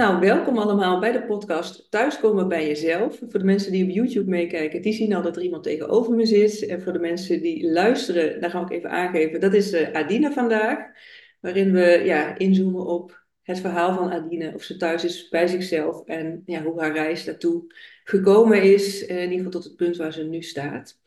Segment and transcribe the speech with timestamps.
[0.00, 3.18] Nou, welkom allemaal bij de podcast Thuiskomen bij jezelf.
[3.18, 6.26] Voor de mensen die op YouTube meekijken, die zien al dat er iemand tegenover me
[6.26, 6.66] zit.
[6.66, 10.32] En voor de mensen die luisteren, daar ga ik even aangeven, dat is uh, Adine
[10.32, 10.78] vandaag.
[11.40, 16.06] Waarin we ja, inzoomen op het verhaal van Adine, of ze thuis is bij zichzelf
[16.06, 17.64] en ja, hoe haar reis daartoe
[18.04, 19.02] gekomen is.
[19.02, 20.98] Uh, in ieder geval tot het punt waar ze nu staat.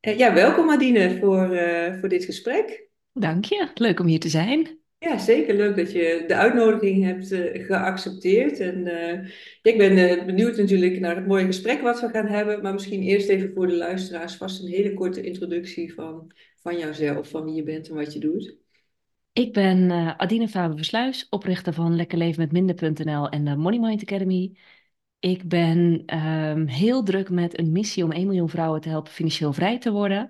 [0.00, 1.58] Uh, ja, welkom Adine voor,
[2.00, 2.88] voor dit gesprek.
[3.12, 4.83] Dank je, leuk om hier te zijn.
[4.98, 8.60] Ja, zeker leuk dat je de uitnodiging hebt uh, geaccepteerd.
[8.60, 9.28] En uh,
[9.62, 12.62] ik ben uh, benieuwd natuurlijk naar het mooie gesprek wat we gaan hebben.
[12.62, 17.28] Maar misschien eerst even voor de luisteraars vast een hele korte introductie van, van jouzelf,
[17.28, 18.56] van wie je bent en wat je doet.
[19.32, 24.56] Ik ben Adine Faber-Versluis, oprichter van lekkerlevenmetminder.nl en de Money Mind Academy.
[25.18, 29.52] Ik ben um, heel druk met een missie om 1 miljoen vrouwen te helpen financieel
[29.52, 30.28] vrij te worden.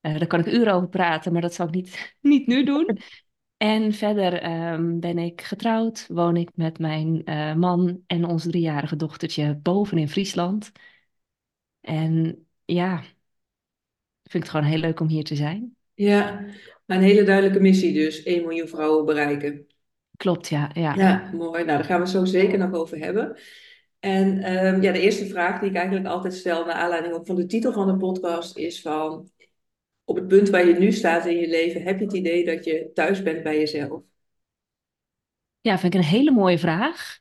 [0.00, 2.98] daar kan ik uren over praten, maar dat zal ik niet, niet nu doen.
[3.58, 8.96] En verder um, ben ik getrouwd, woon ik met mijn uh, man en ons driejarige
[8.96, 10.72] dochtertje boven in Friesland.
[11.80, 13.02] En ja,
[14.22, 15.76] vind ik het gewoon heel leuk om hier te zijn.
[15.94, 16.44] Ja,
[16.86, 19.66] een hele duidelijke missie dus, 1 miljoen vrouwen bereiken.
[20.16, 20.70] Klopt, ja.
[20.72, 21.64] Ja, ja mooi.
[21.64, 23.38] Nou, daar gaan we het zo zeker nog over hebben.
[23.98, 27.46] En um, ja, de eerste vraag die ik eigenlijk altijd stel, naar aanleiding van de
[27.46, 29.30] titel van de podcast, is van,
[30.08, 32.64] op het punt waar je nu staat in je leven, heb je het idee dat
[32.64, 34.02] je thuis bent bij jezelf?
[35.60, 37.20] Ja, vind ik een hele mooie vraag.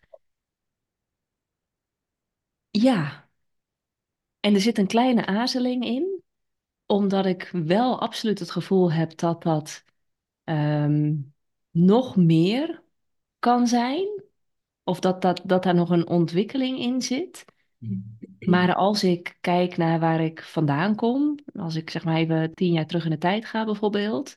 [2.69, 3.29] Ja.
[4.39, 6.23] En er zit een kleine aarzeling in,
[6.85, 9.83] omdat ik wel absoluut het gevoel heb dat dat
[10.43, 11.33] um,
[11.71, 12.83] nog meer
[13.39, 14.23] kan zijn.
[14.83, 17.45] Of dat, dat, dat daar nog een ontwikkeling in zit.
[18.39, 22.71] Maar als ik kijk naar waar ik vandaan kom, als ik zeg maar even tien
[22.71, 24.35] jaar terug in de tijd ga bijvoorbeeld,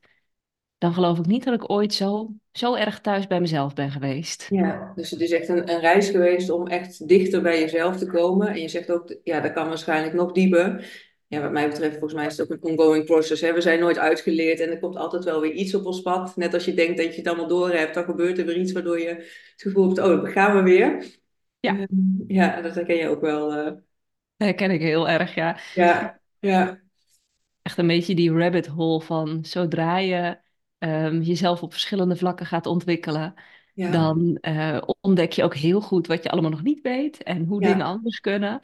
[0.78, 4.46] dan geloof ik niet dat ik ooit zo, zo erg thuis bij mezelf ben geweest.
[4.50, 8.06] Ja, dus het is echt een, een reis geweest om echt dichter bij jezelf te
[8.06, 8.48] komen.
[8.48, 10.88] En je zegt ook, ja, dat kan waarschijnlijk nog dieper.
[11.26, 13.40] Ja, wat mij betreft, volgens mij is het ook een ongoing process.
[13.40, 13.52] Hè?
[13.52, 16.36] We zijn nooit uitgeleerd en er komt altijd wel weer iets op ons pad.
[16.36, 18.72] Net als je denkt dat je het allemaal door hebt, dan gebeurt er weer iets
[18.72, 21.19] waardoor je het gevoel hebt, oh, gaan we weer.
[21.60, 21.86] Ja, ehm,
[22.26, 23.66] ja dat herken je ook wel.
[23.66, 23.72] Uh...
[24.36, 25.58] Herken ik heel erg, ja.
[25.74, 26.80] Ja, ja.
[27.62, 30.38] Echt een beetje die rabbit hole van zodra je
[30.78, 33.34] um, jezelf op verschillende vlakken gaat ontwikkelen,
[33.74, 33.90] ja.
[33.90, 37.62] dan uh, ontdek je ook heel goed wat je allemaal nog niet weet en hoe
[37.62, 37.68] ja.
[37.68, 38.60] dingen anders kunnen.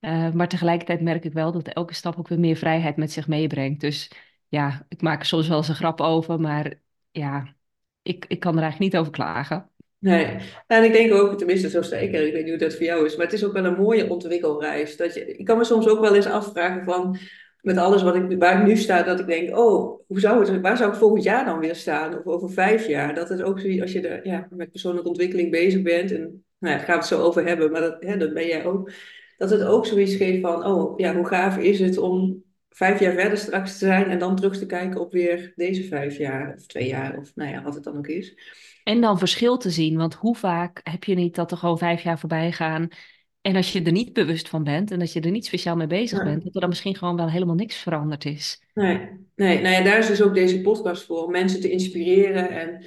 [0.00, 3.28] Uh, maar tegelijkertijd merk ik wel dat elke stap ook weer meer vrijheid met zich
[3.28, 3.80] meebrengt.
[3.80, 4.10] Dus
[4.48, 6.80] ja, ik maak er soms wel eens een grap over, maar
[7.10, 7.54] ja,
[8.02, 9.69] ik, ik kan er eigenlijk niet over klagen.
[10.00, 13.04] Nee, en ik denk ook, tenminste zo zeker, ik weet niet hoe dat voor jou
[13.06, 14.96] is, maar het is ook wel een mooie ontwikkelreis.
[14.96, 17.18] Dat je, ik kan me soms ook wel eens afvragen van,
[17.60, 20.60] met alles wat ik, waar ik nu sta, dat ik denk, oh, hoe zou het,
[20.60, 22.18] waar zou ik volgend jaar dan weer staan?
[22.18, 23.14] Of over vijf jaar?
[23.14, 26.72] Dat is ook zo, als je er, ja, met persoonlijke ontwikkeling bezig bent, en nou
[26.72, 28.90] ja, daar gaan we het zo over hebben, maar dat, hè, dat ben jij ook,
[29.36, 33.12] dat het ook zoiets geeft van, oh, ja, hoe gaaf is het om vijf jaar
[33.12, 36.66] verder straks te zijn en dan terug te kijken op weer deze vijf jaar of
[36.66, 38.34] twee jaar, of nou ja, wat het dan ook is.
[38.90, 42.02] En dan verschil te zien, want hoe vaak heb je niet dat er gewoon vijf
[42.02, 42.88] jaar voorbij gaan
[43.40, 45.86] en als je er niet bewust van bent en dat je er niet speciaal mee
[45.86, 46.24] bezig ja.
[46.24, 48.62] bent, dat er dan misschien gewoon wel helemaal niks veranderd is.
[48.74, 52.50] Nee, nee nou ja, daar is dus ook deze podcast voor, om mensen te inspireren.
[52.50, 52.84] En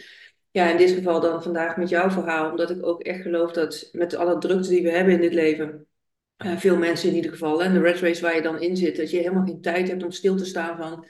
[0.51, 3.89] ja, in dit geval dan vandaag met jouw verhaal, omdat ik ook echt geloof dat
[3.91, 5.87] met alle drukte die we hebben in dit leven,
[6.45, 8.97] uh, veel mensen in ieder geval, en de red race waar je dan in zit,
[8.97, 11.05] dat je helemaal geen tijd hebt om stil te staan van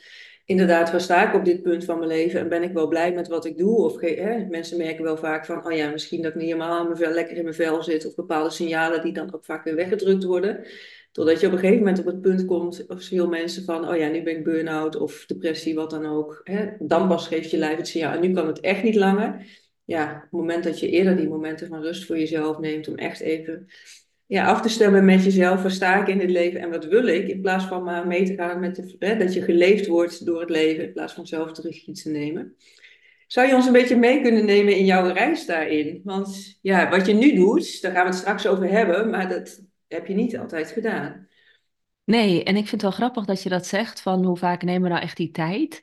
[0.46, 3.14] inderdaad, waar sta ik op dit punt van mijn leven en ben ik wel blij
[3.14, 3.78] met wat ik doe?
[3.78, 6.98] Of hè, mensen merken wel vaak van, oh ja, misschien dat ik niet helemaal mijn
[6.98, 10.24] vel, lekker in mijn vel zit, of bepaalde signalen die dan ook vaak weer weggedrukt
[10.24, 10.66] worden.
[11.12, 13.96] Totdat je op een gegeven moment op het punt komt, of veel mensen van, oh
[13.96, 16.42] ja, nu ben ik burn-out of depressie, wat dan ook.
[16.44, 18.14] Hè, dan pas geeft je lijf het signaal.
[18.14, 19.46] En nu kan het echt niet langer.
[19.86, 22.96] Ja, op het moment dat je eerder die momenten van rust voor jezelf neemt, om
[22.96, 23.68] echt even
[24.33, 25.61] ja, af te stemmen met jezelf.
[25.61, 27.27] Waar sta ik in het leven en wat wil ik?
[27.27, 30.39] In plaats van maar mee te gaan met de, hè, dat je geleefd wordt door
[30.39, 30.83] het leven.
[30.83, 32.55] In plaats van zelf terug iets te nemen.
[33.27, 36.01] Zou je ons een beetje mee kunnen nemen in jouw reis daarin?
[36.03, 39.09] Want ja, wat je nu doet, daar gaan we het straks over hebben.
[39.09, 41.27] Maar dat heb je niet altijd gedaan.
[42.03, 44.01] Nee, en ik vind het wel grappig dat je dat zegt.
[44.01, 45.81] Van hoe vaak nemen we nou echt die tijd?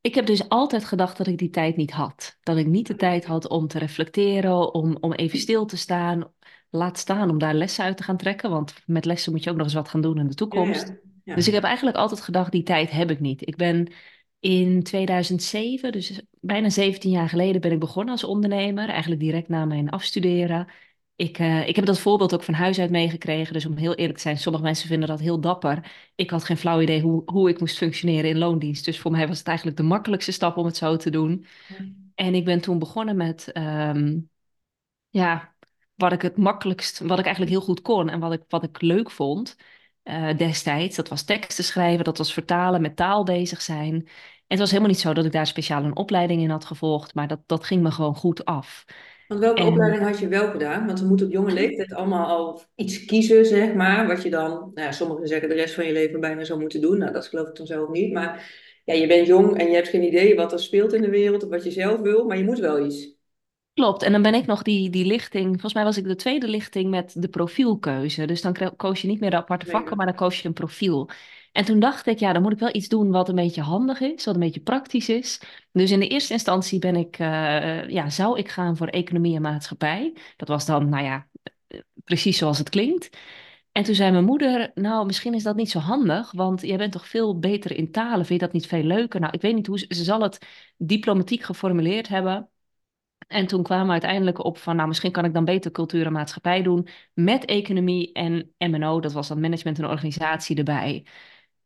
[0.00, 2.38] Ik heb dus altijd gedacht dat ik die tijd niet had.
[2.42, 6.32] Dat ik niet de tijd had om te reflecteren, om, om even stil te staan,
[6.70, 8.50] laat staan om daar lessen uit te gaan trekken.
[8.50, 10.88] Want met lessen moet je ook nog eens wat gaan doen in de toekomst.
[10.88, 11.34] Ja, ja.
[11.34, 13.46] Dus ik heb eigenlijk altijd gedacht, die tijd heb ik niet.
[13.46, 13.92] Ik ben
[14.40, 18.88] in 2007, dus bijna 17 jaar geleden, ben ik begonnen als ondernemer.
[18.88, 20.66] Eigenlijk direct na mijn afstuderen.
[21.16, 23.52] Ik, uh, ik heb dat voorbeeld ook van huis uit meegekregen.
[23.52, 25.92] Dus om heel eerlijk te zijn, sommige mensen vinden dat heel dapper.
[26.14, 28.84] Ik had geen flauw idee hoe, hoe ik moest functioneren in loondienst.
[28.84, 31.46] Dus voor mij was het eigenlijk de makkelijkste stap om het zo te doen.
[32.14, 34.30] En ik ben toen begonnen met um,
[35.08, 35.54] ja,
[36.00, 38.80] wat ik het makkelijkst, wat ik eigenlijk heel goed kon en wat ik, wat ik
[38.80, 39.56] leuk vond
[40.02, 40.96] eh, destijds.
[40.96, 43.94] Dat was teksten schrijven, dat was vertalen, met taal bezig zijn.
[43.94, 44.06] En
[44.46, 47.28] het was helemaal niet zo dat ik daar speciaal een opleiding in had gevolgd, maar
[47.28, 48.84] dat, dat ging me gewoon goed af.
[49.26, 50.86] Want welke En opleiding had je wel gedaan?
[50.86, 54.50] Want we moeten op jonge leeftijd allemaal al iets kiezen, zeg maar, wat je dan,
[54.50, 56.98] nou ja, sommigen zeggen de rest van je leven bijna zou moeten doen.
[56.98, 58.12] Nou, dat geloof ik dan zelf niet.
[58.12, 58.52] Maar
[58.84, 61.44] ja, je bent jong en je hebt geen idee wat er speelt in de wereld
[61.44, 63.19] of wat je zelf wil, maar je moet wel iets.
[63.80, 65.48] Klopt, en dan ben ik nog die, die lichting.
[65.48, 68.24] Volgens mij was ik de tweede lichting met de profielkeuze.
[68.24, 71.10] Dus dan koos je niet meer de aparte vakken, maar dan koos je een profiel.
[71.52, 74.00] En toen dacht ik, ja, dan moet ik wel iets doen wat een beetje handig
[74.00, 75.40] is, wat een beetje praktisch is.
[75.72, 79.42] Dus in de eerste instantie ben ik, eh, ja, zou ik gaan voor economie en
[79.42, 80.16] maatschappij.
[80.36, 81.28] Dat was dan, nou ja,
[81.66, 83.16] eh, precies zoals het klinkt.
[83.72, 86.92] En toen zei mijn moeder, nou, misschien is dat niet zo handig, want jij bent
[86.92, 88.26] toch veel beter in talen.
[88.26, 89.20] Vind je dat niet veel leuker?
[89.20, 90.46] Nou, ik weet niet hoe ze, ze zal het
[90.76, 92.48] diplomatiek geformuleerd hebben.
[93.30, 96.12] En toen kwamen we uiteindelijk op van, nou, misschien kan ik dan beter cultuur en
[96.12, 101.06] maatschappij doen met economie en M&O, dat was dan management en organisatie erbij.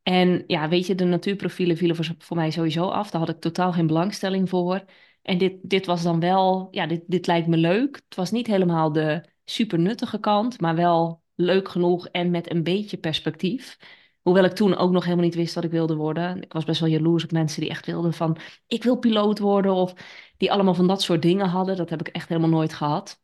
[0.03, 3.11] En ja, weet je, de natuurprofielen vielen voor, voor mij sowieso af.
[3.11, 4.85] Daar had ik totaal geen belangstelling voor.
[5.23, 7.97] En dit, dit was dan wel, ja, dit, dit lijkt me leuk.
[8.09, 12.63] Het was niet helemaal de super nuttige kant, maar wel leuk genoeg en met een
[12.63, 13.77] beetje perspectief.
[14.25, 16.43] Hoewel ik toen ook nog helemaal niet wist wat ik wilde worden.
[16.43, 18.37] Ik was best wel jaloers op mensen die echt wilden van,
[18.67, 19.95] ik wil piloot worden of
[20.37, 21.77] die allemaal van dat soort dingen hadden.
[21.77, 23.21] Dat heb ik echt helemaal nooit gehad.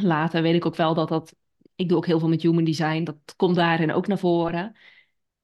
[0.00, 1.34] Later weet ik ook wel dat dat,
[1.74, 4.76] ik doe ook heel veel met human design, dat komt daarin ook naar voren.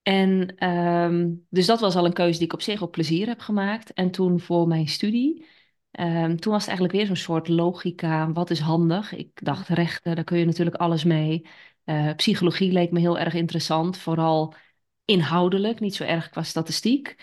[0.02, 3.40] En ehm, dus dat was al een keuze die ik op zich op plezier heb
[3.40, 3.92] gemaakt.
[3.92, 5.46] En toen voor mijn studie,
[5.90, 8.32] ehm, toen was het eigenlijk weer zo'n soort logica.
[8.32, 9.12] Wat is handig?
[9.12, 11.46] Ik dacht rechten, daar kun je natuurlijk alles mee.
[11.84, 14.54] Eh, psychologie leek me heel erg interessant, vooral
[15.04, 17.16] inhoudelijk, niet zo erg qua statistiek.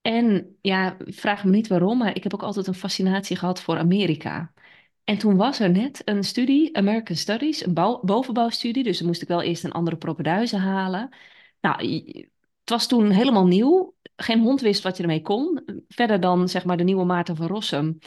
[0.00, 3.78] En ja, vraag me niet waarom, maar ik heb ook altijd een fascinatie gehad voor
[3.78, 4.52] Amerika.
[5.04, 8.82] En toen was er net een studie, American Studies, een bouw- bovenbouwstudie.
[8.82, 11.08] Dus dan moest ik wel eerst een andere propeduize halen.
[11.60, 11.84] Nou,
[12.60, 13.94] het was toen helemaal nieuw.
[14.16, 15.62] Geen hond wist wat je ermee kon.
[15.88, 17.98] Verder dan zeg maar de nieuwe Maarten van Rossum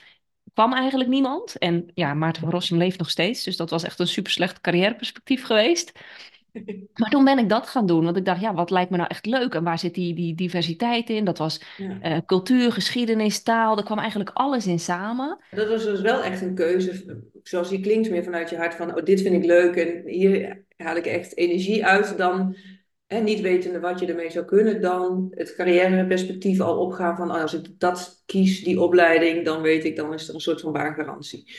[0.53, 1.57] kwam eigenlijk niemand.
[1.57, 3.43] En ja, Maarten van Rossum leeft nog steeds.
[3.43, 5.91] Dus dat was echt een super slecht carrièreperspectief geweest.
[6.93, 9.09] Maar toen ben ik dat gaan doen, want ik dacht, ja, wat lijkt me nou
[9.09, 11.25] echt leuk en waar zit die, die diversiteit in?
[11.25, 11.97] Dat was Ja.
[12.01, 15.37] eh, cultuur, geschiedenis, taal, er kwam eigenlijk alles in samen.
[15.49, 18.95] Dat was dus wel echt een keuze, zoals die klinkt, meer vanuit je hart van,
[18.95, 22.55] oh, dit vind ik leuk en hier haal ik echt energie uit, dan
[23.07, 27.41] hè, niet wetende wat je ermee zou kunnen, dan het carrièreperspectief al opgaan van, oh,
[27.41, 30.71] als ik dat kies, die opleiding, dan weet ik, dan is er een soort van
[30.71, 31.51] baangarantie.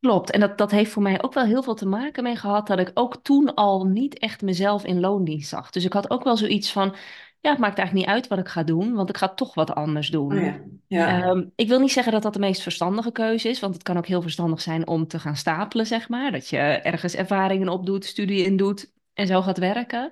[0.00, 2.66] Klopt, en dat, dat heeft voor mij ook wel heel veel te maken mee gehad
[2.66, 5.70] dat ik ook toen al niet echt mezelf in loondienst zag.
[5.70, 6.94] Dus ik had ook wel zoiets van,
[7.40, 9.74] ja, het maakt eigenlijk niet uit wat ik ga doen, want ik ga toch wat
[9.74, 10.36] anders Oh doen.
[10.40, 13.74] ja, ja, Ehm, ik wil niet zeggen dat dat de meest verstandige keuze is, want
[13.74, 16.32] het kan ook heel verstandig zijn om te gaan stapelen, zeg maar.
[16.32, 20.10] Dat je ergens ervaringen opdoet, studie in doet en zo gaat werken.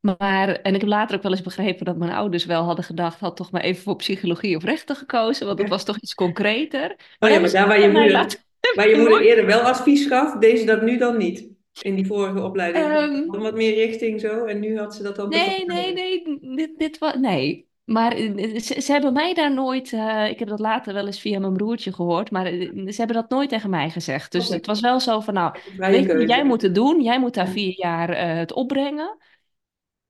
[0.00, 3.20] Maar, en ik heb later ook wel eens begrepen dat mijn ouders wel hadden gedacht,
[3.20, 6.90] had toch maar even voor psychologie of rechten gekozen, want dat was toch iets concreter.
[6.90, 8.38] Oh Maar ja, maar ze daar waar je moeder, laten,
[8.74, 11.48] ik je moeder eerder wel advies gaf, deed ze dat nu dan niet.
[11.82, 12.84] In die vorige opleiding.
[12.84, 15.92] Ehm, Dan wat meer richting zo, en nu had ze dat dan wat nee, nee,
[15.92, 17.66] nee, dit, dit was, nee.
[17.88, 21.20] Maar eh, ze, ze hebben mij daar nooit, eh, ik heb dat later wel eens
[21.20, 24.32] via mijn broertje gehoord, maar eh, ze hebben dat nooit tegen mij gezegd.
[24.32, 27.34] Dus het was wel zo van, nou, weet je, jij moet het doen, jij moet
[27.34, 29.16] daar vier jaar het opbrengen.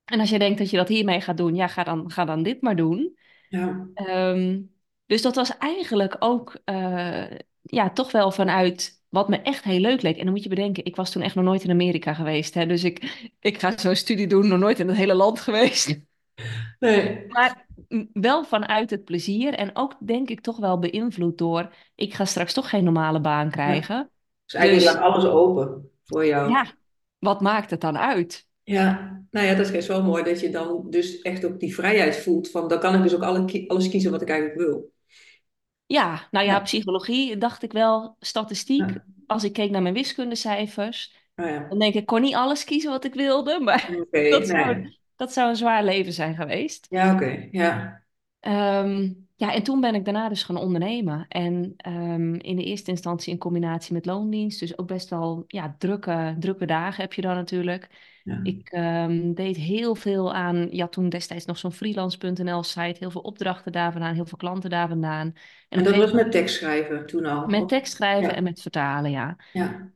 [0.05, 2.43] En als je denkt dat je dat hiermee gaat doen, ja, ga dan, ga dan
[2.43, 3.17] dit maar doen.
[3.49, 4.61] ja, Ehm,
[5.07, 6.61] dus dat was eigenlijk ook,
[7.71, 10.17] ja, toch wel vanuit wat me echt heel leuk leek.
[10.17, 12.67] En dan moet je bedenken, ik was toen echt nog nooit in Amerika geweest, hè,
[12.67, 16.01] dus ik, ik ga zo'n studie doen, nog nooit in het hele land geweest.
[16.81, 17.27] nee.
[17.27, 17.67] Maar
[18.13, 22.53] wel vanuit het plezier en ook denk ik toch wel beïnvloed door, ik ga straks
[22.53, 23.53] toch geen normale baan Ja.
[23.53, 24.11] krijgen.
[24.45, 26.51] Dus eigenlijk Dus alles open voor jou.
[26.51, 26.67] ja,
[27.19, 28.47] wat maakt het dan uit?
[28.63, 31.75] Ja, nou ja, dat is best wel mooi dat je dan dus echt ook die
[31.75, 34.93] vrijheid voelt van dan kan ik dus ook alle, alles kiezen wat ik eigenlijk wil.
[35.89, 38.91] Ja, nou ja, Ja, psychologie dacht ik wel, statistiek.
[38.91, 41.69] ja, Als ik keek naar mijn wiskundecijfers, oh ja.
[41.69, 44.45] dan denk ik, ik kon niet alles kiezen wat ik wilde, maar dat nee.
[44.45, 46.87] zou, dat zou een zwaar leven zijn geweest.
[46.91, 48.03] Ja, oké, ja.
[48.41, 51.27] Ehm, ja, en toen ben ik daarna dus gaan ondernemen.
[51.29, 54.61] En ehm, in de eerste instantie in combinatie met loondienst.
[54.61, 57.89] Dus ook best wel ja, drukke, drukke dagen heb je dan natuurlijk.
[58.29, 58.41] Ja.
[58.43, 63.21] Ik ehm, deed heel veel aan, ja, toen destijds nog zo'n freelance.nl site, heel veel
[63.21, 65.33] opdrachten daar vandaan, heel veel klanten daar vandaan.
[65.69, 67.47] En dat was met tekst schrijven toen al.
[67.47, 69.37] met tekst schrijven en met vertalen, ja.
[69.53, 69.91] ja,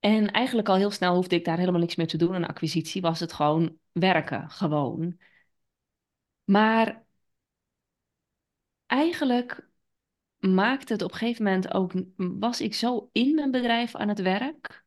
[0.00, 2.34] En eigenlijk al heel snel hoefde ik daar helemaal niks meer te doen.
[2.34, 5.18] Een acquisitie was het gewoon werken, gewoon.
[6.44, 7.02] Maar
[8.86, 9.68] eigenlijk
[10.38, 14.20] maakte het op een gegeven moment ook, was ik zo in mijn bedrijf aan het
[14.20, 14.83] werk,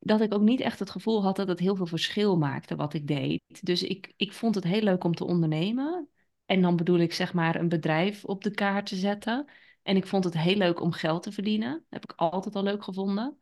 [0.00, 2.94] dat ik ook niet echt het gevoel had dat het heel veel verschil maakte wat
[2.94, 3.42] ik deed.
[3.60, 6.08] Dus ik, ik vond het heel leuk om te ondernemen.
[6.46, 9.46] En dan bedoel ik zeg maar een bedrijf op de kaart te zetten.
[9.82, 11.84] En ik vond het heel leuk om geld te verdienen.
[11.90, 13.38] heb ik altijd al leuk gevonden.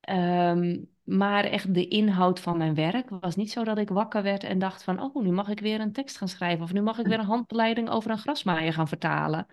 [0.00, 4.44] Ehm, maar echt de inhoud van mijn werk was niet zo dat ik wakker werd
[4.44, 6.98] en dacht van, oh, nu mag ik weer een tekst gaan schrijven of nu mag
[6.98, 9.46] ik weer een handleiding over een grasmaaier gaan vertalen.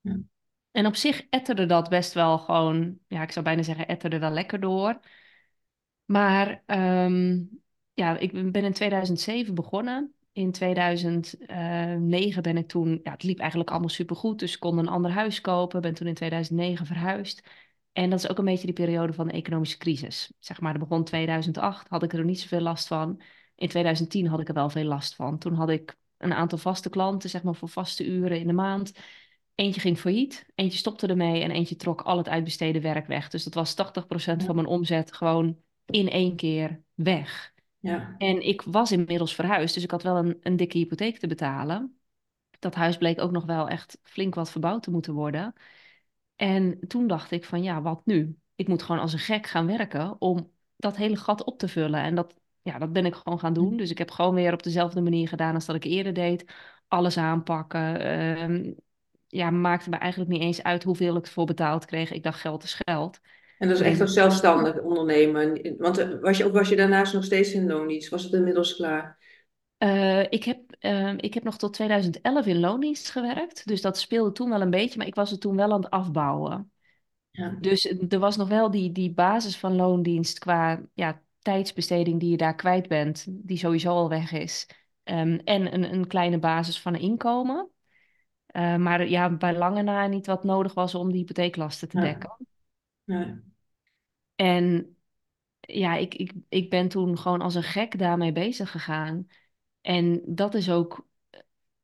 [0.00, 0.18] Ja.
[0.70, 4.32] En op zich etterde dat best wel gewoon, ja, ik zou bijna zeggen, etterde dat
[4.32, 5.00] lekker door.
[6.08, 7.42] Maar ehm,
[7.94, 10.14] ja, ik ben in 2007 begonnen.
[10.32, 14.88] In 2009 ben ik toen, ja, het liep eigenlijk allemaal supergoed, dus ik kon een
[14.88, 15.80] ander huis kopen.
[15.80, 17.48] Ben toen in 2009 verhuisd.
[17.92, 20.32] En dat is ook een beetje die periode van de economische crisis.
[20.38, 23.20] Zeg maar, er begon 2008, had ik er niet zoveel last van.
[23.54, 25.38] In 2010 had ik er wel veel last van.
[25.38, 28.92] Toen had ik een aantal vaste klanten, zeg maar voor vaste uren in de maand.
[29.54, 33.28] Eentje ging failliet, eentje stopte ermee en eentje trok al het uitbesteden werk weg.
[33.28, 35.58] Dus dat was 80% van mijn omzet gewoon
[35.90, 37.52] in één keer weg.
[37.78, 38.14] Ja.
[38.18, 41.98] En ik was inmiddels verhuisd, dus ik had wel een, een dikke hypotheek te betalen.
[42.58, 45.54] Dat huis bleek ook nog wel echt flink wat verbouwd te moeten worden.
[46.36, 48.38] En toen dacht ik van ja, wat nu?
[48.54, 52.00] Ik moet gewoon als een gek gaan werken om dat hele gat op te vullen.
[52.00, 53.76] En dat, ja, dat ben ik gewoon gaan doen.
[53.76, 56.52] Dus ik heb gewoon weer op dezelfde manier gedaan als dat ik eerder deed.
[56.88, 58.00] Alles aanpakken.
[58.00, 58.72] Ehm,
[59.26, 62.10] ja, maakte me eigenlijk niet eens uit hoeveel ik ervoor betaald kreeg.
[62.12, 63.20] Ik dacht geld is geld.
[63.58, 65.76] En dat is echt een zelfstandig ondernemen.
[65.78, 68.08] Want eh, was je, of was je daarnaast nog steeds in loondienst?
[68.08, 69.18] Was het inmiddels klaar?
[69.78, 73.66] eh, ik heb, ehm, ik heb nog tot 2011 in loondienst gewerkt.
[73.66, 75.90] Dus dat speelde toen wel een beetje, maar ik was het toen wel aan het
[75.90, 76.72] afbouwen.
[77.30, 77.56] Ja.
[77.60, 82.36] Dus er was nog wel die, die basis van loondienst qua ja, tijdsbesteding die je
[82.36, 84.66] daar kwijt bent, die sowieso al weg is.
[85.02, 87.70] Ehm, en een, een kleine basis van inkomen.
[88.46, 92.04] Eh, maar ja, bij lange na niet wat nodig was om die hypotheeklasten te Ja.
[92.04, 92.36] dekken.
[93.04, 93.42] Ja.
[94.38, 94.96] En
[95.60, 99.28] ja, ik, ik, ik ben toen gewoon als een gek daarmee bezig gegaan.
[99.80, 101.06] En dat is ook,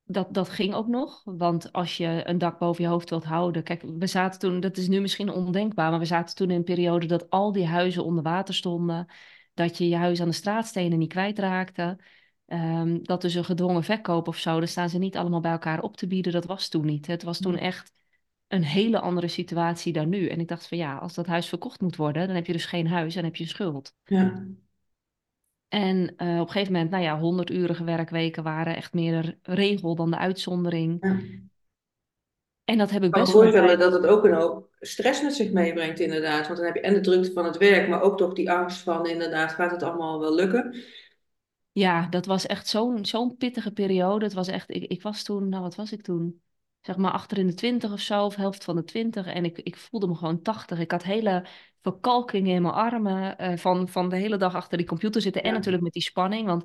[0.05, 1.23] dat, dat ging ook nog.
[1.25, 3.63] Want als je een dak boven je hoofd wilt houden.
[3.63, 6.65] Kijk, we zaten toen, dat is nu misschien ondenkbaar, maar we zaten toen in een
[6.65, 9.07] periode dat al die huizen onder water stonden.
[9.55, 11.99] Dat je je huis aan de straatstenen niet kwijtraakte.
[12.47, 15.83] Ehm, dat dus een gedwongen verkoop of zo, dan staan ze niet allemaal bij elkaar
[15.83, 16.33] op te bieden.
[16.33, 17.07] Dat was toen niet.
[17.07, 17.93] Het was toen echt
[18.49, 20.29] een hele andere situatie dan nu.
[20.29, 22.67] En ik dacht van ja, als dat huis verkocht moet worden, dan heb je dus
[22.67, 23.95] geen huis en heb je een schuld.
[24.05, 24.47] Ja.
[25.69, 29.95] En eh, op een gegeven moment, nou ja, 100-urige werkweken waren echt meer de regel
[29.95, 30.97] dan de uitzondering.
[31.01, 31.21] Ja.
[32.65, 33.93] En dat heb ik Ik kan best wel een voorstellen tijd.
[33.93, 36.47] dat het ook een hoop stress met zich meebrengt, inderdaad.
[36.47, 38.79] Want dan heb je en de drukte van het werk, maar ook toch die angst
[38.83, 40.77] van, inderdaad, gaat het allemaal wel lukken?
[41.73, 44.25] Ja, dat was echt zo'n zo'n pittige periode.
[44.25, 46.43] Het was echt, ik, ik was toen, nou wat was ik toen?
[46.85, 49.27] Zeg maar achter in de twintig of zo, of helft van de twintig.
[49.27, 50.79] En ik, ik voelde me gewoon tachtig.
[50.79, 51.47] Ik had hele
[51.83, 55.43] verkalkingen in mijn armen eh, van, van de hele dag achter die computer zitten.
[55.43, 55.55] En Ja.
[55.55, 56.47] natuurlijk met die spanning.
[56.47, 56.63] Want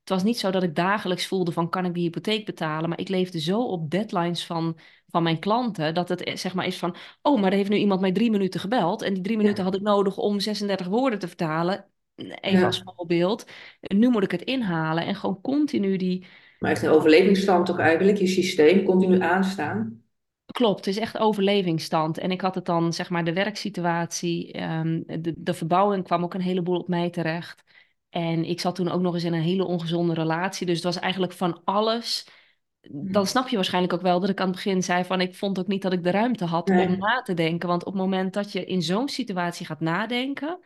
[0.00, 2.88] het was niet zo dat ik dagelijks voelde van kan ik die hypotheek betalen.
[2.88, 5.94] Maar ik leefde zo op deadlines van, van mijn klanten.
[5.94, 8.30] Dat het eh, zeg maar is van, oh maar er heeft nu iemand mij drie
[8.30, 9.02] minuten gebeld.
[9.02, 9.70] En die drie minuten Ja.
[9.70, 11.86] had ik nodig om 36 woorden te vertalen.
[12.40, 13.46] Even als voorbeeld.
[13.80, 16.26] En nu moet ik het inhalen en gewoon continu die.
[16.62, 20.02] Maar echt een overlevingsstand toch eigenlijk, je systeem continu aanstaan.
[20.46, 22.18] Klopt, het is echt overlevingsstand.
[22.18, 26.34] En ik had het dan, zeg maar, de werksituatie, ehm, de, de verbouwing kwam ook
[26.34, 27.62] een heleboel op mij terecht.
[28.10, 30.66] En ik zat toen ook nog eens in een hele ongezonde relatie.
[30.66, 32.26] Dus het was eigenlijk van alles.
[32.90, 35.58] Dan snap je waarschijnlijk ook wel dat ik aan het begin zei van ik vond
[35.58, 37.68] ook niet dat ik de ruimte had om na te denken.
[37.68, 40.58] Want op het moment dat je in zo'n situatie gaat nadenken,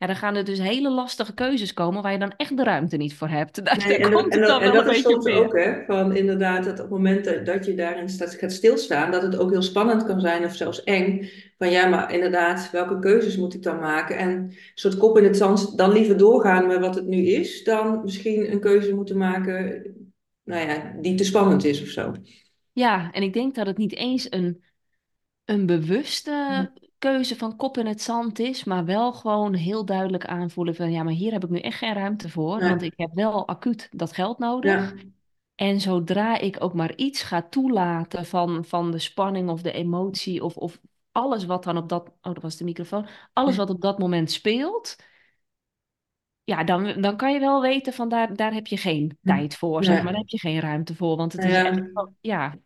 [0.00, 2.96] ja, dan gaan er dus hele lastige keuzes komen waar je dan echt de ruimte
[2.96, 3.64] niet voor hebt.
[3.64, 5.00] Daar, Nee, daar en dat, komt en het dat, dan en wel een dat is
[5.00, 5.52] soms ook, neer.
[5.52, 9.22] hè, van inderdaad, dat op het moment dat, dat je daarin staat, gaat stilstaan, dat
[9.22, 11.28] het ook heel spannend kan zijn of zelfs eng.
[11.58, 14.16] Van ja, maar inderdaad, welke keuzes moet ik dan maken?
[14.18, 17.64] En een soort kop in het zand, dan liever doorgaan met wat het nu is,
[17.64, 19.82] dan misschien een keuze moeten maken,
[20.44, 22.14] nou ja, die te spannend is of zo.
[22.72, 24.62] Ja, en ik denk dat het niet eens een,
[25.44, 30.74] een bewuste keuze van kop in het zand is, maar wel gewoon heel duidelijk aanvoelen
[30.74, 33.48] van ja, maar hier heb ik nu echt geen ruimte voor, want ik heb wel
[33.48, 34.94] acuut dat geld nodig.
[34.96, 35.02] Ja,
[35.54, 40.44] En zodra ik ook maar iets ga toelaten van, van de spanning of de emotie
[40.44, 40.80] of, of
[41.12, 44.30] alles wat dan op dat, oh, dat was de microfoon, alles wat op dat moment
[44.30, 44.96] speelt,
[46.44, 49.84] ja, dan, dan kan je wel weten van daar, daar heb je geen tijd voor,
[49.84, 51.82] zeg maar, daar heb je geen ruimte voor, want het is echt,
[52.20, 52.58] ja,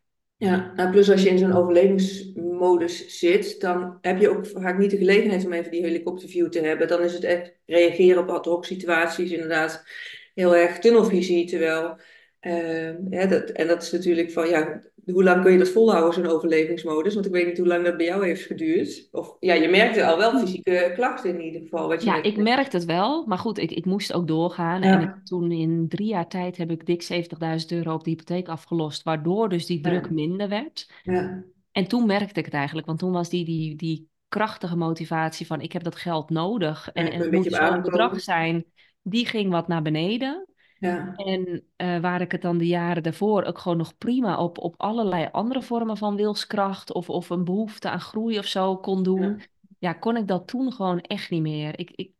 [0.44, 4.90] Ja, nou plus als je in zo'n overlevingsmodus zit, dan heb je ook vaak niet
[4.90, 6.88] de gelegenheid om even die helikopterview te hebben.
[6.88, 9.84] Dan is het echt reageren op ad hoc situaties, inderdaad
[10.34, 11.46] heel erg tunnelvisie.
[11.46, 11.98] Terwijl,
[12.40, 14.82] eh, hè, dat, en dat is natuurlijk van, ja,
[15.12, 17.14] hoe lang kun je dat volhouden, zo'n overlevingsmodus?
[17.14, 19.08] Want ik weet niet hoe lang dat bij jou heeft geduurd.
[19.10, 22.36] Of ja, je merkte al wel fysieke klachten in ieder geval, wat je Ja, ik
[22.36, 24.82] merkte het wel, maar goed, ik, ik moest ook doorgaan.
[24.82, 27.28] En ik, toen in drie jaar tijd heb ik dik
[27.60, 30.90] 70.000 euro op de hypotheek afgelost, waardoor dus die druk ja, minder werd.
[31.02, 31.44] ja.
[31.72, 35.60] En toen merkte ik het eigenlijk, want toen was die, die, die krachtige motivatie van
[35.60, 38.64] ik heb dat geld nodig en, en het moet zo'n bedrag zijn,
[39.02, 40.46] die ging wat naar beneden.
[40.84, 44.58] Ja, En eh, waar ik het dan de jaren daarvoor ook gewoon nog prima op,
[44.58, 49.02] op allerlei andere vormen van wilskracht of, of een behoefte aan groei of zo kon
[49.02, 49.36] doen, ja,
[49.78, 51.78] ja, kon ik dat toen gewoon echt niet meer.
[51.78, 52.12] Ik, ik,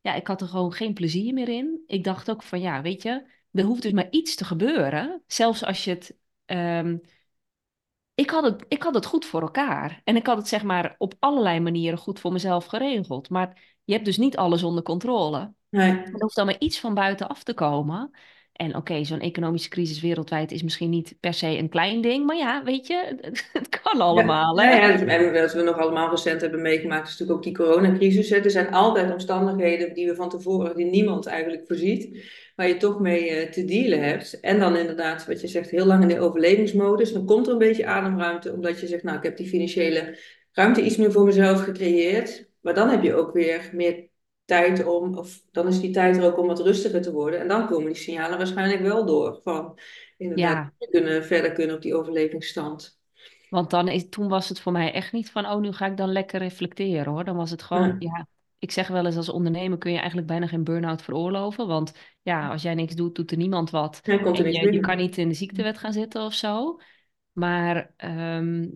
[0.00, 1.82] ja, ik had er gewoon geen plezier meer in.
[1.86, 5.64] Ik dacht ook van ja, weet je, er hoeft dus maar iets te gebeuren, zelfs
[5.64, 6.16] als je het.
[6.44, 6.96] ehm,
[8.14, 10.00] ik had het, ik had het goed voor elkaar.
[10.04, 13.30] En ik had het zeg maar op allerlei manieren goed voor mezelf geregeld.
[13.30, 15.54] Maar je hebt dus niet alles onder controle.
[15.76, 16.02] Er nee.
[16.12, 18.10] hoeft dan maar iets van buitenaf te komen.
[18.56, 22.26] En oké, zo'n economische crisis wereldwijd is misschien niet per se een klein ding.
[22.26, 23.16] Maar ja, weet je,
[23.52, 24.76] het, kan allemaal, ja, hè?
[24.76, 28.30] ja, en wat we nog allemaal recent hebben meegemaakt, is natuurlijk ook die coronacrisis.
[28.30, 28.36] hè.
[28.36, 33.00] Er zijn altijd omstandigheden die we van tevoren, die niemand eigenlijk voorziet, waar je toch
[33.00, 34.40] mee eh, te dealen hebt.
[34.40, 37.12] En dan inderdaad, wat je zegt, heel lang in de overlevingsmodus.
[37.12, 40.18] Dan komt er een beetje ademruimte, omdat je zegt, nou, ik heb die financiële
[40.52, 42.48] ruimte iets meer voor mezelf gecreëerd.
[42.60, 44.08] Maar dan heb je ook weer meer
[44.46, 47.40] tijd om, of dan is die tijd er ook om wat rustiger te worden.
[47.40, 49.78] En dan komen die signalen waarschijnlijk wel door, van
[50.16, 52.98] inderdaad, Ja, we kunnen verder kunnen op die overlevingsstand.
[53.50, 55.96] Want dan is, toen was het voor mij echt niet van, oh, nu ga ik
[55.96, 57.24] dan lekker reflecteren hoor.
[57.24, 57.96] Dan was het gewoon, Ja.
[57.98, 58.26] ja,
[58.58, 61.66] ik zeg wel eens als ondernemer kun je eigenlijk bijna geen burn-out veroorloven.
[61.66, 64.00] Want ja, als jij niks doet, doet er niemand wat.
[64.02, 66.80] Komt er En je, je kan niet in de ziektewet gaan zitten of zo.
[67.32, 68.66] Maar ehm,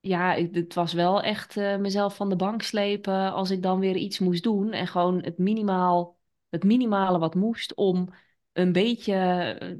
[0.00, 3.78] ja, ik- het was wel echt eh, mezelf van de bank slepen als ik dan
[3.78, 4.72] weer iets moest doen.
[4.72, 8.08] En gewoon het minimaal, het minimale wat moest om
[8.52, 9.76] een beetje eh,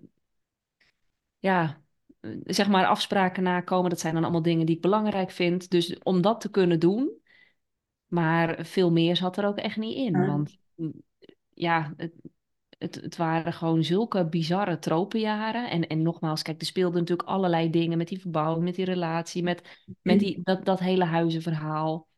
[1.39, 1.83] ja,
[2.21, 3.91] eh, zeg maar afspraken nakomen.
[3.91, 5.71] Dat zijn dan allemaal dingen die ik belangrijk vind.
[5.71, 7.11] Dus om dat te kunnen doen,
[8.07, 10.13] maar veel meer zat er ook echt niet in.
[10.13, 10.27] Ja.
[10.27, 11.03] Want mm,
[11.55, 12.13] ja, het,
[12.79, 15.71] het, het waren gewoon zulke bizarre tropenjaren.
[15.71, 19.43] En, en nogmaals, kijk, er speelden natuurlijk allerlei dingen met die verbouwing, met die relatie,
[19.43, 22.09] met, met die, dat, dat hele huizenverhaal,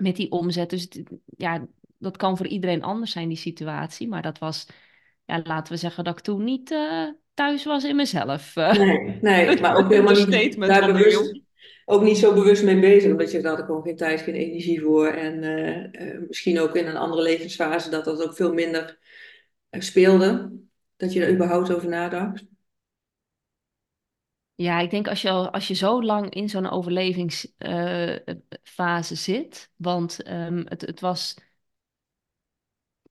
[0.00, 0.70] met die omzet.
[0.70, 1.02] Dus het-
[1.36, 1.66] ja,
[1.98, 4.08] dat kan voor iedereen anders zijn, die situatie.
[4.08, 4.66] Maar dat was,
[5.24, 8.54] ja, laten we zeggen dat ik toen niet eh, thuis was in mezelf.
[8.54, 11.40] Nee, nee, maar ook helemaal niet daar bewust,
[11.84, 14.34] ook niet zo bewust mee bezig, omdat je daar had ik gewoon geen tijd, geen
[14.34, 15.06] energie voor.
[15.06, 18.98] En eh, eh, misschien ook in een andere levensfase dat dat ook veel minder
[19.80, 20.52] speelde,
[20.96, 22.44] dat je er überhaupt over nadacht.
[24.54, 30.22] Ja, ik denk als je, al- als je zo lang in zo'n overlevingsfase zit, want
[30.22, 31.34] ehm, het, het was,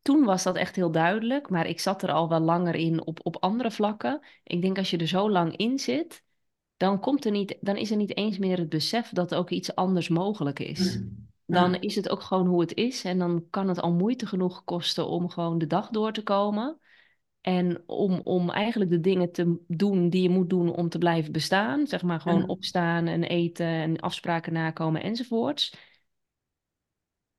[0.01, 3.19] toen was dat echt heel duidelijk, maar ik zat er al wel langer in op,
[3.23, 4.21] op andere vlakken.
[4.43, 6.23] Ik denk als je er zo lang in zit,
[6.77, 9.49] dan komt er niet, dan is er niet eens meer het besef dat er ook
[9.49, 11.01] iets anders mogelijk is.
[11.51, 14.63] Dan is het ook gewoon hoe het is en dan kan het al moeite genoeg
[14.63, 16.79] kosten om gewoon de dag door te komen.
[17.41, 21.31] En om, om eigenlijk de dingen te doen die je moet doen om te blijven
[21.31, 25.73] bestaan, zeg maar gewoon ja, opstaan en eten en afspraken nakomen enzovoorts.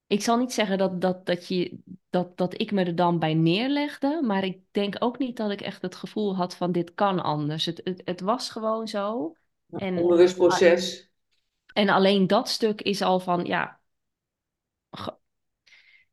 [0.06, 1.78] Ik zal niet zeggen dat, dat, dat, je,
[2.10, 5.60] dat, dat ik me er dan bij neerlegde, maar ik denk ook niet dat ik
[5.60, 7.66] echt het gevoel had van dit kan anders.
[7.66, 9.36] Het, het, het was gewoon zo.
[9.66, 11.10] ja, En, onbewust proces.
[11.72, 13.80] en alleen dat stuk is al van, ja,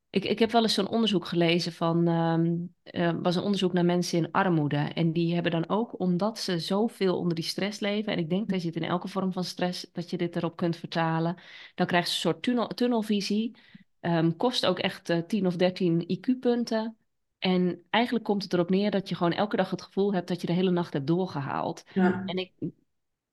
[0.09, 3.85] Ik, ik heb wel eens zo'n onderzoek gelezen van, ehm eh, was een onderzoek naar
[3.85, 4.77] mensen in armoede.
[4.77, 8.49] En die hebben dan ook, omdat ze zoveel onder die stress leven, en ik denk
[8.49, 11.35] dat je het in elke vorm van stress, dat je dit erop kunt vertalen,
[11.75, 13.55] dan krijg je een soort tunnel, tunnelvisie.
[13.99, 16.95] Ehm, kost ook echt eh, 10 of 13 IQ-punten.
[17.39, 20.41] En eigenlijk komt het erop neer dat je gewoon elke dag het gevoel hebt dat
[20.41, 21.83] je de hele nacht hebt doorgehaald.
[21.93, 22.51] Ja, En ik,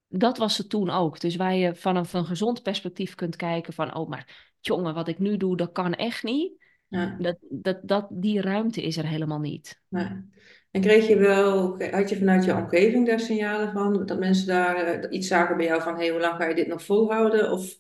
[0.08, 1.20] dat was het toen ook.
[1.20, 5.18] Dus waar je vanaf een gezond perspectief kunt kijken van, oh, maar jongen, wat ik
[5.18, 6.64] nu doe, dat kan echt niet.
[6.88, 9.80] ja, Dat, dat, dat, die ruimte is er helemaal niet.
[9.88, 10.24] ja.
[10.70, 14.76] En kreeg je wel, had je vanuit je omgeving daar signalen van, dat mensen daar
[14.76, 17.52] eh, iets zagen bij jou van, hé, hey, hoe lang ga je dit nog volhouden?
[17.52, 17.76] Of,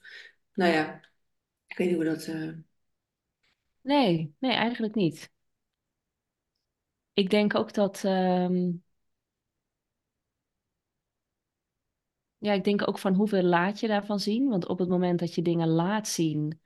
[0.54, 1.00] nou ja,
[1.66, 2.24] ik weet niet hoe dat...
[2.26, 2.48] eh,
[3.82, 5.30] Nee, nee, eigenlijk niet.
[7.12, 8.70] Ik denk ook dat, ehm,
[12.38, 14.48] ja, ik denk ook van hoeveel laat je daarvan zien.
[14.48, 16.60] Want op het moment dat je dingen laat zien,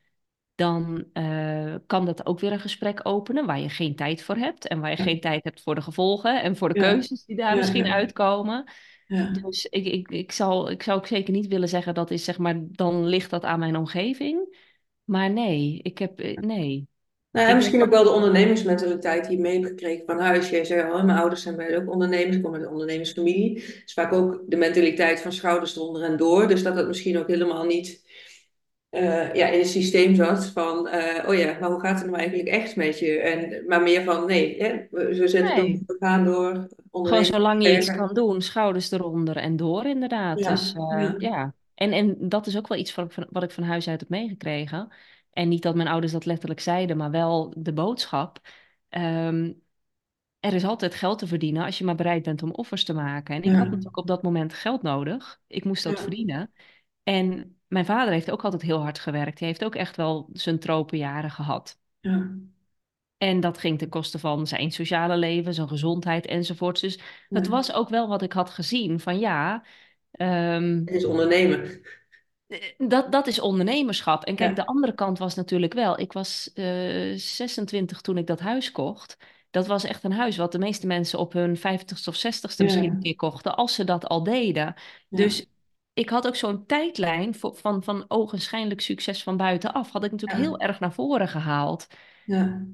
[0.60, 4.68] dan eh, kan dat ook weer een gesprek openen waar je geen tijd voor hebt.
[4.68, 7.24] En waar je ja, geen tijd hebt voor de gevolgen en voor de ja, keuzes
[7.24, 8.70] die daar ja, misschien uitkomen.
[9.06, 9.32] ja.
[9.42, 12.38] Dus ik, ik, ik, zal, ik zou ook zeker niet willen zeggen dat is, zeg
[12.38, 14.56] maar, dan ligt dat aan mijn omgeving.
[15.04, 16.88] Maar nee, ik heb, eh, nee.
[17.30, 20.50] Nou misschien ook dat, wel de ondernemersmentaliteit die je mee hebt gekregen van huis.
[20.50, 23.54] Jij zei al, hè, mijn ouders zijn beide ook ondernemers, ik kom uit een ondernemersfamilie.
[23.54, 26.48] Dus vaak ook de mentaliteit van schouders eronder en door.
[26.48, 28.09] Dus dat het misschien ook helemaal niet
[28.90, 32.18] eh, ja, in het systeem zat van, eh, oh ja, maar hoe gaat het nou
[32.18, 33.18] eigenlijk echt met je?
[33.18, 37.62] En, maar meer van, nee, hè, we, we zetten nee, we gaan door, gewoon zolang
[37.62, 40.38] je iets kan doen, schouders eronder en door inderdaad.
[40.38, 43.26] Dus Ja, eh, ja, ja, en, en dat is ook wel iets wat ik, van,
[43.30, 44.88] wat ik van huis uit heb meegekregen.
[45.32, 48.40] En niet dat mijn ouders dat letterlijk zeiden, maar wel de boodschap.
[48.88, 49.52] Ehm,
[50.40, 53.34] er is altijd geld te verdienen als je maar bereid bent om offers te maken.
[53.34, 55.40] En ik had ja, natuurlijk op dat moment geld nodig.
[55.46, 56.52] Ik moest dat verdienen.
[57.02, 59.38] En mijn vader heeft ook altijd heel hard gewerkt.
[59.38, 61.78] Hij heeft ook echt wel zijn tropenjaren gehad.
[62.00, 62.30] ja,
[63.16, 66.80] En dat ging ten koste van zijn sociale leven, zijn gezondheid enzovoorts.
[66.80, 67.40] Dus ja.
[67.40, 69.64] was ook wel wat ik had gezien van ja,
[70.10, 71.80] ehm, Het is ondernemen.
[72.78, 74.24] dat, dat is ondernemerschap.
[74.24, 78.26] En kijk, Ja, de andere kant was natuurlijk wel, ik was eh 26 toen ik
[78.26, 79.16] dat huis kocht.
[79.50, 82.84] Dat was echt een huis wat de meeste mensen op hun 50ste of 60ste misschien
[82.84, 84.74] een keer kochten, als ze dat al deden.
[85.08, 85.49] Dus
[85.94, 90.46] ik had ook zo'n tijdlijn van, van ogenschijnlijk succes van buitenaf, had ik natuurlijk ja,
[90.46, 91.86] heel erg naar voren gehaald.
[92.24, 92.66] ja,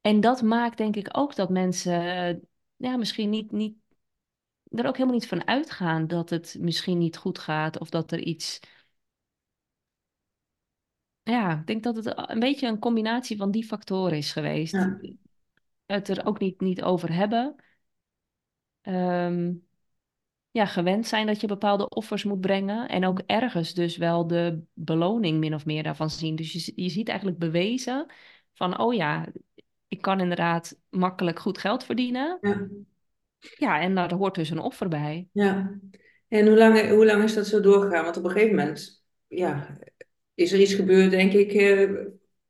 [0.00, 2.36] En dat maakt denk ik ook dat mensen eh,
[2.76, 3.76] ja, misschien niet, niet,
[4.70, 8.20] er ook helemaal niet van uitgaan dat het misschien niet goed gaat of dat er
[8.20, 8.60] iets.
[11.22, 14.72] Ja, ik denk dat het een beetje een combinatie van die factoren is geweest.
[14.72, 15.00] ja,
[15.86, 17.56] Het er ook niet, niet over hebben.
[18.82, 19.52] Ehm,
[20.50, 22.88] ja, gewend zijn dat je bepaalde offers moet brengen.
[22.88, 26.36] En ook ergens dus wel de beloning min of meer daarvan zien.
[26.36, 28.12] Dus je, je ziet eigenlijk bewezen
[28.54, 29.26] van, oh ja,
[29.88, 32.38] ik kan inderdaad makkelijk goed geld verdienen.
[32.40, 32.66] ja.
[33.56, 35.28] Ja, en daar hoort dus een offer bij.
[35.32, 35.78] ja.
[36.28, 38.04] En hoe lang, hoe lang is dat zo doorgegaan?
[38.04, 39.78] Want op een gegeven moment, ja,
[40.34, 41.90] is er iets gebeurd, denk ik, eh,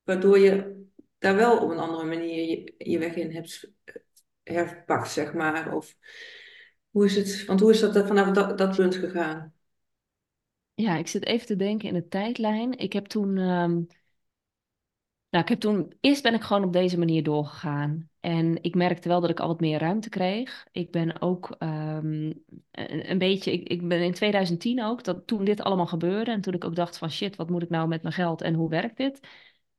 [0.02, 0.84] waardoor je
[1.18, 3.70] daar wel op een andere manier je, je weg in hebt
[4.42, 5.74] herpakt, zeg maar.
[5.74, 5.96] Of
[6.90, 9.52] hoe is het, want hoe is dat vanaf dat, dat punt gegaan?
[10.74, 12.78] Ja, ik zit even te denken in de tijdlijn.
[12.78, 13.82] Ik heb toen, ehm,
[15.30, 18.10] nou, ik heb toen, eerst ben ik gewoon op deze manier doorgegaan.
[18.20, 20.66] En ik merkte wel dat ik al wat meer ruimte kreeg.
[20.72, 22.32] Ik ben ook ehm,
[22.70, 26.30] een, een beetje, ik, ik ben in 2010 ook, dat toen dit allemaal gebeurde.
[26.30, 28.54] En toen ik ook dacht van shit, wat moet ik nou met mijn geld en
[28.54, 29.20] hoe werkt dit?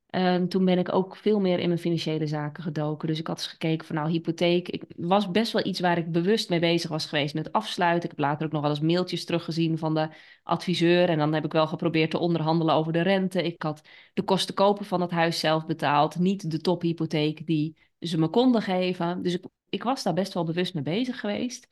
[0.10, 3.08] Ehm, toen ben ik ook veel meer in mijn financiële zaken gedoken.
[3.08, 4.70] Dus ik had eens gekeken van nou, hypotheek.
[4.70, 8.04] Ik was best wel iets waar ik bewust mee bezig was geweest met afsluiten.
[8.04, 10.10] Ik heb later ook nog wel eens mailtjes teruggezien van de
[10.44, 11.10] adviseur.
[11.10, 13.44] En dan heb ik wel geprobeerd te onderhandelen over de rente.
[13.44, 13.82] Ik had
[14.14, 16.20] de kosten kopen van het huis zelf betaald.
[16.20, 19.22] Niet de tophypotheek die ze me konden geven.
[19.22, 21.68] Dus ik, ik was daar best wel bewust mee bezig geweest.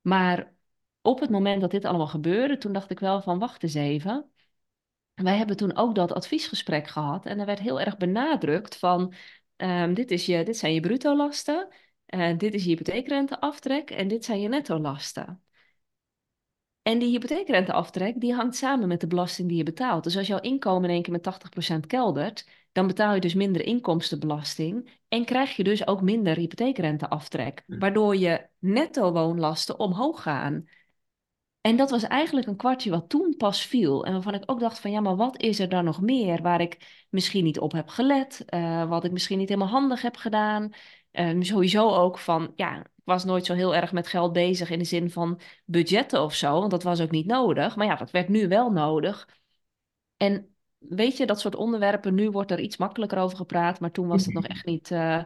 [0.00, 0.54] Maar
[1.02, 4.30] op het moment dat dit allemaal gebeurde, toen dacht ik wel van wacht eens even.
[5.14, 9.14] Wij hebben toen ook dat adviesgesprek gehad en er werd heel erg benadrukt van
[9.56, 11.68] ehm, dit, is je, dit zijn je bruto lasten,
[12.06, 15.42] eh, dit is je hypotheekrenteaftrek en dit zijn je netto lasten.
[16.82, 20.04] En die hypotheekrenteaftrek die hangt samen met de belasting die je betaalt.
[20.04, 23.66] Dus als jouw inkomen in één keer met 80% keldert, dan betaal je dus minder
[23.66, 30.68] inkomstenbelasting en krijg je dus ook minder hypotheekrenteaftrek, waardoor je netto woonlasten omhoog gaan.
[31.62, 34.04] En dat was eigenlijk een kwartje wat toen pas viel.
[34.04, 36.60] En waarvan ik ook dacht van ja, maar wat is er dan nog meer waar
[36.60, 40.72] ik misschien niet op heb gelet, eh, wat ik misschien niet helemaal handig heb gedaan.
[41.10, 44.78] Eh, sowieso ook van ja, ik was nooit zo heel erg met geld bezig in
[44.78, 47.76] de zin van budgetten of zo, want dat was ook niet nodig.
[47.76, 49.28] Maar ja, dat werd nu wel nodig.
[50.16, 54.06] En weet je, dat soort onderwerpen, nu wordt er iets makkelijker over gepraat, maar toen
[54.06, 55.22] was dat nog echt niet eh,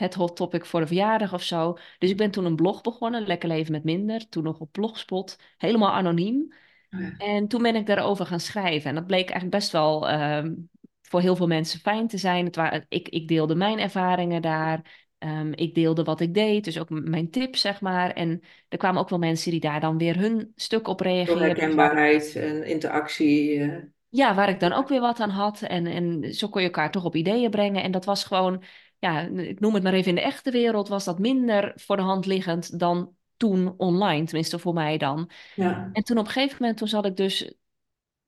[0.00, 1.76] het hot topic voor de verjaardag of zo.
[1.98, 5.38] Dus ik ben toen een blog begonnen, Lekker Leven met Minder, toen nog op Blogspot,
[5.58, 6.52] helemaal anoniem.
[6.94, 7.12] Oh ja.
[7.16, 8.88] En toen ben ik daarover gaan schrijven.
[8.88, 10.54] En dat bleek eigenlijk best wel ehm,
[11.02, 12.44] voor heel veel mensen fijn te zijn.
[12.44, 15.08] Het waren, ik, ik deelde mijn ervaringen daar.
[15.18, 18.10] Ehm, ik deelde wat ik deed, dus ook mijn tips, zeg maar.
[18.10, 21.42] En er kwamen ook wel mensen die daar dan weer hun stuk op reageerden.
[21.42, 23.60] Herkenbaarheid en interactie.
[23.60, 23.76] eh,
[24.08, 25.62] ja, waar ik dan ook weer wat aan had.
[25.62, 27.82] En, en zo kon je elkaar toch op ideeën brengen.
[27.82, 28.62] En dat was gewoon,
[29.00, 32.02] ja, ik noem het maar even in de echte wereld, was dat minder voor de
[32.02, 34.24] hand liggend dan toen online.
[34.26, 35.30] Tenminste, voor mij dan.
[35.54, 37.54] ja, En toen op een gegeven moment, toen zat ik dus,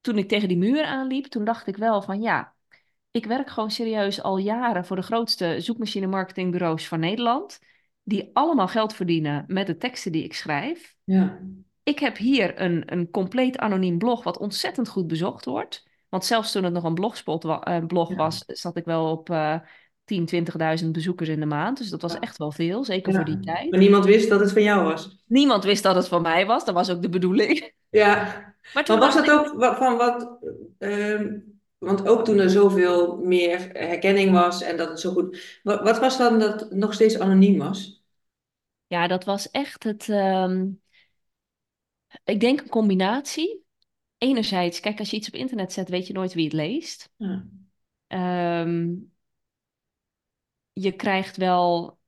[0.01, 2.55] toen ik tegen die muur aanliep, toen dacht ik wel van ja,
[3.11, 7.59] ik werk gewoon serieus al jaren voor de grootste zoekmachine marketingbureaus van Nederland.
[8.03, 10.97] Die allemaal geld verdienen met de teksten die ik schrijf.
[11.05, 11.41] ja,
[11.83, 15.87] Ik heb hier een, een compleet anoniem blog wat ontzettend goed bezocht wordt.
[16.09, 19.11] Want zelfs toen het nog een blogspot wa- eh, blog ja, was, zat ik wel
[19.11, 19.59] op eh
[20.13, 20.27] 10,
[20.83, 21.79] 20.000 bezoekers in de maand.
[21.79, 23.79] Dus dat was echt wel veel, zeker voor die Maar tijd.
[23.79, 25.25] niemand wist dat het van jou was.
[25.27, 27.73] Niemand wist dat het van mij was, dat was ook de bedoeling.
[27.91, 30.39] Ja, Maar maar was dat ik, ook van wat,
[30.79, 31.39] ehm,
[31.79, 35.61] Want ook toen er zoveel meer herkenning was en dat het zo goed.
[35.63, 38.03] Wat, wat was dan dat het nog steeds anoniem was?
[38.87, 40.67] Ja, dat was echt het, ehm,
[42.25, 43.65] ik denk een combinatie.
[44.19, 47.11] Enerzijds, kijk, als je iets op internet zet, weet je nooit wie het leest.
[47.17, 47.47] Ja,
[48.07, 48.95] Ehm,
[50.73, 51.99] je krijgt wel.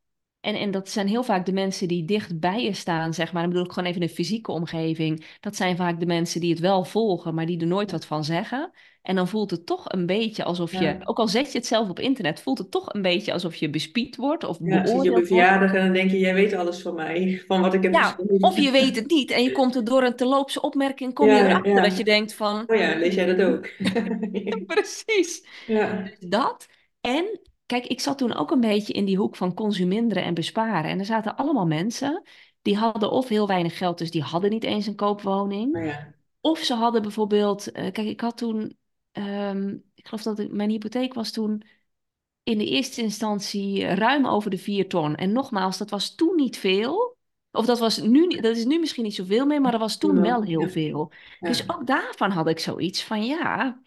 [0.40, 3.42] En, en dat zijn heel vaak de mensen die dicht bij je staan, zeg maar.
[3.42, 5.24] Dan bedoel ik gewoon even de fysieke omgeving.
[5.40, 8.24] Dat zijn vaak de mensen die het wel volgen, maar die er nooit wat van
[8.24, 8.72] zeggen.
[9.04, 10.98] En dan voelt het toch een beetje alsof je, ja.
[11.04, 13.70] ook al zet je het zelf op internet, voelt het toch een beetje alsof je
[13.70, 16.52] bespied wordt of Ja, zit je op een verjaardag en dan denk je, jij weet
[16.52, 19.52] alles van mij, van wat ik heb Ja, of je weet het niet en je
[19.52, 22.96] komt er door een terloopse opmerking, kom je erachter dat je denkt van, Oh ja,
[22.98, 23.70] lees jij dat ook?
[24.74, 25.46] precies.
[25.66, 26.66] Ja, Dus dat.
[27.00, 30.90] En kijk, ik zat toen ook een beetje in die hoek van consuminderen en besparen.
[30.90, 32.22] En er zaten allemaal mensen
[32.62, 35.84] die hadden of heel weinig geld, dus die hadden niet eens een koopwoning.
[35.84, 38.76] ja, Of ze hadden bijvoorbeeld, eh, kijk, ik had toen,
[39.12, 41.62] ehm, ik geloof dat ik, mijn hypotheek was toen
[42.42, 45.14] in de eerste instantie ruim over de vier ton.
[45.14, 47.16] En nogmaals, dat was toen niet veel.
[47.50, 50.20] Of dat was nu, dat is nu misschien niet zoveel meer, maar dat was toen
[50.20, 51.12] wel heel Ja, veel.
[51.40, 53.80] Dus ook daarvan had ik zoiets van ja.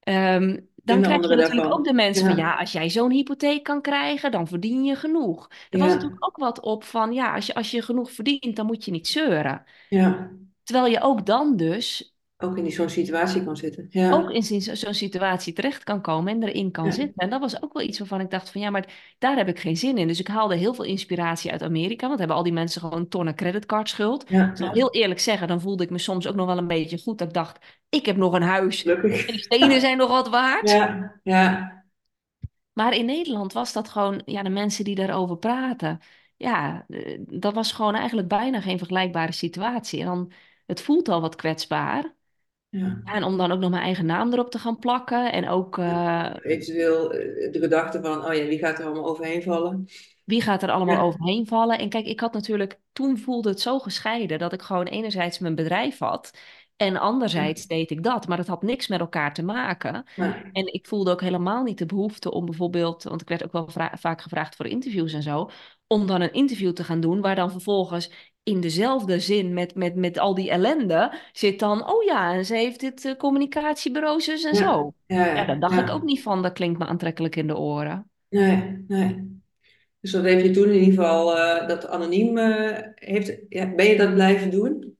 [0.00, 3.80] Ehm, dan krijg je natuurlijk ook de mensen van ja, als jij zo'n hypotheek kan
[3.80, 5.50] krijgen, dan verdien je genoeg.
[5.70, 8.66] Er was natuurlijk ook wat op van ja, als je, als je genoeg verdient, dan
[8.66, 9.64] moet je niet zeuren.
[9.88, 10.30] ja.
[10.62, 12.09] Terwijl je ook dan dus
[12.42, 13.84] Ook in die zo'n situatie kan zitten.
[13.84, 17.14] ook Ja, in zo'n situatie terecht kan komen en erin kan ja, zitten.
[17.16, 19.58] En dat was ook wel iets waarvan ik dacht van ja, maar daar heb ik
[19.58, 20.08] geen zin in.
[20.08, 23.34] Dus ik haalde heel veel inspiratie uit Amerika, want hebben al die mensen gewoon tonnen
[23.34, 24.22] creditcardschuld.
[24.22, 26.98] Ik ja, heel eerlijk zeggen, dan voelde ik me soms ook nog wel een beetje
[26.98, 27.18] goed.
[27.18, 29.44] Dat ik dacht, ik heb nog een huis en die Gelukkig.
[29.44, 30.70] stenen zijn nog wat waard.
[30.70, 31.84] Ja, ja,
[32.72, 36.00] Maar in Nederland was dat gewoon, ja, de mensen die daarover praten.
[36.36, 40.00] Ja, eh, dat was gewoon eigenlijk bijna geen vergelijkbare situatie.
[40.00, 40.32] En dan,
[40.66, 42.14] het voelt al wat kwetsbaar.
[42.70, 43.00] Ja.
[43.04, 45.32] En om dan ook nog mijn eigen naam erop te gaan plakken.
[45.32, 49.42] En ook, eh, Eventueel eh, de gedachte van, oh ja, wie gaat er allemaal overheen
[49.42, 49.86] vallen?
[50.24, 51.78] wie gaat er allemaal Ja, overheen vallen?
[51.78, 55.54] En kijk, ik had natuurlijk, toen voelde het zo gescheiden dat ik gewoon enerzijds mijn
[55.54, 56.30] bedrijf had.
[56.76, 58.28] En anderzijds deed ik dat.
[58.28, 60.04] Maar dat had niks met elkaar te maken.
[60.14, 63.52] ja, En ik voelde ook helemaal niet de behoefte om bijvoorbeeld, want ik werd ook
[63.52, 65.50] wel vaak gevraagd voor interviews en zo,
[65.86, 69.94] om dan een interview te gaan doen waar dan vervolgens in dezelfde zin met, met,
[69.94, 74.44] met al die ellende zit dan, oh ja, en ze heeft dit eh, communicatiebureau zus
[74.44, 74.94] en ja, zo.
[75.06, 78.10] ja, Ja, daar dacht ik ook niet van, dat klinkt me aantrekkelijk in de oren.
[78.28, 79.38] Nee, nee.
[80.00, 83.86] Dus dat heeft je toen in ieder geval, eh, dat anoniem eh, heeft, ja, ben
[83.86, 84.96] je dat blijven doen?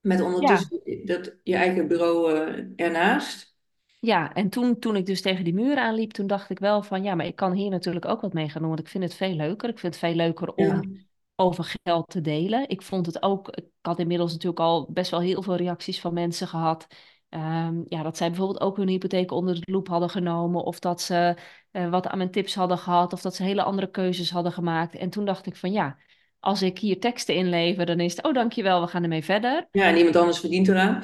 [0.00, 2.32] Met ondertussen dat, je eigen bureau
[2.76, 3.54] ernaast?
[4.00, 7.02] Ja, en toen, toen ik dus tegen die muur aanliep, toen dacht ik wel van
[7.02, 9.14] ja, maar ik kan hier natuurlijk ook wat mee gaan doen, want ik vind het
[9.14, 9.68] veel leuker.
[9.68, 10.98] Ik vind het veel leuker om
[11.36, 12.68] over geld te delen.
[12.68, 16.14] Ik vond het ook, ik had inmiddels natuurlijk al best wel heel veel reacties van
[16.14, 16.86] mensen gehad.
[17.28, 21.00] Ehm, ja, dat zij bijvoorbeeld ook hun hypotheek onder de loep hadden genomen, of dat
[21.00, 21.36] ze
[21.70, 24.94] eh, wat aan mijn tips hadden gehad, of dat ze hele andere keuzes hadden gemaakt.
[24.94, 25.98] En toen dacht ik van ja,
[26.40, 29.68] als ik hier teksten inlever, dan is het, oh dankjewel, we gaan ermee verder.
[29.70, 31.02] ja, en iemand anders verdient eraan.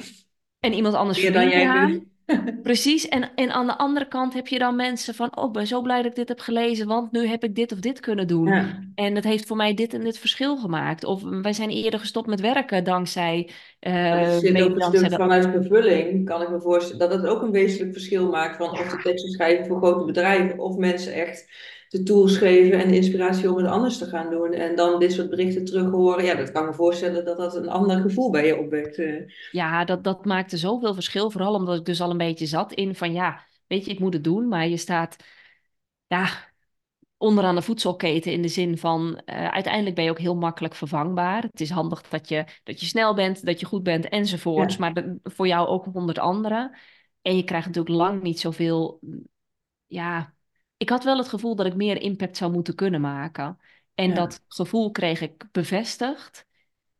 [0.59, 2.11] En iemand anders Meer dan verdient jij eraan.
[2.63, 5.67] Precies, en, en aan de andere kant heb je dan mensen van, oh, ik ben
[5.67, 8.27] zo blij dat ik dit heb gelezen, want nu heb ik dit of dit kunnen
[8.27, 8.47] doen.
[8.47, 8.79] Ja.
[8.95, 11.03] En het heeft voor mij dit en dit verschil gemaakt.
[11.03, 15.19] Of wij zijn eerder gestopt met werken dankzij, zit ook mede dankzij dat.
[15.19, 18.87] vanuit vervulling, kan ik me voorstellen, dat het ook een wezenlijk verschil maakt van of
[18.87, 21.47] de teksten schrijven voor grote bedrijven of mensen echt
[21.93, 24.53] de tools geven en de inspiratie om het anders te gaan doen.
[24.53, 26.25] En dan dit soort berichten terug horen.
[26.25, 28.97] Ja, dat kan me voorstellen dat dat een ander gevoel bij je opwekt.
[28.97, 29.29] eh.
[29.51, 32.95] ja dat, dat maakte zoveel verschil, vooral omdat ik dus al een beetje zat in
[32.95, 35.15] van, ja, weet je, ik moet het doen, maar je staat,
[36.07, 36.29] ja,
[37.17, 41.41] onderaan de voedselketen in de zin van eh, uiteindelijk ben je ook heel makkelijk vervangbaar.
[41.43, 44.79] Het is handig dat je, dat je snel bent, dat je goed bent enzovoorts, Ja,
[44.79, 46.71] maar de- voor jou ook honderd anderen.
[47.21, 48.99] En je krijgt natuurlijk lang niet zoveel.
[49.87, 50.33] Ja,
[50.83, 53.59] ik had wel het gevoel dat ik meer impact zou moeten kunnen maken.
[53.93, 56.45] En ja, dat gevoel kreeg ik bevestigd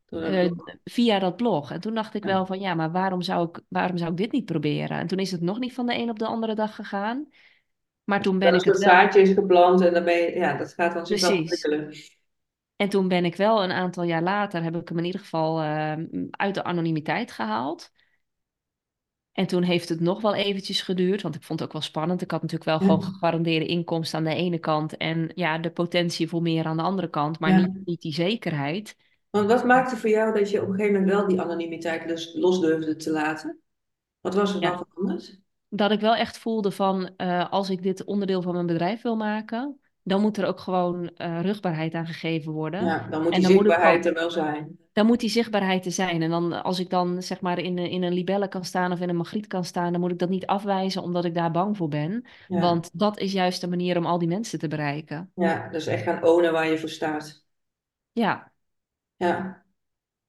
[0.10, 0.52] eh,
[0.84, 1.72] via dat blog.
[1.72, 2.30] En toen dacht ik Ja.
[2.30, 4.98] wel van ja, maar waarom zou ik, waarom zou ik dit niet proberen?
[5.00, 7.30] En toen is het nog niet van de een op de andere dag gegaan.
[8.04, 8.90] Maar toen ben Dat ik het wel.
[8.90, 11.40] zaadje is geplant en dan ben je, ja, dat gaat dan Precies.
[11.40, 11.92] ontwikkelen.
[12.76, 15.62] En toen ben ik wel een aantal jaar later, heb ik hem in ieder geval
[15.62, 15.94] eh,
[16.32, 17.92] uit de anonimiteit gehaald.
[19.34, 22.22] En toen heeft het nog wel eventjes geduurd, want ik vond het ook wel spannend.
[22.22, 25.72] Ik had natuurlijk wel gewoon Ja, gegarandeerde inkomsten aan de ene kant en ja, de
[25.72, 27.82] potentie voor meer aan de andere kant, maar niet, ja.
[27.86, 28.96] niet die zekerheid.
[29.30, 32.34] Want wat maakte voor jou dat je op een gegeven moment wel die anonimiteit dus
[32.36, 33.62] los durfde te laten?
[34.22, 35.42] Wat was er Ja, dan veranderd?
[35.70, 39.16] dat ik wel echt voelde van, eh, als ik dit onderdeel van mijn bedrijf wil
[39.16, 42.86] maken, dan moet er ook gewoon eh, rugbaarheid aan gegeven worden.
[42.86, 44.78] Ja, dan moet En die dan moet ik zichtbaarheid er wel zijn.
[44.94, 46.22] dan moet die zichtbaarheid er zijn.
[46.22, 49.00] En dan als ik dan zeg maar in, een- in een libelle kan staan of
[49.00, 51.78] in een magriet kan staan, dan moet ik dat niet afwijzen omdat ik daar bang
[51.78, 52.26] voor ben.
[52.48, 55.32] Ja, Want dat is juist de manier om al die mensen te bereiken.
[55.36, 57.46] ja, dus echt gaan ownen waar je voor staat.
[58.12, 58.52] Ja,
[59.16, 59.62] Ja.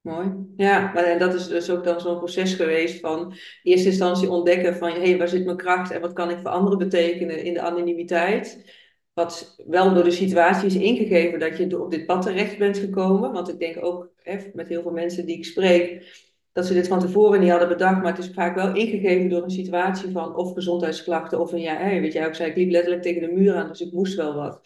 [0.01, 0.31] Mooi.
[0.57, 3.37] Ja, maar en dat is dus ook dan zo'n proces geweest van in
[3.71, 6.49] eerste instantie ontdekken van hé, hey, waar zit mijn kracht en wat kan ik voor
[6.51, 8.71] anderen betekenen in de anonimiteit.
[9.15, 13.31] Wat wel door de situatie is ingegeven dat je op dit pad terecht bent gekomen.
[13.31, 16.13] Want ik denk ook hè, met heel veel mensen die ik spreek,
[16.51, 18.01] dat ze dit van tevoren niet hadden bedacht.
[18.01, 21.75] Maar het is vaak wel ingegeven door een situatie van of gezondheidsklachten of een ja,
[21.75, 24.15] hey, weet jij ook zei, ik liep letterlijk tegen de muur aan, dus ik moest
[24.15, 24.61] wel wat.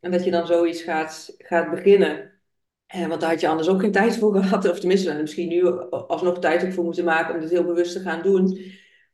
[0.00, 2.32] En dat je dan zoiets gaat, gaat beginnen.
[3.08, 4.70] Want daar had je anders ook geen tijd voor gehad.
[4.70, 8.00] Of tenminste, misschien nu alsnog tijd ook voor moeten maken om dit heel bewust te
[8.00, 8.58] gaan doen.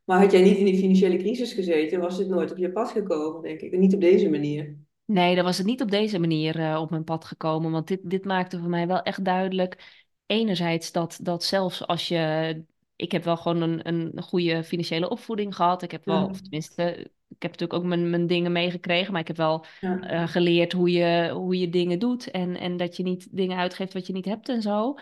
[0.05, 2.91] Maar had jij niet in die financiële crisis gezeten, was dit nooit op je pad
[2.91, 3.73] gekomen, denk ik.
[3.73, 4.77] En niet op deze manier.
[5.05, 7.71] nee, dan was het niet op deze manier eh, op mijn pad gekomen.
[7.71, 10.03] Want dit, dit maakte voor mij wel echt duidelijk.
[10.27, 12.65] Enerzijds dat, dat zelfs als je.
[12.97, 15.83] Ik heb wel gewoon een, een goede financiële opvoeding gehad.
[15.83, 16.83] Ik heb wel, Ja, of tenminste,
[17.29, 19.13] ik heb natuurlijk ook mijn, mijn dingen meegekregen.
[19.13, 22.31] Maar ik heb wel ja, eh, geleerd hoe je, hoe je dingen doet.
[22.31, 24.95] En, en dat je niet dingen uitgeeft wat je niet hebt en zo.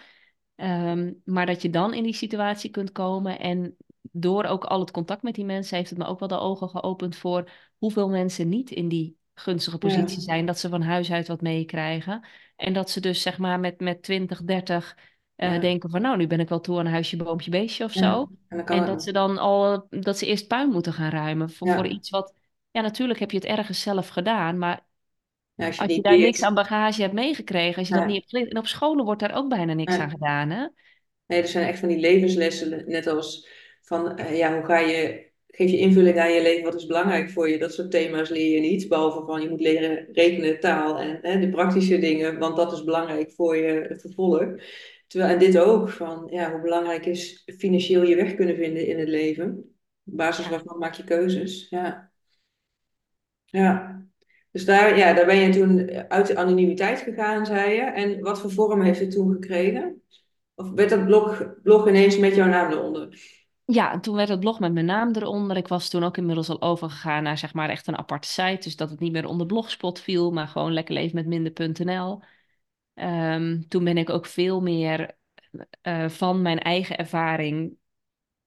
[0.55, 4.91] Ehm, maar dat je dan in die situatie kunt komen en door ook al het
[4.91, 8.49] contact met die mensen heeft het me ook wel de ogen geopend voor hoeveel mensen
[8.49, 12.27] niet in die gunstige ja, positie zijn, dat ze van huis uit wat meekrijgen.
[12.57, 14.97] En dat ze dus zeg maar met, met 20, 30
[15.35, 17.85] eh, ja, denken van nou, nu ben ik wel toe aan een huisje, boompje, beestje
[17.85, 18.01] of ja.
[18.01, 18.31] zo.
[18.49, 22.11] En dat ze dan al, dat ze eerst puin moeten gaan ruimen voor, voor iets
[22.11, 22.35] wat,
[22.71, 24.87] ja natuurlijk heb je het ergens zelf gedaan, maar
[25.55, 28.31] ja, als je als daar niks aan bagage hebt meegekregen, als je dat niet hebt
[28.31, 30.67] geleerd, en op scholen wordt daar ook bijna niks aan gedaan, hè?
[31.27, 33.49] Nee, er zijn echt van die levenslessen, net als
[33.91, 37.31] van, eh, ja, hoe ga je, geef je invulling aan je leven, wat is belangrijk
[37.31, 37.59] voor je?
[37.59, 41.41] Dat soort thema's leer je niet, behalve van je moet leren rekenen, taal en hè,
[41.41, 44.45] de praktische dingen, want dat is belangrijk voor je vervolg.
[45.07, 48.99] Terwijl, en dit ook, van, ja, hoe belangrijk is financieel je weg kunnen vinden in
[48.99, 49.57] het leven?
[50.05, 51.67] Op basis waarvan maak je keuzes?
[51.71, 52.13] Ja,
[53.45, 53.99] ja.
[54.53, 57.83] Dus daar, ja, daar ben je toen uit de anonimiteit gegaan, zei je.
[57.83, 60.03] En wat voor vorm heeft het toen gekregen?
[60.55, 63.19] Of werd dat blog, blog ineens met jouw naam eronder?
[63.71, 65.57] Ja, en toen werd het blog met mijn naam eronder.
[65.57, 68.59] Ik was toen ook inmiddels al overgegaan naar zeg maar echt een aparte site.
[68.61, 72.23] Dus dat het niet meer onder Blogspot viel, maar gewoon lekker leven met minder.nl.
[72.95, 75.19] Ehm, toen ben ik ook veel meer
[75.81, 77.77] eh, van mijn eigen ervaring.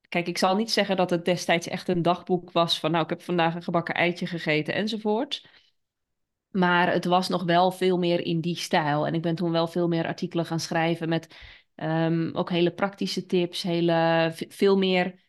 [0.10, 3.10] Kijk, ik zal niet zeggen dat het destijds echt een dagboek was van nou, ik
[3.10, 5.48] heb vandaag een gebakken eitje gegeten enzovoort.
[6.50, 9.08] Maar het was nog wel veel meer in die stijl.
[9.08, 11.36] En ik ben toen wel veel meer artikelen gaan schrijven met
[11.76, 15.20] ehm, ook hele praktische tips, hele, ve- veel meer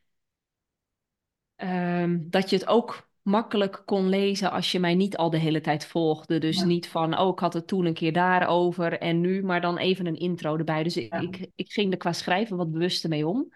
[1.57, 5.61] ehm, dat je het ook makkelijk kon lezen als je mij niet al de hele
[5.61, 6.39] tijd volgde.
[6.39, 9.61] Dus Ja, niet van, oh, ik had het toen een keer daarover en nu, maar
[9.61, 10.83] dan even een intro erbij.
[10.83, 13.53] Dus ja, ik, ik ging er qua schrijven wat bewuster mee om.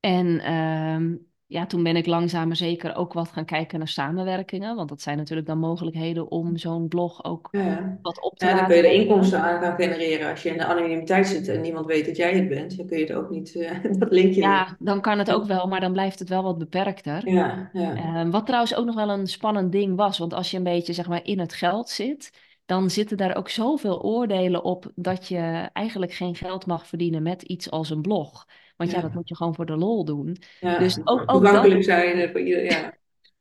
[0.00, 1.16] En ehm,
[1.48, 4.76] ja, toen ben ik langzaam maar zeker ook wat gaan kijken naar samenwerkingen.
[4.76, 7.60] Want dat zijn natuurlijk dan mogelijkheden om zo'n blog ook ja.
[7.60, 7.98] ja.
[8.02, 9.00] wat op te Ja, dan kun je laten er lopen.
[9.00, 10.30] inkomsten aan gaan genereren.
[10.30, 12.98] Als je in de anonimiteit zit en niemand weet dat jij het bent, dan kun
[12.98, 14.66] je het ook niet, eh, dat linkje niet.
[14.66, 17.28] Ja, dan kan het ook wel, maar dan blijft het wel wat beperkter.
[17.28, 20.56] Ja, ja, Ehm, wat trouwens ook nog wel een spannend ding was, want als je
[20.56, 22.32] een beetje zeg maar in het geld zit,
[22.64, 27.42] dan zitten daar ook zoveel oordelen op dat je eigenlijk geen geld mag verdienen met
[27.42, 28.46] iets als een blog.
[28.78, 30.36] Want ja, dat moet je gewoon voor de lol doen.
[30.60, 30.78] ja.
[30.78, 32.92] Dus ook, ook dat, Toegankelijk zijn voor ieder, ja.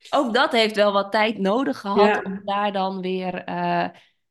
[0.19, 3.88] ook dat heeft wel wat tijd nodig gehad om daar dan weer eh,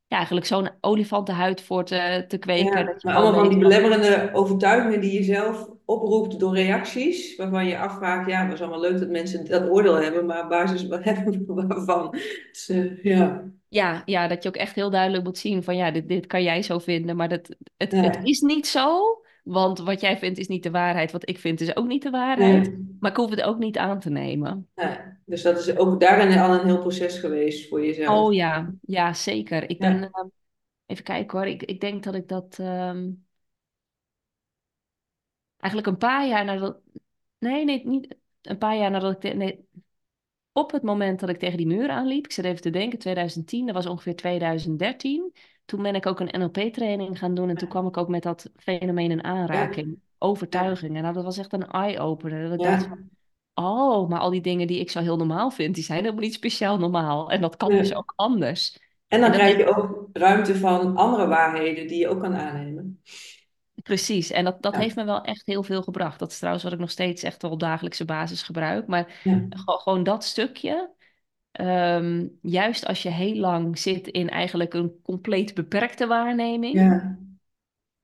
[0.07, 2.79] ja, eigenlijk zo'n olifantenhuid voor te, te kweken.
[2.79, 2.85] ja.
[2.85, 7.67] Dat je Maar allemaal van die belemmerende overtuigingen die je zelf oproept door reacties, waarvan
[7.67, 10.87] je afvraagt, ja, het is allemaal leuk dat mensen dat oordeel hebben, maar op basis
[11.47, 12.11] waarvan?
[12.51, 15.91] Dus, eh, ja, ja, ja, dat je ook echt heel duidelijk moet zien van ja,
[15.91, 19.21] dit, dit kan jij zo vinden, maar dat, het, het is niet zo.
[19.47, 22.11] Want wat jij vindt is niet de waarheid, wat ik vind is ook niet de
[22.11, 22.67] waarheid.
[22.67, 22.97] nee.
[23.01, 24.69] Maar ik hoef het ook niet aan te nemen.
[25.25, 28.27] Dus dat is ook daarin al een heel proces geweest voor jezelf.
[28.27, 29.71] Oh ja, ja, zeker.
[29.71, 30.25] Ik ben, eh,
[30.87, 33.11] even kijken hoor, ik, ik denk dat ik dat ehm,
[35.59, 36.79] eigenlijk een paar jaar nadat,
[37.39, 39.69] nee, nee, niet een paar jaar nadat ik, te- nee,
[40.53, 43.67] op het moment dat ik tegen die muur aanliep, ik zit even te denken, 2010,
[43.67, 45.33] dat was ongeveer 2013.
[45.67, 48.51] Toen ben ik ook een NLP-training gaan doen en toen kwam ik ook met dat
[48.57, 49.87] fenomeen in aanraking.
[49.89, 51.03] ja, Overtuigingen.
[51.03, 52.43] Nou, dat was echt een eye-opener.
[52.49, 53.11] Dat ik dacht van,
[53.55, 56.35] oh, maar al die dingen die ik zo heel normaal vind, die zijn helemaal niet
[56.35, 57.31] speciaal normaal.
[57.31, 58.75] En dat kan dus ook anders.
[58.75, 63.01] En En dan krijg je ook ruimte van andere waarheden die je ook kan aannemen.
[63.83, 66.19] precies, en dat, dat Ja, heeft me wel echt heel veel gebracht.
[66.19, 68.87] Dat is trouwens wat ik nog steeds echt wel op dagelijkse basis gebruik.
[68.87, 69.21] Maar
[69.59, 70.95] gewoon dat stukje.
[71.57, 77.19] Ehm, juist als je heel lang zit in eigenlijk een compleet beperkte waarneming, Ja.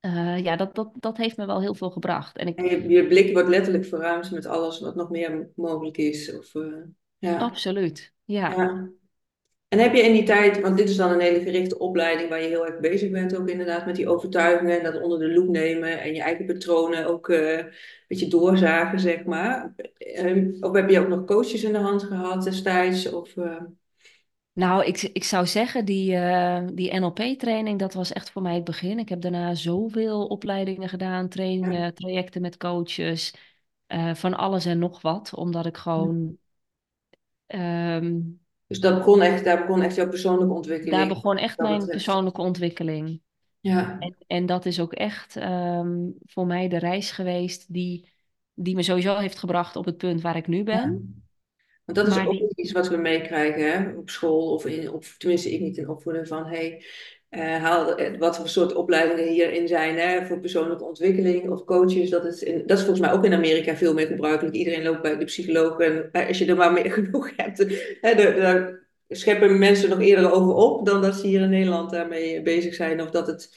[0.00, 2.36] eh, ja, dat, dat, dat heeft me wel heel veel gebracht.
[2.36, 5.96] En En ik, je, je blik wordt letterlijk verruimd met alles wat nog meer mogelijk
[5.96, 6.36] is.
[6.36, 6.62] Of, eh,
[7.18, 7.38] ja.
[7.38, 8.54] absoluut, ja.
[8.56, 8.88] Ja.
[9.72, 12.42] En heb je in die tijd, want dit is dan een hele gerichte opleiding waar
[12.42, 15.48] je heel erg bezig bent, ook inderdaad met die overtuigingen en dat onder de loep
[15.48, 17.72] nemen en je eigen patronen ook eh, een
[18.08, 19.74] beetje doorzagen, zeg maar.
[19.98, 23.12] Ehm, Of heb je ook nog coaches in de hand gehad destijds?
[23.12, 23.56] Of, eh,
[24.52, 28.64] Nou, ik, ik zou zeggen, die, eh, die NLP-training, dat was echt voor mij het
[28.64, 28.98] begin.
[28.98, 31.28] Ik heb daarna zoveel opleidingen gedaan, ja.
[31.28, 33.34] trainingen, trajecten met coaches,
[34.14, 36.36] van alles en nog wat, omdat ik gewoon,
[37.46, 38.20] ehm,
[38.72, 41.90] Dus dat begon echt, daar begon echt jouw persoonlijke daar ontwikkeling begon echt mijn betreft.
[41.90, 43.20] persoonlijke ontwikkeling.
[43.60, 43.96] Ja.
[43.98, 48.08] En, en dat is ook echt ehm, voor mij de reis geweest die,
[48.54, 50.64] die me sowieso heeft gebracht op het punt waar ik nu Ja.
[50.64, 51.24] ben.
[51.84, 55.52] Want dat is ook die, iets wat we meekrijgen op school of in, of tenminste
[55.52, 56.84] ik niet in opvoeding van hey,
[57.32, 62.10] eh, eh, wat voor soort opleidingen hierin zijn hè, voor persoonlijke ontwikkeling of coaches.
[62.10, 64.56] Dat is, dat is volgens mij ook in Amerika veel meer gebruikelijk.
[64.56, 67.58] Iedereen loopt bij de psycholoog en eh, als je er maar meer genoeg hebt,
[68.00, 72.42] hè, de, scheppen mensen nog eerder over op dan dat ze hier in Nederland daarmee
[72.42, 73.02] bezig zijn.
[73.02, 73.56] Of dat het,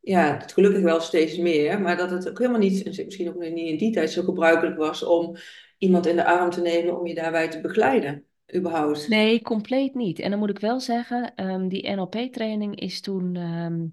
[0.00, 3.68] ja, het gelukkig wel steeds meer, maar dat het ook helemaal niet, misschien ook niet
[3.68, 5.36] in die tijd zo gebruikelijk was om
[5.78, 9.08] iemand in de arm te nemen om je daarbij te begeleiden, überhaupt.
[9.08, 10.18] Nee, compleet niet.
[10.18, 13.86] En dan moet ik wel zeggen, ehm, die NLP-training is toen, ehm,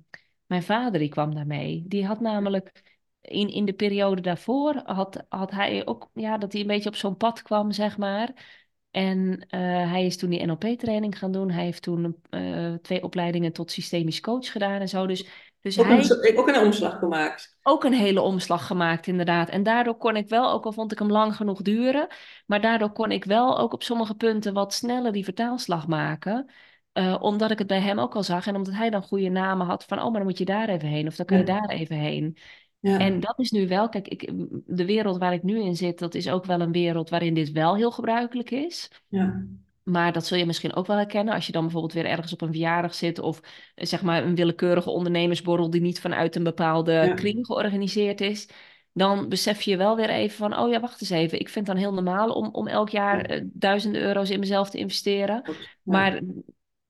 [0.45, 1.83] mijn vader die kwam daarmee.
[1.87, 2.81] Die had namelijk
[3.21, 6.95] in, in de periode daarvoor, had, had hij ook, ja, dat hij een beetje op
[6.95, 8.61] zo'n pad kwam, zeg maar.
[8.91, 9.59] En eh,
[9.91, 11.51] hij is toen die NLP-training gaan doen.
[11.51, 15.07] Hij heeft toen eh, twee opleidingen tot systemisch coach gedaan en zo.
[15.07, 15.27] Dus,
[15.64, 17.57] dus Ook hij een, ook een omslag gemaakt.
[17.61, 19.49] ook een hele omslag gemaakt, inderdaad.
[19.49, 22.07] En daardoor kon ik wel, ook al vond ik hem lang genoeg duren,
[22.45, 26.51] maar daardoor kon ik wel ook op sommige punten wat sneller die vertaalslag maken.
[26.91, 29.68] Eh, omdat ik het bij hem ook al zag en omdat hij dan goede namen
[29.68, 31.59] had van, oh, maar dan moet je daar even heen of dan kan je Ja,
[31.59, 32.38] daar even heen.
[32.82, 34.32] En ja, dat is nu wel, kijk, ik,
[34.66, 37.51] de wereld waar ik nu in zit, dat is ook wel een wereld waarin dit
[37.51, 38.89] wel heel gebruikelijk is.
[39.07, 39.45] ja,
[39.84, 42.41] Maar dat zul je misschien ook wel herkennen als je dan bijvoorbeeld weer ergens op
[42.41, 43.39] een verjaardag zit of
[43.75, 48.49] eh, zeg maar een willekeurige ondernemersborrel die niet vanuit een bepaalde ja, kring georganiseerd is.
[48.93, 51.39] Dan besef je wel weer even van, oh ja, wacht eens even.
[51.39, 54.39] Ik vind het dan heel normaal om, om elk jaar ja, eh, duizenden euro's in
[54.39, 55.41] mezelf te investeren.
[55.45, 55.53] Ja.
[55.84, 56.21] Maar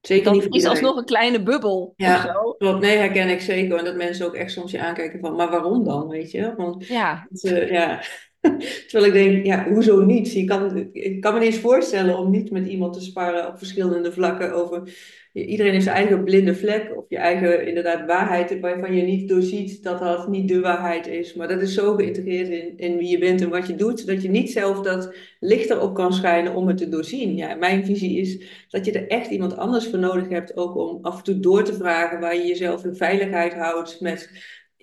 [0.01, 2.81] Zeker niet dat voor is alsnog een kleine bubbel Ja, klopt.
[2.81, 3.77] Nee, herken ik zeker.
[3.77, 6.53] En dat mensen ook echt soms je aankijken van, maar waarom dan, weet je?
[6.55, 8.01] Want, Ja, het, ja.
[8.87, 10.33] Terwijl ik denk, ja, hoezo niet?
[10.33, 13.57] Je kan, ik kan me niet eens voorstellen om niet met iemand te sparren op
[13.57, 14.91] verschillende vlakken over...
[15.33, 19.83] Iedereen heeft zijn eigen blinde vlek of je eigen inderdaad waarheid waarvan je niet doorziet
[19.83, 21.33] dat dat niet de waarheid is.
[21.33, 24.29] Maar dat is zo geïntegreerd in, wie je bent en wat je doet, dat je
[24.29, 27.35] niet zelf dat licht erop kan schijnen om het te doorzien.
[27.35, 30.99] Ja, mijn visie is dat je er echt iemand anders voor nodig hebt, ook om
[31.01, 34.29] af en toe door te vragen waar je jezelf in veiligheid houdt met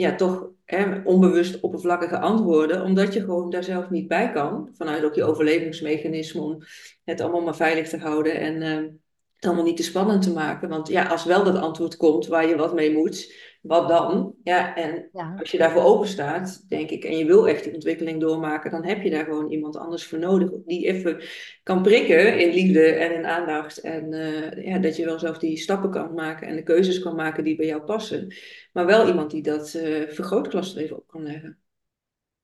[0.01, 5.05] ja, toch hè, onbewust oppervlakkige antwoorden, omdat je gewoon daar zelf niet bij kan, vanuit
[5.05, 6.63] ook je overlevingsmechanisme om
[7.05, 8.91] het allemaal maar veilig te houden en uh,
[9.37, 10.69] het allemaal niet te spannend te maken.
[10.69, 14.35] Want ja, als wel dat antwoord komt waar je wat mee moet, wat dan?
[14.43, 15.35] Ja, en ja.
[15.39, 18.85] als je daarvoor open staat, denk ik, en je wil echt die ontwikkeling doormaken, dan
[18.85, 20.51] heb je daar gewoon iemand anders voor nodig.
[20.67, 21.23] Die even
[21.63, 23.81] kan prikken in liefde en in aandacht.
[23.81, 27.15] En uh, ja, dat je wel zelf die stappen kan maken en de keuzes kan
[27.15, 28.35] maken die bij jou passen.
[28.73, 31.59] Maar wel iemand die dat uh, vergrootglas er even op kan leggen.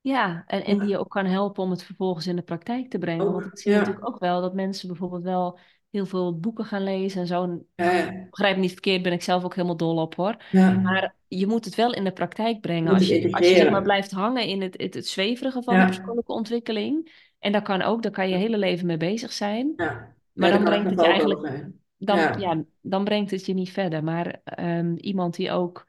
[0.01, 2.99] Ja, en, en die je ook kan helpen om het vervolgens in de praktijk te
[2.99, 3.33] brengen.
[3.33, 3.79] Want ik zie ja.
[3.79, 5.59] natuurlijk ook wel dat mensen bijvoorbeeld wel
[5.97, 7.65] heel veel boeken gaan lezen en zo.
[7.75, 8.27] Ja, ja.
[8.31, 10.37] Begrijp me niet verkeerd, ben ik zelf ook helemaal dol op hoor.
[10.51, 10.73] ja.
[10.73, 12.93] Maar je moet het wel in de praktijk brengen.
[12.93, 15.85] Als je, als je zeg maar blijft hangen in het, het, het zweverige van de
[15.85, 17.25] persoonlijke ontwikkeling.
[17.39, 19.73] En daar kan ook, daar kan je hele leven mee bezig zijn.
[19.77, 20.15] ja.
[20.33, 21.65] Maar dan brengt het je eigenlijk,
[21.97, 24.05] dan, Ja, ja, dan brengt het je niet verder.
[24.05, 25.87] Maar ehm, iemand die ook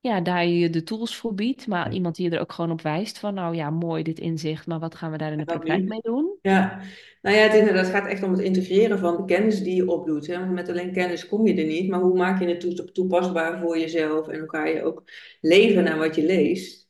[0.00, 2.80] ja, daar je de tools voor biedt, maar iemand die je er ook gewoon op
[2.82, 5.84] wijst van, nou ja, mooi dit inzicht, maar wat gaan we daar in de praktijk
[5.84, 6.38] mee doen?
[6.42, 6.80] Ja,
[7.22, 9.90] nou ja, het, inderdaad, het gaat echt om het integreren van de kennis die je
[9.90, 10.26] opdoet.
[10.26, 10.38] Hè?
[10.38, 13.60] Want met alleen kennis kom je er niet, maar hoe maak je het toe- toepasbaar
[13.60, 15.02] voor jezelf en hoe ga je ook
[15.40, 16.88] leven naar wat je leest?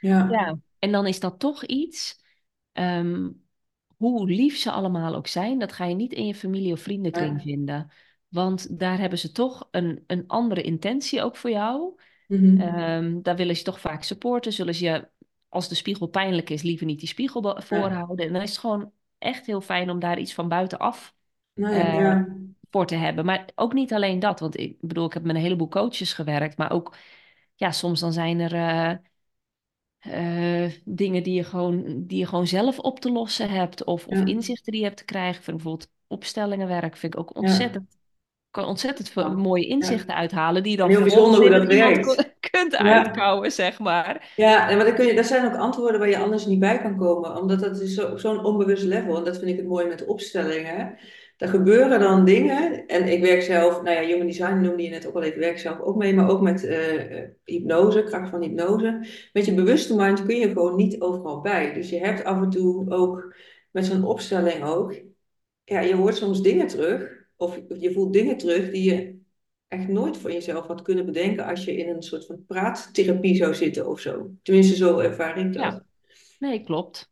[0.00, 2.22] Ja, Ja, en dan is dat toch iets,
[2.72, 3.28] ehm,
[3.96, 7.36] hoe lief ze allemaal ook zijn, dat ga je niet in je familie of vriendenkring
[7.36, 7.42] ja.
[7.42, 7.90] vinden.
[8.28, 12.00] Want daar hebben ze toch een, een andere intentie ook voor jou.
[12.28, 14.52] Ehm, daar willen ze toch vaak supporten.
[14.52, 15.08] Zullen ze je,
[15.48, 17.60] als de spiegel pijnlijk is, liever niet die spiegel ja.
[17.60, 18.26] voorhouden.
[18.26, 21.14] En dan is het gewoon echt heel fijn om daar iets van buitenaf
[21.54, 22.28] Nou ja, eh, ja.
[22.70, 23.24] voor te hebben.
[23.24, 26.56] Maar ook niet alleen dat, want ik bedoel, ik heb met een heleboel coaches gewerkt,
[26.56, 26.96] maar ook,
[27.54, 28.96] ja, soms dan zijn er, eh,
[29.98, 33.84] eh, dingen die je gewoon, die je gewoon zelf op te lossen hebt.
[33.84, 35.36] Of, of ja, inzichten die je hebt te krijgen.
[35.36, 37.96] Ik vind bijvoorbeeld opstellingenwerk vind ik ook ontzettend
[38.56, 39.74] kan ontzettend veel mooie ja.
[39.74, 42.34] inzichten uithalen, die je dan heel bijzonder hoe dat werkt.
[42.50, 43.02] kunt Ja.
[43.02, 44.32] uitkouwen, zeg maar.
[44.36, 46.78] Ja, en maar dan kun je, dat zijn ook antwoorden waar je anders niet bij
[46.78, 49.16] kan komen, omdat dat is op zo'n onbewust level.
[49.16, 50.98] En dat vind ik het mooie met opstellingen.
[51.36, 55.06] Er gebeuren dan dingen, en ik werk zelf, nou ja, Human Design noemde je net
[55.06, 58.30] ook al even, ik werk zelf ook mee, maar ook met eh, eh, hypnose, kracht
[58.30, 59.06] van hypnose.
[59.32, 61.72] Met je bewuste mind kun je gewoon niet overal bij.
[61.72, 63.34] Dus je hebt af en toe ook,
[63.70, 64.94] met zo'n opstelling ook,
[65.64, 69.18] ja, je hoort soms dingen terug, of je voelt dingen terug die je
[69.68, 73.54] echt nooit voor jezelf had kunnen bedenken als je in een soort van praattherapie zou
[73.54, 74.30] zitten of zo.
[74.42, 75.62] Tenminste, zo ervaar ik dat.
[75.62, 75.84] Ja,
[76.38, 77.10] nee, klopt.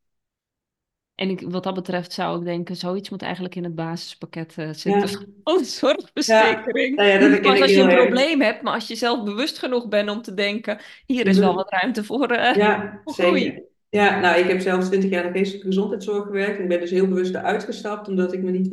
[1.14, 4.72] En ik, wat dat betreft zou ik denken, zoiets moet eigenlijk in het basispakket eh,
[4.72, 5.08] zitten.
[5.44, 6.96] Ja, ja, zorgverzekering.
[6.96, 9.88] nou ja, pas ik als je een probleem hebt, maar als je zelf bewust genoeg
[9.88, 13.44] bent om te denken, hier is wel wat ruimte voor, eh, Ja, groei.
[13.44, 13.62] zeker.
[13.94, 16.58] Ja, nou, ik heb zelf twintig jaar in de geestelijke gezondheidszorg gewerkt.
[16.58, 18.68] Ik ben dus heel bewust eruit gestapt, omdat ik me niet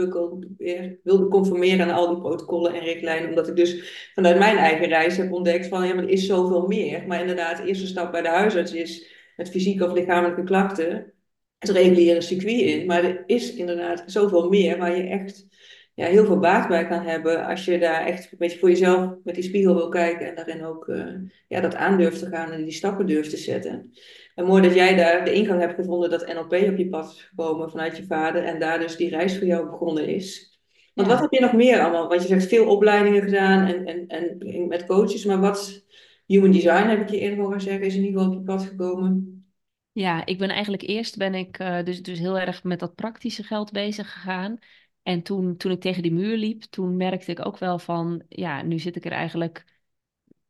[1.03, 3.29] wilde conformeren aan al die protocollen en richtlijnen.
[3.29, 6.67] Omdat ik dus vanuit mijn eigen reis heb ontdekt van, ja, maar er is zoveel
[6.67, 7.07] meer.
[7.07, 11.13] Maar inderdaad, de eerste stap bij de huisarts is met fysieke of lichamelijke klachten
[11.57, 12.85] het reguliere circuit in.
[12.85, 15.47] Maar er is inderdaad zoveel meer waar je echt
[15.93, 19.13] ja, heel veel baat bij kan hebben als je daar echt een beetje voor jezelf
[19.23, 21.05] met die spiegel wil kijken en daarin ook eh,
[21.47, 23.93] ja, dat aan durft te gaan en die stappen durft te zetten.
[24.35, 27.21] En mooi dat jij daar de ingang hebt gevonden dat NLP op je pad is
[27.21, 30.59] gekomen vanuit je vader en daar dus die reis voor jou begonnen is.
[30.93, 32.07] Want wat heb je nog meer allemaal?
[32.07, 35.85] Want je zegt veel opleidingen gedaan en, en, en met coaches, maar wat,
[36.25, 38.63] human design heb ik je eerder horen zeggen, is in ieder geval op je pad
[38.63, 39.45] gekomen.
[39.91, 43.43] Ja, ik ben eigenlijk eerst ben ik eh, dus, dus heel erg met dat praktische
[43.43, 44.57] geld bezig gegaan.
[45.03, 48.61] En toen, toen ik tegen die muur liep, toen merkte ik ook wel van, ja,
[48.61, 49.65] nu zit ik er eigenlijk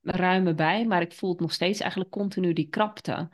[0.02, 3.30] ruimer bij, maar ik voel het nog steeds eigenlijk continu die krapte.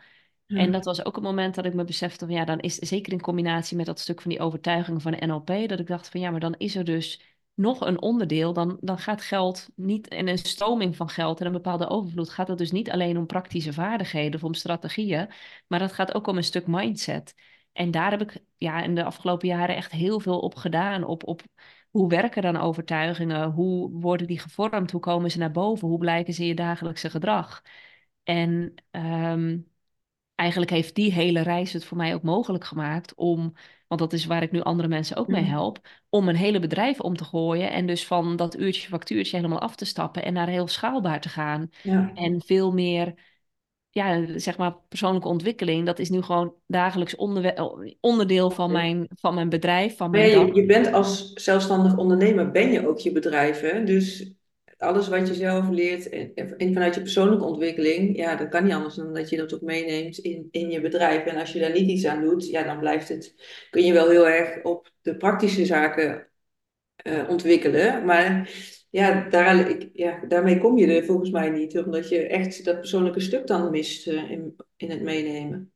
[0.47, 3.13] En dat was ook het moment dat ik me besefte van ja, dan is zeker
[3.13, 6.31] in combinatie met dat stuk van die overtuiging van NLP, dat ik dacht van ja,
[6.31, 7.21] maar dan is er dus
[7.53, 11.51] nog een onderdeel, dan, dan gaat geld niet, en een stroming van geld en een
[11.51, 15.29] bepaalde overvloed, gaat het dus niet alleen om praktische vaardigheden of om strategieën,
[15.67, 17.33] maar dat gaat ook om een stuk mindset.
[17.73, 21.27] En daar heb ik ja, in de afgelopen jaren echt heel veel op gedaan, op,
[21.27, 21.41] op
[21.91, 26.33] hoe werken dan overtuigingen, hoe worden die gevormd, hoe komen ze naar boven, hoe blijken
[26.33, 27.61] ze in je dagelijkse gedrag.
[28.23, 29.57] En ehm,
[30.37, 33.53] eigenlijk heeft die hele reis het voor mij ook mogelijk gemaakt om,
[33.87, 35.79] want dat is waar ik nu andere mensen ook mee ja, help,
[36.09, 39.75] om een hele bedrijf om te gooien en dus van dat uurtje factuurtje helemaal af
[39.75, 41.69] te stappen en naar heel schaalbaar te gaan.
[41.81, 42.11] ja.
[42.15, 43.13] En veel meer,
[43.89, 49.33] ja, zeg maar persoonlijke ontwikkeling, dat is nu gewoon dagelijks onderwe- onderdeel van mijn, van
[49.33, 50.47] mijn bedrijf, van mijn dag.
[50.47, 53.83] je, je bent als zelfstandig ondernemer, ben je ook je bedrijf, hè?
[53.83, 54.36] Dus
[54.77, 58.95] alles wat je zelf leert en, vanuit je persoonlijke ontwikkeling, ja, dat kan niet anders
[58.95, 61.25] dan dat je dat ook meeneemt in, in je bedrijf.
[61.25, 63.35] En als je daar niet iets aan doet, ja, dan blijft het,
[63.69, 66.27] kun je wel heel erg op de praktische zaken
[66.95, 68.05] eh, ontwikkelen.
[68.05, 68.51] Maar
[68.89, 69.31] ja,
[69.67, 73.47] ik, ja, daarmee kom je er volgens mij niet, omdat je echt dat persoonlijke stuk
[73.47, 75.71] dan mist eh, in, in het meenemen.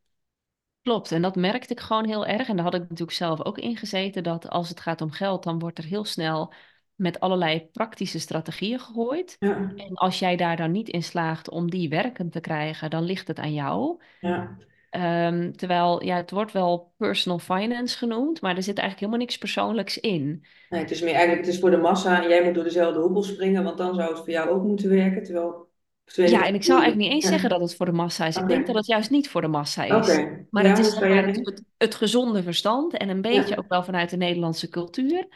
[0.81, 2.49] Klopt, en dat merkte ik gewoon heel erg.
[2.49, 5.43] En daar had ik natuurlijk zelf ook in gezeten, dat als het gaat om geld,
[5.43, 6.53] dan wordt er heel snel
[7.01, 9.35] met allerlei praktische strategieën gegooid.
[9.39, 13.03] Ja, En als jij daar dan niet in slaagt om die werkend te krijgen, dan
[13.03, 14.01] ligt het aan jou.
[14.19, 14.57] ja.
[14.89, 19.37] Ehm, terwijl, ja, het wordt wel personal finance genoemd, maar er zit eigenlijk helemaal niks
[19.37, 20.45] persoonlijks in.
[20.69, 22.99] Nee, het is meer eigenlijk, het is voor de massa en jij moet door dezelfde
[22.99, 25.23] hoepel springen, want dan zou het voor jou ook moeten werken.
[25.23, 25.69] Terwijl,
[26.05, 28.37] Ja, en ik zou eigenlijk niet eens zeggen dat het voor de massa is.
[28.37, 30.25] Ik denk dat het juist niet voor de massa is.
[30.49, 33.83] Maar het Ja, is het, het, het gezonde verstand en een beetje Ja, ook wel
[33.83, 35.27] vanuit de Nederlandse cultuur.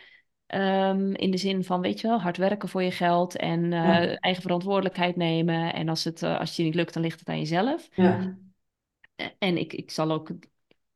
[0.47, 4.01] Ehm, in de zin van, weet je wel, hard werken voor je geld en ja,
[4.01, 5.73] eh, eigen verantwoordelijkheid nemen.
[5.73, 7.89] En als het, eh, als het je niet lukt, dan ligt het aan jezelf.
[7.95, 8.37] ja,
[9.39, 10.29] En ik, ik zal ook,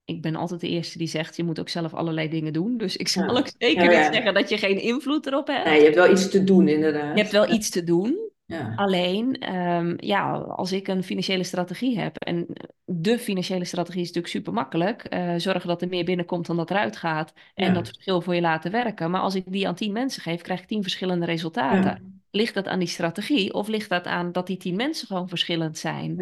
[0.05, 2.77] ik ben altijd de eerste die zegt, je moet ook zelf allerlei dingen doen.
[2.77, 5.69] Dus ik zal ja, ook zeker niet zeggen dat je geen invloed erop Nee, je
[5.69, 5.83] hebt.
[5.83, 7.31] hebt wel iets te doen, Je hebt inderdaad.
[7.31, 8.28] wel iets te doen.
[8.49, 12.47] Ja, Alleen, ehm, ja, als ik een financiële strategie heb, en
[12.85, 16.69] de financiële strategie is natuurlijk super makkelijk, eh, zorgen dat er meer binnenkomt dan dat
[16.69, 19.11] eruit gaat en dat verschil voor je laten werken.
[19.11, 22.21] Maar als ik die aan tien mensen geef, krijg ik tien verschillende ja, resultaten.
[22.31, 25.77] Ligt dat aan die strategie of ligt dat aan dat die tien mensen gewoon verschillend
[25.77, 26.15] zijn?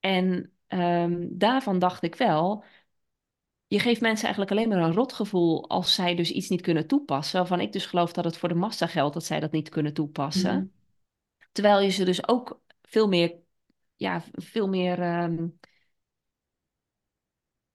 [0.00, 2.64] En ehm, daarvan dacht ik wel,
[3.66, 7.38] je geeft mensen eigenlijk alleen maar een rotgevoel als zij dus iets niet kunnen toepassen,
[7.38, 9.92] waarvan ik dus geloof dat het voor de massa geldt dat zij dat niet kunnen
[9.92, 10.00] mhm.
[10.00, 10.72] toepassen.
[11.52, 13.34] Terwijl je ze dus ook veel meer,
[13.96, 15.46] ja, veel meer ehm,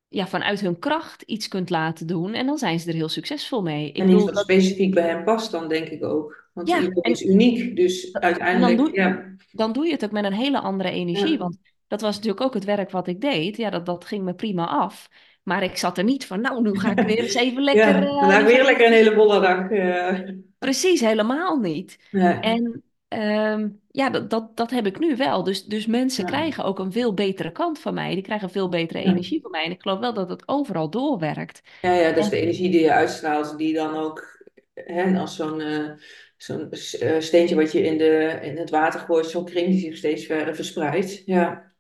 [0.08, 2.34] ja, vanuit hun kracht iets kunt laten doen.
[2.34, 3.88] En dan zijn ze er heel succesvol mee.
[3.88, 6.50] Ik En iets bedoel, wat dat, specifiek bij hem past, dan denk ik ook.
[6.54, 10.06] Want ja, en is uniek, dus en dan uiteindelijk, doe, ja, dan doe je het
[10.06, 11.32] ook met een hele andere energie.
[11.32, 11.58] ja, Want
[11.88, 13.58] dat was natuurlijk ook het werk wat ik deed.
[13.58, 15.10] Ja, dat, dat ging me prima af.
[15.44, 17.86] Maar ik zat er niet van, nou, nu ga ik weer eens even lekker...
[17.86, 19.70] Ja, eh, nu ga weer lekker een hele volle dag.
[19.70, 20.20] eh.
[20.58, 21.98] Precies, helemaal niet.
[22.10, 25.44] Nee, En ehm, ja, dat, dat, dat heb ik nu wel.
[25.44, 28.14] Dus, dus mensen ja, krijgen ook een veel betere kant van mij.
[28.14, 29.10] Die krijgen veel betere ja.
[29.10, 29.64] energie van mij.
[29.66, 31.62] En ik geloof wel dat het overal doorwerkt.
[31.82, 34.44] Ja, ja, dat is de En energie die je uitstraalt, die dan ook,
[34.74, 35.92] hè, als zo'n eh,
[36.38, 39.98] zo'n eh, steentje wat je in, de, in het water gooit, zo'n kring die zich
[39.98, 41.24] steeds verder verspreidt.
[41.26, 41.74] Ja,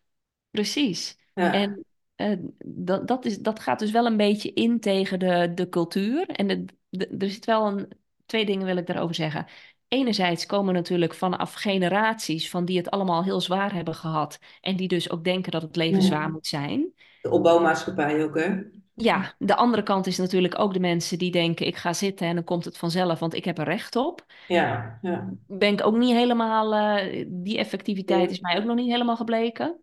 [0.51, 1.17] precies.
[1.35, 2.31] ja, En eh,
[2.65, 6.27] dat, dat, is, dat gaat dus wel een beetje in tegen de, de cultuur.
[6.29, 7.87] En de, de- er zit wel een,
[8.25, 9.45] twee dingen wil ik daarover zeggen.
[9.87, 14.39] Enerzijds komen natuurlijk vanaf generaties van die het allemaal heel zwaar hebben gehad.
[14.61, 16.93] En die dus ook denken dat het leven zwaar moet zijn.
[17.21, 18.55] De opbouwmaatschappij ook, hè?
[18.93, 22.35] Ja, de andere kant is natuurlijk ook de mensen die denken: ik ga zitten en
[22.35, 24.25] dan komt het vanzelf, want ik heb er recht op.
[24.47, 25.29] Ja, ja.
[25.47, 29.81] Ben ik ook niet helemaal, eh, die effectiviteit is mij ook nog niet helemaal gebleken.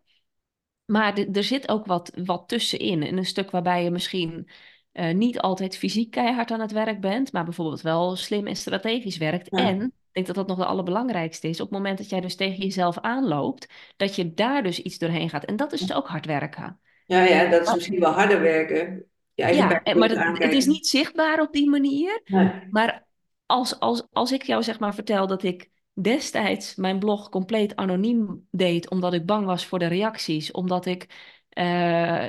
[0.85, 3.03] Maar de- er zit ook wat, wat tussenin.
[3.03, 4.49] In een stuk waarbij je misschien
[4.95, 9.17] eh, niet altijd fysiek keihard aan het werk bent, maar bijvoorbeeld wel slim en strategisch
[9.17, 9.49] werkt.
[9.49, 11.61] En ik denk dat dat nog de allerbelangrijkste is.
[11.61, 15.31] Op het moment dat jij dus tegen jezelf aanloopt, dat je daar dus iets doorheen
[15.31, 15.45] gaat.
[15.45, 16.81] En dat is dus ook hard werken.
[17.07, 19.05] ja, ja, dat is misschien wel harder werken.
[19.35, 22.21] Je Ja, maar dat, het is niet zichtbaar op die manier.
[22.25, 23.07] Nee, Maar
[23.47, 28.47] als, als, als ik jou zeg maar vertel dat ik destijds mijn blog compleet anoniem
[28.51, 31.07] deed, omdat ik bang was voor de reacties, omdat ik
[31.55, 32.27] eh,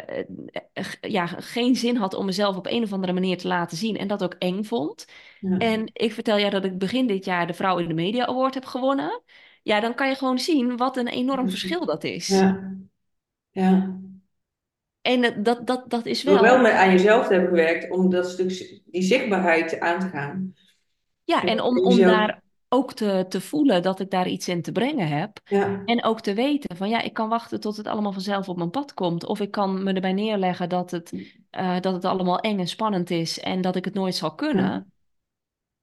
[1.02, 4.08] ja, geen zin had om mezelf op een of andere manier te laten zien en
[4.08, 5.06] dat ook eng vond.
[5.40, 8.26] ja, En ik vertel jou dat ik begin dit jaar de Vrouw in de Media
[8.26, 9.22] Award heb gewonnen.
[9.64, 12.28] Ja, dan kan je gewoon zien wat een enorm verschil dat is.
[12.30, 12.76] Ja,
[13.52, 14.00] ja.
[15.02, 17.92] En eh, dat, dat, dat is Door wel wel met aan jezelf te hebben gewerkt
[17.92, 20.54] om dat stuk, die zichtbaarheid aan te gaan.
[21.24, 22.42] Ja, en om, om daar
[22.76, 25.40] ook te, te voelen dat ik daar iets in te brengen heb.
[25.44, 28.58] ja, En ook te weten van ja, ik kan wachten tot het allemaal vanzelf op
[28.58, 29.26] mijn pad komt.
[29.26, 31.12] Of ik kan me erbij neerleggen dat het,
[31.50, 34.36] eh, dat het allemaal eng en spannend is en dat ik het nooit zal ja.
[34.36, 34.94] kunnen.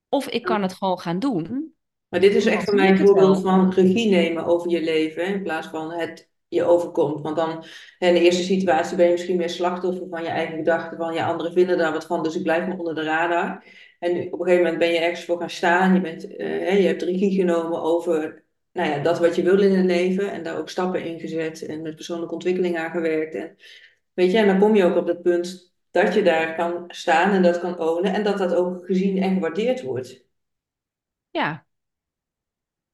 [0.09, 1.75] Of ik kan het gewoon gaan doen.
[2.09, 5.43] Maar dit is echt voor mij een voorbeeld van regie nemen over je leven, in
[5.43, 7.21] plaats van het je overkomt.
[7.21, 7.65] Want dan,
[7.99, 11.27] in de eerste situatie ben je misschien meer slachtoffer van je eigen gedachten, van ja,
[11.27, 13.65] anderen vinden daar wat van, dus ik blijf maar onder de radar.
[14.03, 16.87] En op een gegeven moment ben je ergens voor gaan staan, je, bent, eh, je
[16.87, 20.59] hebt regie genomen over nou ja, dat wat je wil in het leven en daar
[20.59, 23.35] ook stappen in gezet en met persoonlijke ontwikkeling aan gewerkt.
[23.35, 23.57] En,
[24.13, 27.33] weet je, en dan kom je ook op dat punt dat je daar kan staan
[27.33, 30.27] en dat kan ownen en dat dat ook gezien en gewaardeerd wordt.
[31.31, 31.67] Ja,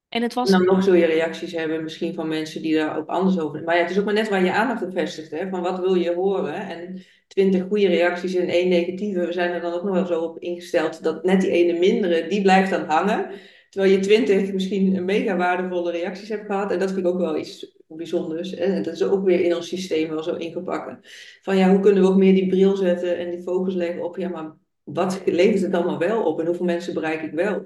[0.09, 3.07] en het was, dan nog zul je reacties hebben, misschien van mensen die daar ook
[3.07, 3.63] anders over.
[3.63, 5.49] Maar ja, het is ook maar net waar je aandacht op vestigt, hè?
[5.49, 6.67] Van wat wil je horen?
[6.67, 10.21] En twintig goede reacties en één negatieve, we zijn er dan ook nog wel zo
[10.21, 13.31] op ingesteld dat net die ene mindere, die blijft dan hangen.
[13.69, 16.71] Terwijl je twintig misschien mega waardevolle reacties hebt gehad.
[16.71, 18.53] En dat vind ik ook wel iets bijzonders.
[18.53, 20.99] En dat is ook weer in ons systeem wel zo ingebakken.
[21.41, 24.17] Van ja, hoe kunnen we ook meer die bril zetten en die focus leggen op,
[24.17, 26.39] ja, maar wat levert het allemaal wel op?
[26.39, 27.61] En hoeveel mensen bereik ik wel?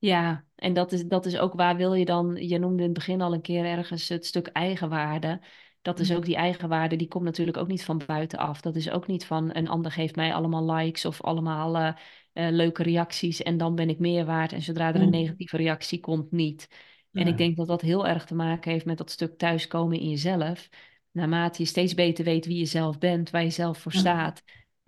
[0.00, 2.98] Ja, en dat is, dat is ook waar wil je dan, je noemde in het
[2.98, 5.40] begin al een keer ergens het stuk eigenwaarde.
[5.82, 8.60] Dat is ook die eigenwaarde, die komt natuurlijk ook niet van buitenaf.
[8.60, 11.92] Dat is ook niet van een ander geeft mij allemaal likes of allemaal eh,
[12.32, 14.52] eh, leuke reacties en dan ben ik meer waard.
[14.52, 16.68] En zodra er een Ja, negatieve reactie komt, niet.
[17.12, 20.08] En ik denk dat dat heel erg te maken heeft met dat stuk thuiskomen in
[20.08, 20.68] jezelf.
[21.10, 24.34] Naarmate je steeds beter weet wie je zelf bent, waar je zelf voor ja,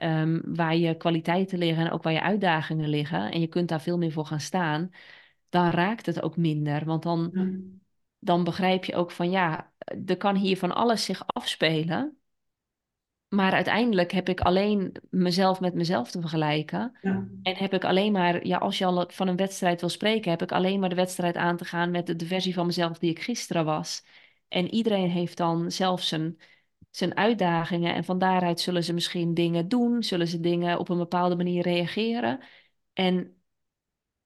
[0.02, 3.30] ehm, waar je kwaliteiten liggen en ook waar je uitdagingen liggen.
[3.30, 4.90] En je kunt daar veel meer voor gaan staan.
[5.48, 6.84] Dan raakt het ook minder.
[6.84, 7.48] Want dan, ja,
[8.18, 9.72] dan begrijp je ook van ja,
[10.06, 12.16] er kan hier van alles zich afspelen.
[13.28, 16.98] Maar uiteindelijk heb ik alleen mezelf met mezelf te vergelijken.
[17.02, 17.28] ja.
[17.42, 20.42] En heb ik alleen maar, ja, als je al van een wedstrijd wil spreken, heb
[20.42, 23.10] ik alleen maar de wedstrijd aan te gaan met de, de versie van mezelf die
[23.10, 24.04] ik gisteren was.
[24.48, 26.38] En iedereen heeft dan zelf zijn,
[26.96, 27.94] zijn uitdagingen.
[27.94, 31.62] En van daaruit zullen ze misschien dingen doen, zullen ze dingen op een bepaalde manier
[31.62, 32.40] reageren.
[32.92, 33.42] En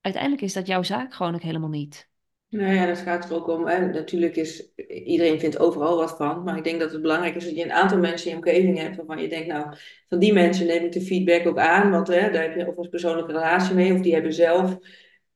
[0.01, 2.09] uiteindelijk is dat jouw zaak gewoon ook helemaal niet.
[2.49, 3.67] Nou ja, dat gaat er ook om.
[3.67, 3.87] Hè.
[3.87, 6.43] Natuurlijk is iedereen vindt overal wat van.
[6.43, 8.77] Maar ik denk dat het belangrijk is dat je een aantal mensen in je omgeving
[8.77, 9.75] hebt waarvan je denkt, nou,
[10.09, 11.91] van die mensen neem ik de feedback ook aan.
[11.91, 14.77] Want hè, daar heb je of een persoonlijke relatie mee, of die hebben zelf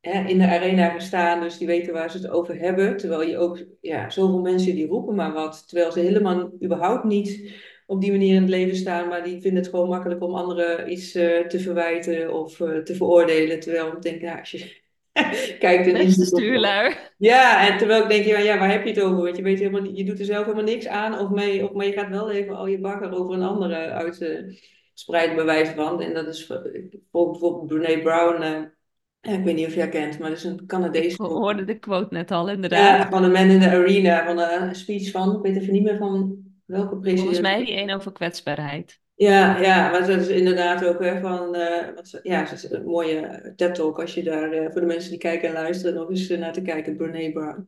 [0.02, 2.98] hè, in de arena gestaan, dus die weten waar ze het over hebben.
[2.98, 7.52] Terwijl je ook, ja, zoveel mensen die roepen maar wat, terwijl ze helemaal überhaupt niet
[7.86, 10.92] op die manier in het leven staan, maar die vinden het gewoon makkelijk om anderen
[10.92, 13.60] iets eh, te verwijten of eh, te veroordelen.
[13.60, 14.80] Terwijl ik denk, ja, als je
[15.60, 16.96] kijkt inziet op stuurlui.
[17.18, 19.24] ja, en terwijl ik denk, ja, ja, waar heb je het over?
[19.24, 21.72] Want je weet helemaal niet, je doet er zelf helemaal niks aan, of, mee, of
[21.72, 26.02] maar je gaat wel even al je bagger over een andere uitspreiden, bij wijze van.
[26.02, 26.72] En dat is voor-
[27.12, 28.62] bijvoorbeeld Brene Brown, eh,
[29.22, 31.80] Ja, ik weet niet of jij kent, maar dat is een Ik Canadese hoorde de
[31.80, 33.04] quote net al, inderdaad.
[33.04, 35.84] Ja, van de Man in the Arena, van een speech van, ik weet even niet
[35.84, 37.42] meer van welke Volgens president.
[37.42, 39.00] mij die een over kwetsbaarheid.
[39.16, 42.86] Ja, ja, maar dat is inderdaad ook hè, van, eh, wat, ja, het is een
[42.86, 46.30] mooie TED-talk als je daar, eh, voor de mensen die kijken en luisteren, nog eens
[46.30, 47.68] eh, naar te kijken, Brené Brown.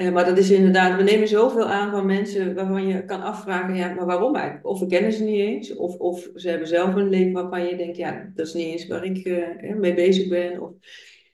[0.00, 3.74] Eh, maar dat is inderdaad, we nemen zoveel aan van mensen waarvan je kan afvragen,
[3.74, 4.66] ja, maar waarom eigenlijk?
[4.66, 7.76] Of we kennen ze niet eens, of, of ze hebben zelf een leven waarvan je
[7.76, 10.60] denkt, ja, dat is niet eens waar ik eh, mee bezig ben.
[10.60, 10.70] Of,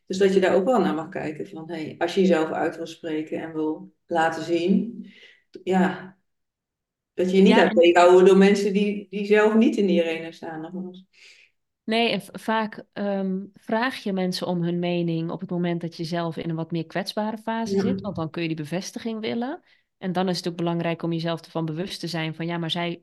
[0.06, 2.76] dus dat je daar ook wel naar mag kijken van, hey, als je jezelf uit
[2.76, 5.06] wil spreken en wil laten zien,
[5.62, 6.16] ja,
[7.14, 10.02] dat je je niet Ja, laat tegenhouden door mensen die, die zelf niet in die
[10.02, 10.60] arena staan.
[10.60, 11.04] Nogmaals.
[11.86, 16.04] Nee, en vaak ehm, vraag je mensen om hun mening op het moment dat je
[16.04, 19.20] zelf in een wat meer kwetsbare fase Ja, zit, want dan kun je die bevestiging
[19.20, 19.60] willen.
[19.98, 22.70] En dan is het ook belangrijk om jezelf ervan bewust te zijn van ja, maar
[22.70, 23.02] zij,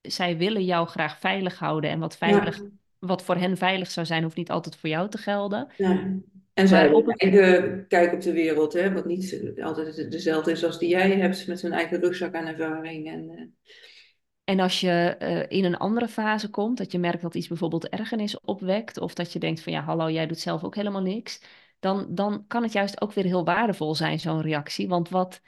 [0.00, 1.90] zij willen jou graag veilig houden.
[1.90, 2.60] En wat ja, veilig,
[2.98, 5.68] wat voor hen veilig zou zijn, hoeft niet altijd voor jou te gelden.
[5.76, 6.20] ja.
[6.54, 10.50] En zij hebben op een eigen kijk op de wereld, hè, wat niet altijd dezelfde
[10.50, 13.10] is als die jij hebt, met hun eigen rugzak aan ervaring.
[13.10, 13.44] En, eh,
[14.52, 17.88] en als je eh, in een andere fase komt, dat je merkt dat iets bijvoorbeeld
[17.88, 21.42] ergernis opwekt, of dat je denkt van ja, hallo, jij doet zelf ook helemaal niks,
[21.78, 24.88] dan, dan kan het juist ook weer heel waardevol zijn, zo'n reactie.
[24.88, 25.40] Want wat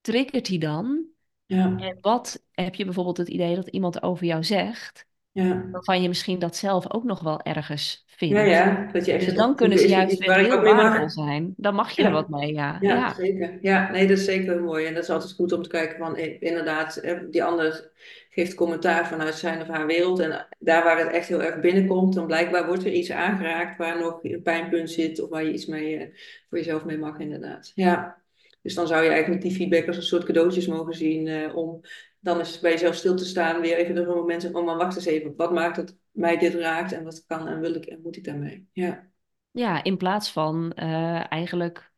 [0.00, 1.04] triggert die dan?
[1.46, 5.06] ja, En wat heb je bijvoorbeeld het idee dat iemand over jou zegt,
[5.42, 5.68] ja.
[5.70, 8.50] waarvan je misschien dat zelf ook nog wel ergens Ja, vindt?
[8.50, 11.54] ja, dat je echt Dus dan oh, kunnen ze juist weer heel waardevol zijn.
[11.56, 12.36] Dan mag je er wat Ja.
[12.36, 12.76] mee, ja.
[12.80, 13.58] Ja, Ja, zeker.
[13.60, 14.86] Ja, nee, dat is zeker mooi.
[14.86, 17.90] En dat is altijd goed om te kijken van, eh, inderdaad, eh, die ander
[18.30, 20.18] geeft commentaar vanuit zijn of haar wereld.
[20.18, 23.98] En daar waar het echt heel erg binnenkomt, dan blijkbaar wordt er iets aangeraakt waar
[23.98, 26.06] nog een pijnpunt zit of waar je iets mee eh,
[26.48, 27.72] voor jezelf mee mag, inderdaad.
[27.74, 28.16] Ja.
[28.62, 31.80] Dus dan zou je eigenlijk die feedback als een soort cadeautjes mogen zien om
[32.20, 35.04] dan eens bij jezelf stil te staan, weer even een moment om, maar wacht eens
[35.04, 38.16] even, wat maakt dat mij dit raakt en wat kan en wil ik en moet
[38.16, 38.68] ik daarmee?
[38.72, 39.10] Ja,
[39.50, 41.92] ja in plaats van eh, eigenlijk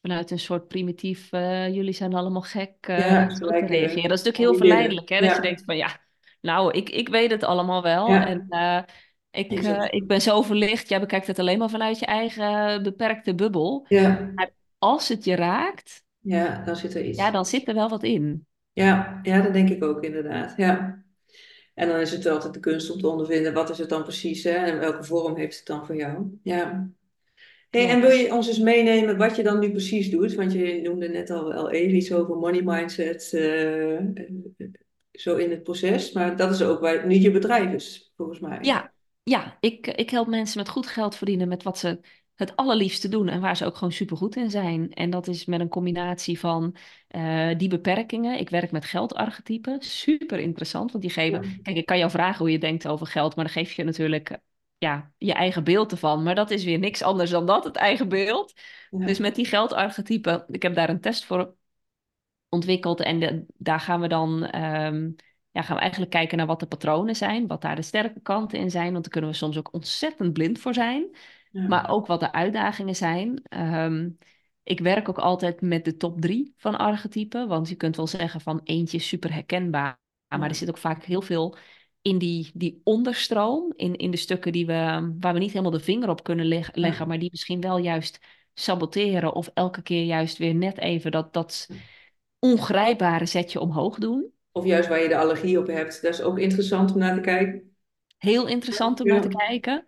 [0.00, 4.08] vanuit een soort primitief, eh, jullie zijn allemaal gek, ja, te eh, reageren.
[4.08, 5.20] Dat is natuurlijk heel verleidelijk, hè?
[5.20, 6.00] Dat je Ja, denkt van ja,
[6.40, 8.86] nou, ik, ik weet het allemaal wel en ja.
[9.30, 9.92] ik, Is het.
[9.94, 10.88] ik ben zo verlicht.
[10.88, 13.86] Jij bekijkt het alleen maar vanuit je eigen beperkte bubbel.
[13.88, 17.30] Ja, Maar als het je raakt, ja, dan zit er ja, iets.
[17.30, 18.46] dan zit er wel wat in.
[18.72, 20.54] Ja, ja, dat denk ik ook inderdaad.
[20.56, 21.04] Ja.
[21.74, 24.44] En dan is het altijd de kunst om te ondervinden wat is het dan precies,
[24.44, 24.50] hè?
[24.50, 26.38] En welke vorm heeft het dan voor jou?
[26.42, 26.90] Ja.
[27.70, 30.34] Hey, en wil je ons eens meenemen wat je dan nu precies doet?
[30.34, 34.04] Want je noemde net al wel even iets over money mindset, eh, eh,
[35.12, 36.12] zo in het proces.
[36.12, 38.58] Maar dat is ook waar nu je bedrijf is, volgens mij.
[38.60, 38.92] Ja,
[39.22, 42.00] ja ik, ik help mensen met goed geld verdienen met wat ze
[42.40, 44.92] het allerliefste doen en waar ze ook gewoon supergoed in zijn.
[44.92, 46.76] En dat is met een combinatie van
[47.08, 48.38] eh, die beperkingen.
[48.38, 51.62] Ik werk met geldarchetypen, super interessant, want die Ja, geven...
[51.62, 54.30] Kijk, ik kan jou vragen hoe je denkt over geld, maar dan geef je natuurlijk
[54.30, 54.38] eh,
[54.78, 56.22] ja, je eigen beeld ervan.
[56.22, 58.52] Maar dat is weer niks anders dan dat, het eigen beeld.
[58.90, 61.54] Dus met die geldarchetypen, ik heb daar een test voor
[62.48, 63.00] ontwikkeld.
[63.00, 65.10] En de- daar gaan we dan ehm,
[65.50, 68.58] ja, gaan we eigenlijk kijken naar wat de patronen zijn, wat daar de sterke kanten
[68.58, 68.92] in zijn.
[68.92, 71.16] Want daar kunnen we soms ook ontzettend blind voor zijn.
[71.50, 73.42] Ja, Maar ook wat de uitdagingen zijn.
[73.44, 74.10] Ehm,
[74.62, 77.48] ik werk ook altijd met de top drie van archetypen.
[77.48, 79.98] Want je kunt wel zeggen van eentje is super herkenbaar.
[80.28, 81.56] Maar er zit ook vaak heel veel
[82.02, 83.72] in die, die onderstroom.
[83.76, 84.72] In, in de stukken die we,
[85.20, 87.08] waar we niet helemaal de vinger op kunnen leg- leggen.
[87.08, 88.18] Maar die misschien wel juist
[88.54, 89.34] saboteren.
[89.34, 91.68] Of elke keer juist weer net even dat, dat
[92.38, 94.32] ongrijpbare zetje omhoog doen.
[94.52, 96.02] Of juist waar je de allergie op hebt.
[96.02, 97.74] Dat is ook interessant om naar te kijken.
[98.18, 99.84] Heel interessant om naar te kijken.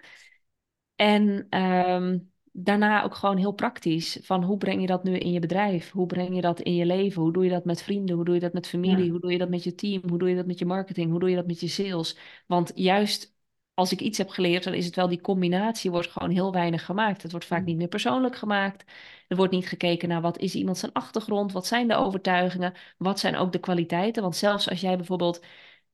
[0.96, 2.18] En ehm,
[2.52, 4.18] daarna ook gewoon heel praktisch.
[4.22, 5.90] Van hoe breng je dat nu in je bedrijf?
[5.90, 7.22] Hoe breng je dat in je leven?
[7.22, 8.14] Hoe doe je dat met vrienden?
[8.16, 9.10] Hoe doe je dat met familie?
[9.10, 10.02] ja, Hoe doe je dat met je team?
[10.08, 11.10] Hoe doe je dat met je marketing?
[11.10, 12.16] Hoe doe je dat met je sales?
[12.46, 13.34] Want juist
[13.74, 16.84] als ik iets heb geleerd, dan is het wel die combinatie wordt gewoon heel weinig
[16.84, 17.22] gemaakt.
[17.22, 18.84] Het wordt vaak niet meer persoonlijk gemaakt.
[19.28, 21.52] Er wordt niet gekeken naar wat is iemand zijn achtergrond?
[21.52, 22.72] Wat zijn de overtuigingen?
[22.98, 24.22] Wat zijn ook de kwaliteiten?
[24.22, 25.44] Want zelfs als jij bijvoorbeeld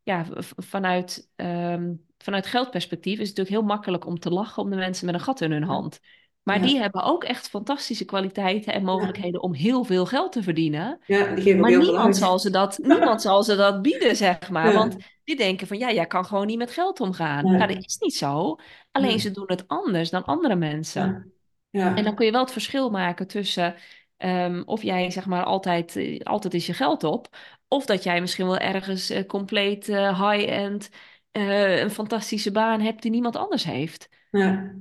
[0.03, 0.27] ja,
[0.57, 5.07] vanuit, ehm, vanuit geldperspectief is het natuurlijk heel makkelijk om te lachen om de mensen
[5.07, 6.01] met een gat in hun hand.
[6.49, 8.87] Maar ja, die hebben ook echt fantastische kwaliteiten en ja.
[8.87, 11.01] mogelijkheden om heel veel geld te verdienen.
[11.07, 14.51] Ja, die geven Maar heel niemand zal ze dat, niemand zal ze dat bieden, zeg
[14.51, 14.73] maar.
[14.73, 17.45] Want die denken van, ja, jij kan gewoon niet met geld omgaan.
[17.45, 18.57] Nou, dat is niet zo.
[18.91, 21.33] Alleen ze doen het anders dan andere mensen.
[21.71, 23.75] ja, En dan kun je wel het verschil maken tussen
[24.17, 27.37] ehm, of jij zeg maar altijd, eh, altijd is je geld op,
[27.69, 30.91] of dat jij misschien wel ergens eh, compleet eh, high-end
[31.31, 34.09] eh, een fantastische baan hebt die niemand anders heeft.
[34.31, 34.77] ja.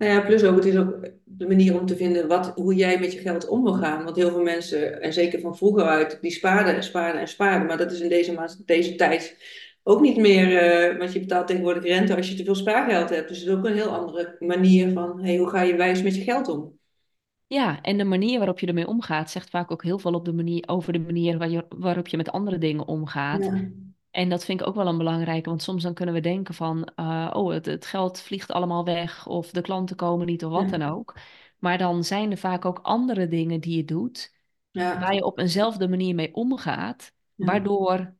[0.00, 2.98] Nou ja, plus ook, het is ook de manier om te vinden wat, hoe jij
[2.98, 4.04] met je geld om wil gaan.
[4.04, 7.66] Want heel veel mensen, en zeker van vroeger uit, die spaarden en spaarden en spaarden.
[7.66, 9.36] Maar dat is in deze, deze tijd
[9.82, 13.28] ook niet meer, eh, want je betaalt tegenwoordig rente als je te veel spaargeld hebt.
[13.28, 16.14] Dus het is ook een heel andere manier van, hey, hoe ga je wijs met
[16.14, 16.78] je geld om?
[17.46, 20.32] Ja, en de manier waarop je ermee omgaat zegt vaak ook heel veel op de
[20.32, 23.44] manier, over de manier waar je, waarop je met andere dingen omgaat.
[23.44, 23.68] Ja,
[24.10, 26.84] En dat vind ik ook wel een belangrijke, want soms dan kunnen we denken van,
[26.84, 30.70] eh, oh, het, het geld vliegt allemaal weg of de klanten komen niet of wat
[30.70, 31.16] ja, dan ook.
[31.58, 34.34] Maar dan zijn er vaak ook andere dingen die je doet
[34.70, 38.14] ja, waar je op eenzelfde manier mee omgaat, ja, waardoor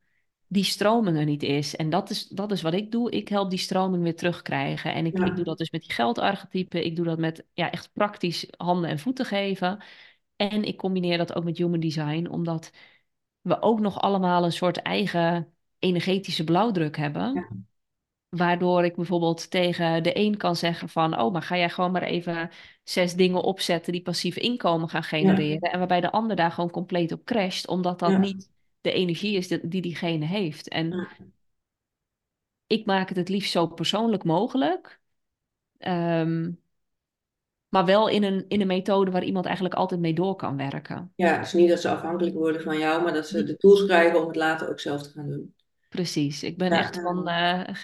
[0.47, 1.77] die stroming er niet is.
[1.77, 3.11] En dat is, dat is wat ik doe.
[3.11, 4.95] Ik help die stroming weer terugkrijgen.
[4.95, 6.85] En ik, ik doe dat dus met die geldarchetypen.
[6.85, 9.83] Ik doe dat met ja, echt praktisch handen en voeten geven.
[10.37, 12.71] En ik combineer dat ook met human design, omdat
[13.41, 17.35] we ook nog allemaal een soort eigen energetische blauwdruk hebben.
[17.35, 17.49] ja,
[18.29, 22.03] Waardoor ik bijvoorbeeld tegen de een kan zeggen van, oh, maar ga jij gewoon maar
[22.03, 22.51] even
[22.83, 25.73] zes dingen opzetten die passief inkomen gaan ja, genereren.
[25.73, 28.51] En waarbij de ander daar gewoon compleet op crasht, omdat dat ja, niet
[28.81, 30.69] de energie is die, die diegene heeft.
[30.69, 31.09] En
[32.67, 35.01] ik maak het het liefst zo persoonlijk mogelijk,
[35.79, 36.51] ehm,
[37.69, 41.13] maar wel in een, in een methode waar iemand eigenlijk altijd mee door kan werken.
[41.15, 44.21] Ja, dus niet dat ze afhankelijk worden van jou, maar dat ze de tools krijgen
[44.21, 45.55] om het later ook zelf te gaan doen.
[45.91, 47.75] Precies, ik ben Ja, echt van eh,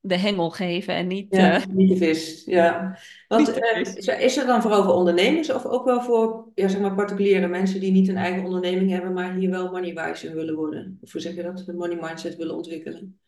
[0.00, 2.44] de hengel geven en niet, ja, eh, niet de vis.
[2.44, 2.98] Ja.
[3.28, 3.94] Want de eh, vis.
[3.94, 7.46] is is er dan vooral voor ondernemers of ook wel voor ja, zeg maar particuliere
[7.46, 10.98] mensen die niet een eigen onderneming hebben, maar hier wel money-wise in willen worden?
[11.02, 11.64] Of hoe zeg je dat?
[11.66, 13.18] Een money mindset willen ontwikkelen?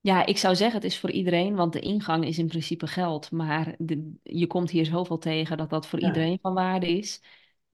[0.00, 3.30] Ja, ik zou zeggen het is voor iedereen, want de ingang is in principe geld.
[3.30, 7.22] Maar de- je komt hier zoveel tegen dat dat voor Ja, iedereen van waarde is.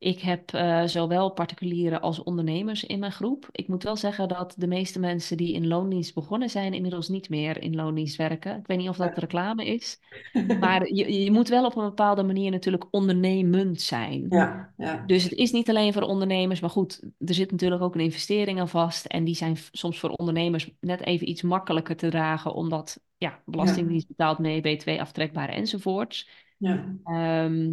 [0.04, 3.48] Ik heb eh, zowel particulieren als ondernemers in mijn groep.
[3.52, 7.28] Ik moet wel zeggen dat de meeste mensen die in loondienst begonnen zijn, inmiddels niet
[7.28, 8.58] meer in loondienst werken.
[8.58, 10.00] Ik weet niet of dat reclame is,
[10.60, 14.26] maar je, je moet wel op een bepaalde manier natuurlijk ondernemend zijn.
[14.28, 17.94] ja, ja, Dus het is niet alleen voor ondernemers, maar goed, er zit natuurlijk ook
[17.94, 19.06] een investering aan vast.
[19.06, 24.06] En die zijn soms voor ondernemers net even iets makkelijker te dragen, omdat ja, belastingdienst
[24.06, 26.28] betaalt mee, BTW aftrekbaar enzovoorts.
[26.58, 27.70] ja, Ehm,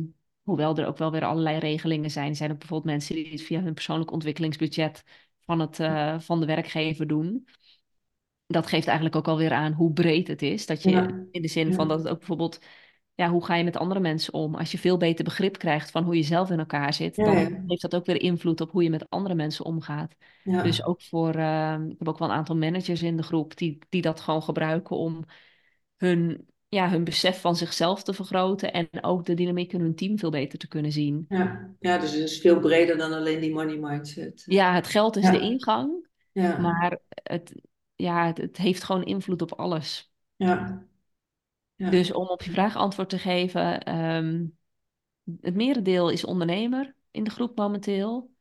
[0.51, 2.29] hoewel er ook wel weer allerlei regelingen zijn.
[2.29, 5.03] Er zijn ook bijvoorbeeld mensen die het via hun persoonlijk ontwikkelingsbudget
[5.39, 7.47] van, het, eh, van de werkgever doen.
[8.47, 10.65] Dat geeft eigenlijk ook alweer aan hoe breed het is.
[10.65, 12.59] Dat je ja, in de zin van dat het ook bijvoorbeeld
[13.15, 14.55] ja, hoe ga je met andere mensen om?
[14.55, 17.63] Als je veel beter begrip krijgt van hoe je zelf in elkaar zit, ja, dan
[17.67, 20.15] heeft dat ook weer invloed op hoe je met andere mensen omgaat.
[20.43, 23.79] Dus ook voor, eh, ik heb ook wel een aantal managers in de groep die,
[23.89, 25.23] die dat gewoon gebruiken om
[25.97, 30.17] hun, ja, hun besef van zichzelf te vergroten en ook de dynamiek in hun team
[30.19, 31.25] veel beter te kunnen zien.
[31.29, 31.69] ja.
[31.79, 34.43] Ja, dus het is veel breder dan alleen die money mindset.
[34.47, 37.61] Ja, het geld is de ingang, ja, maar het,
[37.95, 40.11] ja, het, het heeft gewoon invloed op alles.
[40.37, 40.83] ja,
[41.75, 44.45] ja, Dus om op je vraag antwoord te geven, ehm,
[45.41, 48.31] Het merendeel is ondernemer in de groep momenteel,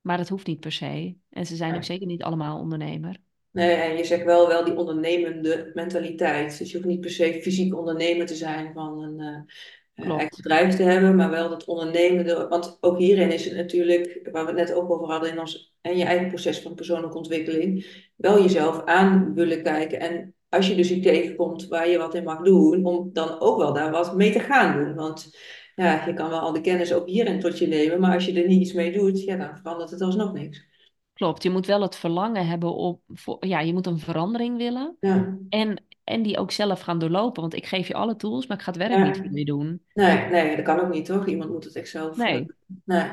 [0.00, 1.16] maar dat hoeft niet per se.
[1.30, 3.20] En ze zijn ook zeker niet allemaal ondernemer.
[3.56, 6.58] Nee, en je zegt wel, wel die ondernemende mentaliteit.
[6.58, 10.36] Dus je hoeft niet per se fysiek ondernemer te zijn van een eh, eh, eigen
[10.36, 12.46] bedrijf te hebben, maar wel dat ondernemende.
[12.48, 15.74] Want ook hierin is het natuurlijk, waar we het net ook over hadden in ons
[15.80, 17.86] en je eigen proces van persoonlijke ontwikkeling,
[18.16, 20.00] wel jezelf aan willen kijken.
[20.00, 23.58] En als je dus iets tegenkomt waar je wat in mag doen, om dan ook
[23.58, 24.94] wel daar wat mee te gaan doen.
[24.94, 25.36] Want
[25.74, 28.40] ja, je kan wel al de kennis ook hierin tot je nemen, maar als je
[28.40, 30.74] er niet iets mee doet, ja, dan verandert het alsnog niks.
[31.16, 31.42] Klopt.
[31.42, 35.38] Je moet wel het verlangen hebben op, voor, ja, je moet een verandering willen Ja,
[35.48, 37.40] en, en die ook zelf gaan doorlopen.
[37.40, 39.82] Want ik geef je alle tools, maar ik ga het werk niet voor je doen.
[39.92, 41.26] Nee, nee, dat kan ook niet, toch?
[41.26, 42.18] Iemand moet het echt zelf.
[42.18, 42.46] eh, Nee.
[42.84, 43.10] nee.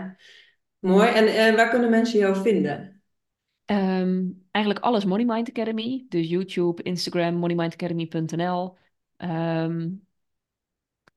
[0.80, 1.08] Mooi.
[1.10, 3.02] En eh, waar kunnen mensen jou vinden?
[3.66, 6.06] Ehm, eigenlijk alles Money Mind Academy.
[6.10, 8.78] Dus YouTube, Instagram, moneymindacademy.nl.
[9.18, 9.90] Ehm,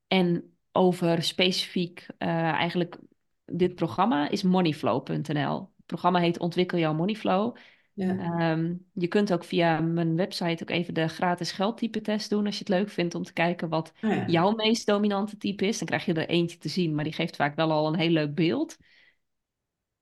[0.09, 2.99] En over specifiek eh, eigenlijk
[3.45, 5.69] dit programma is moneyflow.nl.
[5.87, 7.57] Het programma heet Ontwikkel jouw moneyflow.
[7.93, 8.17] Ja.
[8.19, 12.55] Ehm, je kunt ook via mijn website ook even de gratis geldtype test doen als
[12.55, 14.25] je het leuk vindt om te kijken wat ja.
[14.27, 15.79] jouw meest dominante type is.
[15.79, 18.11] Dan krijg je er eentje te zien, maar die geeft vaak wel al een heel
[18.11, 18.77] leuk beeld.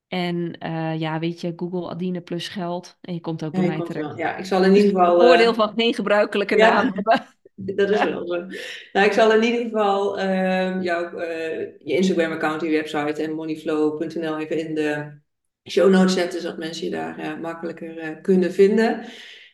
[0.09, 3.73] En eh, ja, weet je, Google Adine plus geld en je komt ook bij mij
[3.73, 3.85] er wel.
[3.85, 4.17] terecht.
[4.17, 5.21] Ja, ik zal in Dus ieder het geval.
[5.23, 7.27] eh, voordeel van geen gebruikelijke naam hebben.
[7.77, 8.47] dat is wel zo.
[8.93, 14.39] Nou, ik zal in ieder geval eh, jouw, eh, je Instagram-account, je website en moneyflow.nl
[14.39, 15.23] even in de
[15.71, 19.05] show notes zetten, zodat mensen je daar eh, makkelijker eh, kunnen vinden.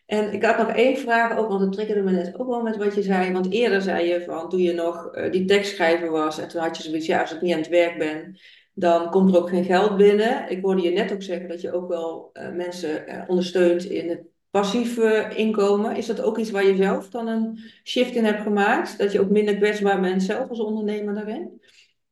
[0.06, 2.76] En ik had nog één vraag ook, want het triggerde me net ook wel met
[2.76, 3.32] wat je zei.
[3.32, 6.76] Want eerder zei je van toen je nog eh, die tekstschrijver was en toen had
[6.76, 8.38] je zoiets, ja, als ik niet aan het werk ben,
[8.74, 10.50] dan komt er ook geen geld binnen.
[10.50, 15.32] Ik hoorde je net ook zeggen dat je ook wel mensen ondersteunt in het passieve
[15.36, 15.96] inkomen.
[15.96, 18.98] Is dat ook iets waar je zelf dan een shift in hebt gemaakt?
[18.98, 21.60] Dat je ook minder kwetsbaar bent zelf als ondernemer daarin?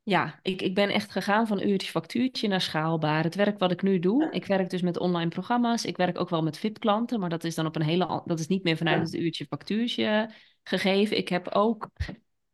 [0.08, 3.24] Ja, ik, ik ben echt gegaan van uurtje factuurtje naar schaalbaar.
[3.24, 5.84] Het werk wat ik nu doe, ik werk dus met online programma's.
[5.84, 8.46] Ik werk ook wel met VIP-klanten, maar dat is dan op een hele, dat is
[8.46, 10.30] niet meer vanuit het uurtje factuurtje
[10.62, 11.16] gegeven.
[11.16, 11.88] Ik heb ook,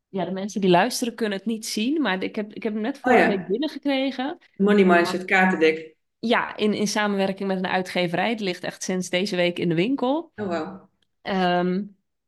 [0.09, 2.83] ja, de mensen die luisteren kunnen het niet zien, maar ik heb, ik heb hem
[2.83, 4.39] net Oh vorige week ja, binnengekregen.
[4.57, 5.95] money mindset kaartendek.
[6.19, 8.31] Ja, in, in samenwerking met een uitgeverij.
[8.31, 10.33] Het ligt echt sinds deze week in de winkel.
[10.37, 10.83] Oh wow.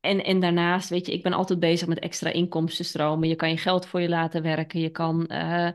[0.06, 3.28] En, en daarnaast, weet je, ik ben altijd bezig met extra inkomstenstromen.
[3.28, 4.80] Je kan je geld voor je laten werken.
[4.80, 5.68] Je kan, eh,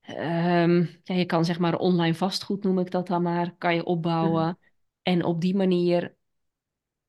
[0.00, 3.84] ehm, ja, je kan zeg maar online vastgoed, noem ik dat dan maar, kan je
[4.20, 4.58] Ja, opbouwen.
[5.02, 6.16] En op die manier,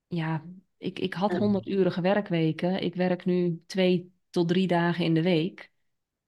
[0.06, 0.44] ja,
[0.78, 2.82] ik, ik had ja, 100-urige werkweken.
[2.82, 5.70] Ik werk nu twee tot drie dagen in de week.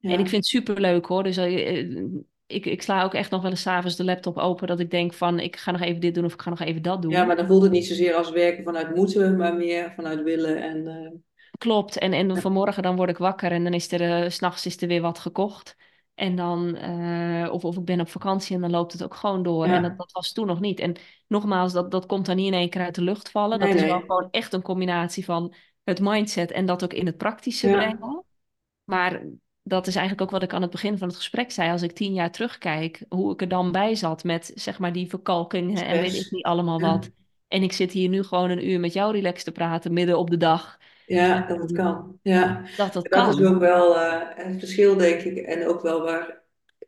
[0.05, 1.23] En ik vind het superleuk hoor.
[1.23, 2.05] Dus eh, eh,
[2.47, 4.91] ik, ik sla ook echt nog wel eens 's avonds de laptop open dat ik
[4.91, 7.19] denk van ik ga nog even dit doen of ik ga nog even dat Ja,
[7.19, 7.27] doen.
[7.27, 10.63] maar dan voelt het niet zozeer als werken vanuit moeten, maar meer vanuit willen.
[10.63, 11.11] En, eh,
[11.59, 11.99] Klopt.
[11.99, 14.67] En, en ja, vanmorgen dan word ik wakker en dan is er, eh, 's s'nachts
[14.67, 15.77] is er weer wat gekocht.
[16.15, 19.43] En dan, eh, of, of ik ben op vakantie en dan loopt het ook gewoon
[19.43, 19.65] door.
[19.65, 19.97] En dat, ja.
[19.97, 20.81] dat was toen nog niet.
[20.81, 23.59] En nogmaals, dat, dat komt dan niet in één keer uit de lucht vallen.
[23.59, 27.07] nee, Dat is wel gewoon echt een combinatie van het mindset en dat ook in
[27.07, 28.25] het praktische Ja, brengen.
[28.85, 29.23] Maar
[29.69, 31.71] dat is eigenlijk ook wat ik aan het begin van het gesprek zei.
[31.71, 35.09] Als ik tien jaar terugkijk, hoe ik er dan bij zat met zeg maar die
[35.09, 36.87] verkalkingen en weet ik niet allemaal Ja.
[36.93, 37.11] wat.
[37.49, 40.31] En ik zit hier nu gewoon een uur met jou relaxed te praten midden op
[40.31, 40.79] de dag.
[41.05, 42.19] Ja, dat het kan.
[42.23, 43.47] Ja, dat dat dat is kan.
[43.47, 45.37] ook wel eh, het verschil, denk ik.
[45.37, 46.43] En ook wel waar,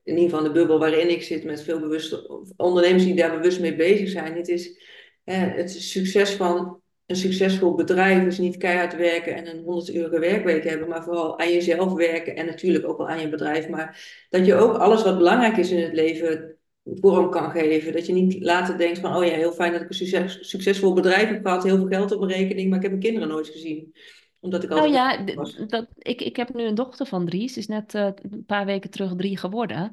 [0.04, 3.60] in ieder geval de bubbel waarin ik zit, met veel bewuste ondernemers die daar bewust
[3.60, 4.36] mee bezig zijn.
[4.36, 4.78] Het is
[5.24, 10.88] het succes van een succesvol bedrijf is niet keihard werken en een 100-urige werkweek hebben,
[10.88, 13.68] maar vooral aan jezelf werken en natuurlijk ook wel aan je bedrijf.
[13.68, 14.00] Maar
[14.30, 17.92] dat je ook alles wat belangrijk is in het leven vorm kan geven.
[17.92, 20.92] Dat je niet later denkt van, oh ja, heel fijn dat ik een succes, succesvol
[20.92, 23.48] bedrijf heb gehad, heel veel geld op mijn rekening, maar ik heb mijn kinderen nooit
[23.48, 23.92] gezien
[24.40, 25.56] omdat ik Nou altijd ja, was.
[25.66, 27.48] dat, ik, ik heb nu een dochter van drie.
[27.48, 29.92] Ze is net eh, een paar weken terug drie geworden.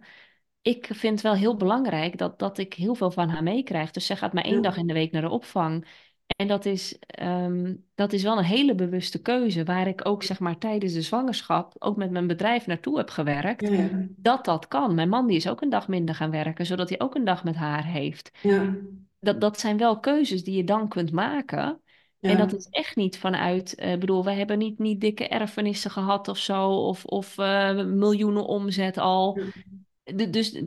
[0.62, 3.92] Ik vind het wel heel belangrijk dat, dat ik heel veel van haar meekrijg.
[3.92, 5.88] Dus zij gaat maar één Ja, dag in de week naar de opvang.
[6.36, 10.40] En dat is, ehm, dat is wel een hele bewuste keuze, waar ik ook zeg
[10.40, 13.70] maar tijdens de zwangerschap ook met mijn bedrijf naartoe heb gewerkt.
[13.70, 14.96] ja, Dat dat kan.
[14.96, 17.44] Mijn man die is ook een dag minder gaan werken, zodat hij ook een dag
[17.44, 18.32] met haar heeft.
[18.42, 18.76] ja,
[19.20, 21.82] Dat, dat zijn wel keuzes die je dan kunt maken.
[22.20, 25.92] En dat is echt niet vanuit, eh, ik bedoel, wij hebben niet, niet dikke erfenissen
[25.92, 29.40] gehad of zo, of, of eh, miljoenen omzet al.
[30.04, 30.62] De- dus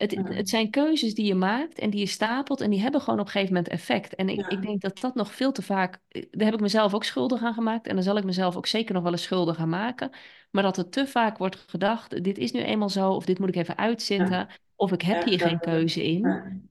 [0.00, 3.00] het, ja, het zijn keuzes die je maakt en die je stapelt en die hebben
[3.00, 4.14] gewoon op een gegeven moment effect.
[4.14, 6.94] En ik, ik denk dat dat nog veel te vaak, eh, daar heb ik mezelf
[6.94, 9.58] ook schuldig aan gemaakt en daar zal ik mezelf ook zeker nog wel eens schuldig
[9.58, 10.10] aan maken.
[10.50, 13.48] Maar dat er te vaak wordt gedacht, dit is nu eenmaal zo, of dit moet
[13.48, 16.22] ik even ja, uitzitten, of ik heb hier geen keuze in.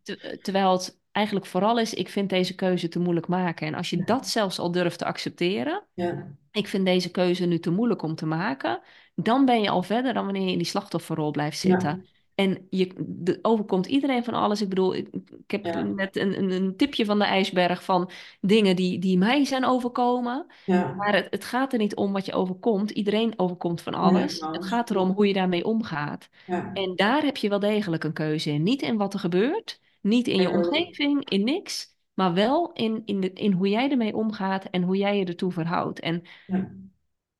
[0.04, 3.68] Te- terwijl het eigenlijk vooral is, ik vind deze keuze te moeilijk maken.
[3.68, 7.60] En als je dat zelfs al durft te accepteren, ja, ik vind deze keuze nu
[7.60, 8.82] te moeilijk om te maken,
[9.16, 12.08] dan ben je al verder dan wanneer je in die slachtofferrol blijft ja, zitten.
[12.40, 14.62] En je de, overkomt iedereen van alles.
[14.62, 15.08] Ik bedoel, ik,
[15.46, 18.10] ik heb ja, net een, een, een tipje van de ijsberg van
[18.42, 20.46] dingen die, die mij zijn overkomen.
[20.66, 22.92] ja, Maar het, het gaat er niet om wat je overkomt.
[22.92, 24.40] Iedereen overkomt van alles.
[24.52, 26.30] Het gaat erom hoe je daarmee omgaat.
[26.46, 28.64] Ja, En daar heb je wel degelijk een keuze in.
[28.64, 31.98] Niet in wat er gebeurt, niet in je omgeving, in niks.
[32.14, 35.52] Maar wel in, in, de, in hoe jij ermee omgaat en hoe jij je ertoe
[35.52, 36.00] verhoudt.
[36.00, 36.24] En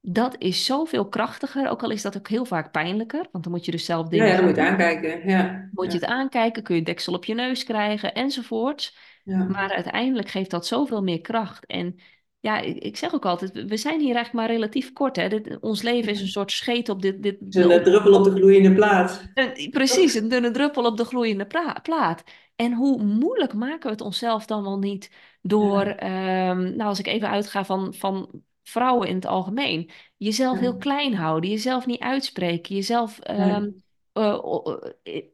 [0.02, 3.28] dat is zoveel krachtiger, ook al is dat ook heel vaak pijnlijker.
[3.32, 4.72] Want dan moet je dus zelf ja, dingen ja, dan gaan moet je doen.
[4.72, 5.28] aankijken.
[5.30, 8.98] Ja, Moet je ja, het aankijken, kun je deksel op je neus krijgen enzovoorts.
[9.24, 11.66] ja, Maar uiteindelijk geeft dat zoveel meer kracht.
[11.66, 11.96] En
[12.40, 15.16] ja, ik, zeg ook altijd, we zijn hier eigenlijk maar relatief kort.
[15.16, 15.28] Hè?
[15.30, 18.32] Dit, ons leven is een soort scheet op dit, dit, het een druppel op de
[18.32, 19.24] gloeiende plaat.
[19.34, 21.48] een- precies, een dunne druppel op de gloeiende
[21.82, 22.24] plaat.
[22.56, 27.00] En hoe moeilijk maken we het onszelf dan wel niet door, Ja, ehm, nou als
[27.00, 32.00] ik even uitga van, van vrouwen in het algemeen, jezelf heel klein houden, jezelf niet
[32.00, 33.70] uitspreken, jezelf ehm,
[34.14, 34.40] eh,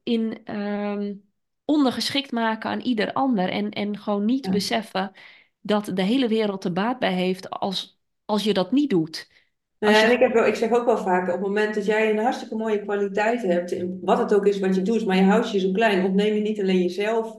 [0.03, 1.13] in ehm,
[1.65, 4.51] ondergeschikt maken aan ieder ander en, en gewoon niet ja.
[4.51, 5.11] beseffen
[5.61, 9.29] dat de hele wereld er baat bij heeft als, als je dat niet doet.
[9.79, 11.41] Nou Als ja, je en ik, heb, wel- ik zeg ook wel vaak, op het
[11.41, 14.81] moment dat jij een hartstikke mooie kwaliteit hebt, in wat het ook is wat je
[14.81, 17.38] doet, maar je houdt je zo klein, ontneem je niet alleen jezelf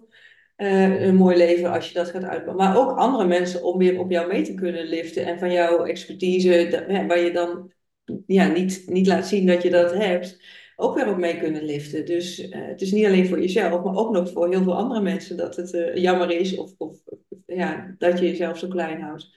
[0.56, 3.98] eh, een mooi leven als je dat gaat uitbouwen, maar ook andere mensen om weer
[4.00, 7.72] op jou mee te kunnen liften en van jouw expertise, da- hè, waar je dan
[8.26, 10.38] ja, niet, niet laat zien dat je dat hebt,
[10.76, 12.06] ook weer op mee kunnen liften.
[12.06, 15.00] Dus eh, het is niet alleen voor jezelf, maar ook nog voor heel veel andere
[15.00, 16.98] mensen dat het eh, jammer is of, of
[17.46, 19.30] ja, dat je jezelf zo klein houdt.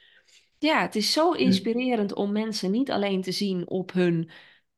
[0.57, 4.29] Ja, het is zo inspirerend om mensen niet alleen te zien op hun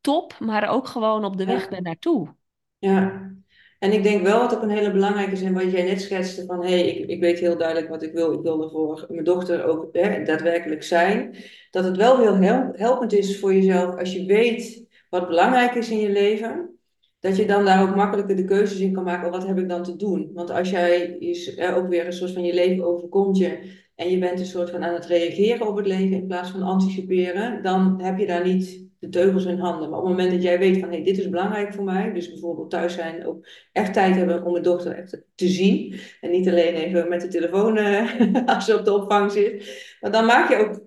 [0.02, 1.80] top, maar ook gewoon op de weg Ja.
[1.82, 2.36] naartoe.
[2.80, 3.32] Ja,
[3.82, 6.46] en ik denk wel wat ook een hele belangrijke is, en wat jij net schetste,
[6.46, 8.34] van hé, hey, ik, ik weet heel duidelijk wat ik wil.
[8.34, 11.36] Ik wil er voor mijn dochter ook hè, daadwerkelijk zijn.
[11.72, 15.90] Dat het wel heel hel- helpend is voor jezelf als je weet wat belangrijk is
[15.90, 16.78] in je leven,
[17.20, 19.32] dat je dan daar ook makkelijker de keuzes in kan maken.
[19.32, 20.32] Wat heb ik dan te doen?
[20.34, 23.60] Want als jij je, ook weer een soort van je leven overkomt je
[23.96, 26.62] en je bent een soort van aan het reageren op het leven in plaats van
[26.62, 29.90] anticiperen, dan heb je daar niet de teugels in handen.
[29.90, 32.14] Maar op het moment dat jij weet van hé, hey, dit is belangrijk voor mij,
[32.14, 36.32] dus bijvoorbeeld thuis zijn, ook echt tijd hebben om mijn dochter echt te zien en
[36.32, 40.26] niet alleen even met de telefoon uh, als ze op de opvang zit, maar dan
[40.26, 40.82] maak je ook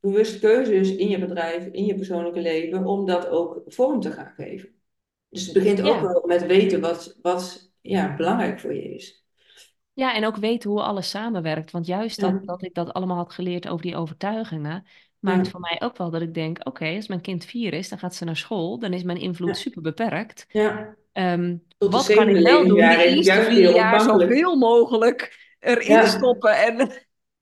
[0.00, 4.32] bewust keuzes in je bedrijf, in je persoonlijke leven, om dat ook vorm te gaan
[4.36, 4.68] geven.
[5.28, 9.24] Dus het begint ook wel met weten wat, wat ja, belangrijk voor je is.
[9.92, 11.70] Ja, en ook weten hoe alles samenwerkt.
[11.70, 14.86] Want juist dat, dat ik dat allemaal had geleerd over die overtuigingen,
[15.20, 17.98] maakt voor mij ook wel dat ik denk: oké, als mijn kind vier is, dan
[17.98, 20.46] gaat ze naar school, dan is mijn invloed super beperkt.
[20.48, 20.96] Ja.
[21.12, 22.76] Um, wat kan ik wel doen?
[22.76, 26.56] Die eerste vier jaar zoveel mogelijk erin stoppen.
[26.56, 26.90] En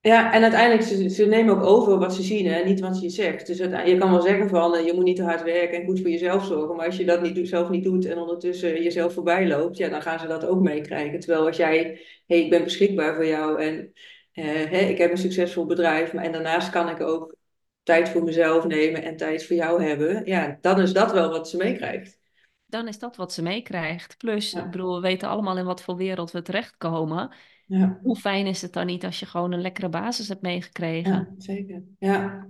[0.00, 3.08] ja, en uiteindelijk, ze, ze nemen ook over wat ze zien en niet wat je
[3.08, 3.46] zegt.
[3.46, 6.00] Dus je kan wel zeggen van, eh, je moet niet te hard werken en goed
[6.00, 6.76] voor jezelf zorgen.
[6.76, 10.02] Maar als je dat niet, zelf niet doet en ondertussen jezelf voorbij loopt, ja, dan
[10.02, 11.20] gaan ze dat ook meekrijgen.
[11.20, 13.92] Terwijl als jij, hé, hey, ik ben beschikbaar voor jou en
[14.34, 16.12] uh, ik heb een succesvol bedrijf.
[16.12, 17.36] Maar, en daarnaast kan ik ook
[17.88, 20.26] tijd voor mezelf nemen en tijd voor jou hebben.
[20.26, 22.18] Ja, dan is dat wel wat ze meekrijgt.
[22.66, 24.16] Dan is dat wat ze meekrijgt.
[24.16, 27.34] Plus, ik bedoel, we weten allemaal in wat voor wereld we terechtkomen.
[27.66, 27.98] Ja.
[28.02, 31.12] Hoe fijn is het dan niet als je gewoon een lekkere basis hebt meegekregen?
[31.12, 31.82] Ja, zeker.
[31.98, 32.46] Ja.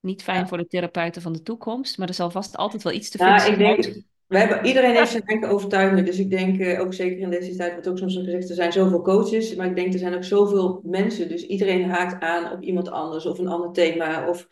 [0.00, 3.10] Niet fijn voor de therapeuten van de toekomst, maar er zal vast altijd wel iets
[3.10, 3.52] te ja, fixen.
[3.52, 6.04] Ik denk, we hebben, iedereen heeft zijn eigen overtuigingen.
[6.04, 8.72] Dus ik denk, uh, ook zeker in deze tijd wordt ook soms gezegd, er zijn
[8.72, 9.54] zoveel coaches.
[9.54, 11.28] Maar ik denk, er zijn ook zoveel mensen.
[11.28, 14.28] Dus iedereen haakt aan op iemand anders of een ander thema.
[14.28, 14.48] Of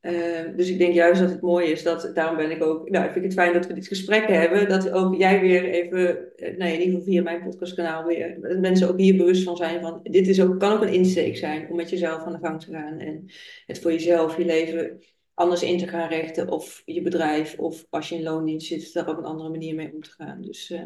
[0.00, 3.06] Ehm, dus ik denk juist dat het mooi is dat, daarom ben ik ook, nou,
[3.06, 6.56] ik vind het fijn dat we dit gesprek hebben, dat ook jij weer even, eh,
[6.56, 9.80] nou, in ieder geval via mijn podcastkanaal weer, dat mensen ook hier bewust van zijn
[9.80, 12.60] van, dit is ook, kan ook een insteek zijn om met jezelf aan de gang
[12.60, 13.24] te gaan en
[13.66, 14.98] het voor jezelf, je leven
[15.34, 19.08] anders in te gaan richten of je bedrijf of als je in loondienst zit, daar
[19.08, 20.42] op een andere manier mee om te gaan.
[20.42, 20.82] Dus uh,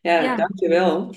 [0.00, 1.14] ja, ja, dankjewel.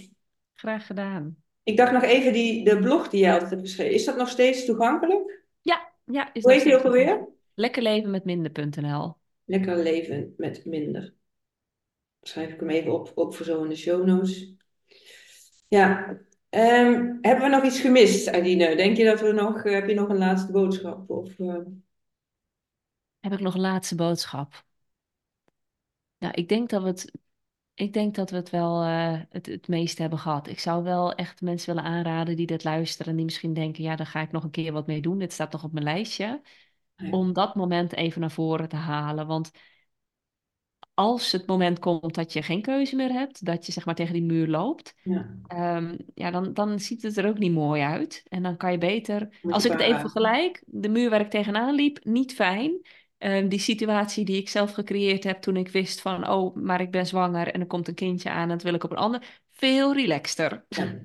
[0.54, 1.36] Graag gedaan.
[1.64, 4.30] Ik dacht nog even, die, de blog die jij altijd hebt geschreven, is dat nog
[4.30, 5.44] steeds toegankelijk?
[5.62, 6.34] Ja, ja.
[6.34, 7.36] Is Hoe heet die ook alweer?
[7.60, 9.16] Lekker leven met minder.nl.
[9.46, 11.14] Lekker leven met minder.
[12.22, 14.54] Schrijf ik hem even op, ook voor zo in de show notes.
[15.68, 16.10] Ja,
[16.50, 18.76] um, hebben we nog iets gemist, Adine?
[18.76, 21.10] Denk je dat we nog, uh, heb je nog een laatste boodschap?
[21.10, 21.56] Of, uh...
[23.20, 24.66] Heb ik nog een laatste boodschap?
[26.18, 27.12] Nou, ik denk dat we het,
[27.74, 30.48] ik denk dat we het wel uh, het, het meeste hebben gehad.
[30.48, 33.96] Ik zou wel echt mensen willen aanraden die dit luisteren en die misschien denken, ja,
[33.96, 35.20] daar ga ik nog een keer wat mee doen.
[35.20, 36.42] Dit staat nog op mijn lijstje
[37.12, 39.28] om dat moment even naar voren te halen.
[39.28, 39.52] Want
[40.94, 44.14] als het moment komt dat je geen keuze meer hebt, dat je zeg maar tegen
[44.14, 48.24] die muur loopt, ja, um, ja dan, dan ziet het er ook niet mooi uit.
[48.28, 51.76] En dan kan je beter, als ik het even vergelijk, de muur waar ik tegenaan
[51.76, 52.82] liep, niet fijn.
[53.18, 56.92] Um, die situatie die ik zelf gecreëerd heb toen ik wist van, oh, maar ik
[56.92, 59.42] ben zwanger en er komt een kindje aan en dat wil ik op een ander,
[59.52, 60.66] veel relaxter.
[60.70, 61.00] Ja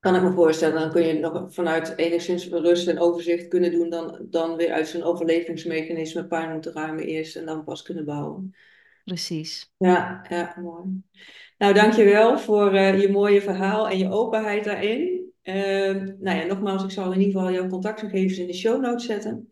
[0.00, 0.80] kan ik me voorstellen.
[0.80, 4.88] Dan kun je nog vanuit enigszins rust en overzicht kunnen doen, dan, dan weer uit
[4.88, 8.54] zo'n overlevingsmechanisme pijn te ruimen eerst en dan pas kunnen bouwen.
[9.04, 9.72] Precies.
[9.76, 11.02] Ja, ja, mooi.
[11.58, 15.32] Nou, dankjewel voor uh, je mooie verhaal en je openheid daarin.
[15.42, 15.54] Uh,
[16.18, 19.50] nou ja, nogmaals, ik zal in ieder geval jouw contactgegevens in de show notes zetten.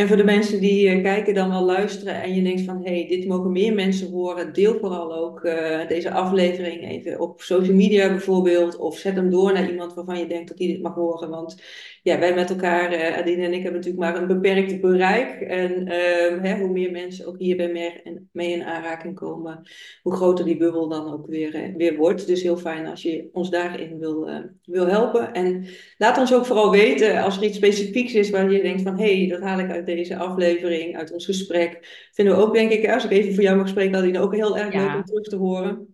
[0.00, 2.90] En voor de mensen die uh, kijken dan wel luisteren en je denkt van hé,
[2.90, 7.74] hey, dit mogen meer mensen horen, deel vooral ook uh, deze aflevering even op social
[7.74, 8.76] media bijvoorbeeld.
[8.76, 11.30] Of zet hem door naar iemand waarvan je denkt dat die dit mag horen.
[11.30, 11.62] Want
[12.02, 15.40] ja, wij met elkaar, uh, Adine en ik, hebben natuurlijk maar een beperkt bereik.
[15.40, 19.68] En ehm, hè, hoe meer mensen ook hierbij mee, mee in aanraking komen,
[20.02, 22.26] hoe groter die bubbel dan ook weer, weer wordt.
[22.26, 24.30] Dus heel fijn als je ons daarin wil,
[24.64, 25.32] wil helpen.
[25.32, 25.66] En
[25.98, 29.18] laat ons ook vooral weten als er iets specifieks is waar je denkt van hé,
[29.18, 31.78] hey, dat haal ik uit deze aflevering, uit ons gesprek.
[32.12, 34.34] Vinden we ook, denk ik, als ik even voor jou mag spreken, dat die ook
[34.34, 35.89] heel erg leuk om terug te horen.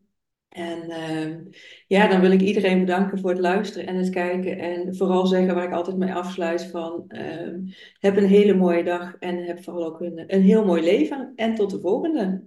[0.57, 1.37] En uh,
[1.87, 4.59] ja, dan wil ik iedereen bedanken voor het luisteren en het kijken.
[4.59, 9.17] En vooral zeggen waar ik altijd mee afsluit van uh, heb een hele mooie dag
[9.19, 11.33] en heb vooral ook een, een heel mooi leven.
[11.35, 12.43] En tot de volgende.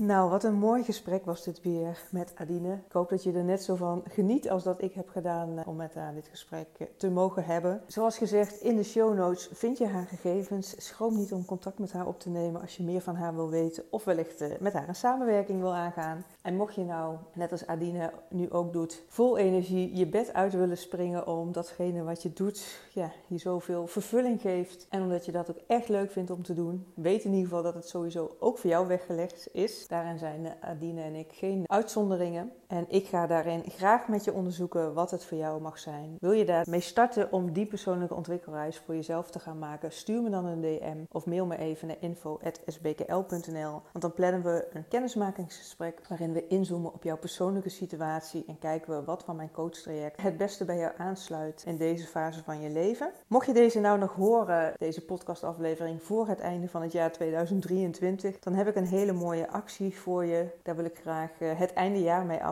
[0.00, 2.72] Nou, wat een mooi gesprek was dit weer met Adine.
[2.72, 5.68] Ik hoop dat je er net zo van geniet als dat ik heb gedaan eh,
[5.68, 7.82] om met haar dit gesprek eh, te mogen hebben.
[7.86, 10.74] Zoals gezegd, in de show notes vind je haar gegevens.
[10.86, 13.50] Schroom niet om contact met haar op te nemen als je meer van haar wil
[13.50, 16.24] weten of wellicht eh, met haar een samenwerking wil aangaan.
[16.42, 20.52] En mocht je nou, net als Adine nu ook doet, vol energie je bed uit
[20.52, 24.86] willen springen om datgene wat je doet, ja, je zoveel vervulling geeft.
[24.88, 27.62] En omdat je dat ook echt leuk vindt om te doen, weet in ieder geval
[27.62, 29.87] dat het sowieso ook voor jou weggelegd is.
[29.88, 32.52] Daarin zijn Adine en ik geen uitzonderingen.
[32.68, 36.16] En ik ga daarin graag met je onderzoeken wat het voor jou mag zijn.
[36.20, 39.92] Wil je daarmee starten om die persoonlijke ontwikkelreis voor jezelf te gaan maken?
[39.92, 43.70] Stuur me dan een DM of mail me even naar info.sbkl.nl.
[43.92, 48.98] Want dan plannen we een kennismakingsgesprek waarin we inzoomen op jouw persoonlijke situatie en kijken
[48.98, 52.70] we wat van mijn coachtraject het beste bij jou aansluit in deze fase van je
[52.70, 53.10] leven.
[53.26, 58.38] Mocht je deze nou nog horen, deze podcastaflevering voor het einde van het jaar 2023,
[58.38, 60.46] dan heb ik een hele mooie actie voor je.
[60.62, 62.44] Daar wil ik graag eh, het einde jaar mee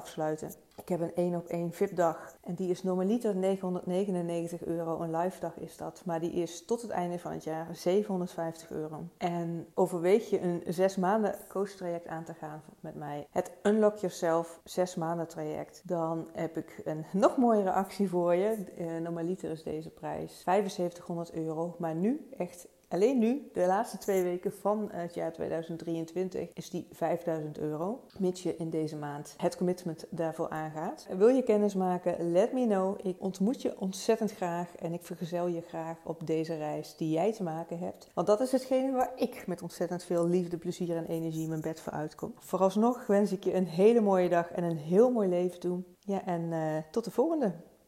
[0.76, 5.00] Ik heb een 1 op 1 VIP-dag en die is normaliter 999 euro.
[5.00, 8.70] Een live dag is dat, maar die is tot het einde van het jaar 750
[8.70, 9.08] euro.
[9.16, 13.96] En overweeg je een 6 maanden coach traject aan te gaan met mij, het Unlock
[13.96, 18.64] Yourself 6 maanden traject, dan heb ik een nog mooiere actie voor je.
[18.78, 24.22] Uh, normaliter is deze prijs 7500 euro, maar nu echt Alleen nu, de laatste twee
[24.22, 28.00] weken van het jaar 2023, is die 5000 euro.
[28.18, 31.06] Mits je in deze maand het commitment daarvoor aangaat.
[31.16, 32.32] Wil je kennis maken?
[32.32, 32.98] Let me know.
[33.02, 37.32] Ik ontmoet je ontzettend graag en ik vergezel je graag op deze reis die jij
[37.32, 38.10] te maken hebt.
[38.14, 41.80] Want dat is hetgene waar ik met ontzettend veel liefde, plezier en energie mijn bed
[41.80, 42.34] voor uitkom.
[42.38, 45.82] Vooralsnog wens ik je een hele mooie dag en een heel mooi leven toe.
[45.98, 47.54] Ja, en uh, tot de volgende.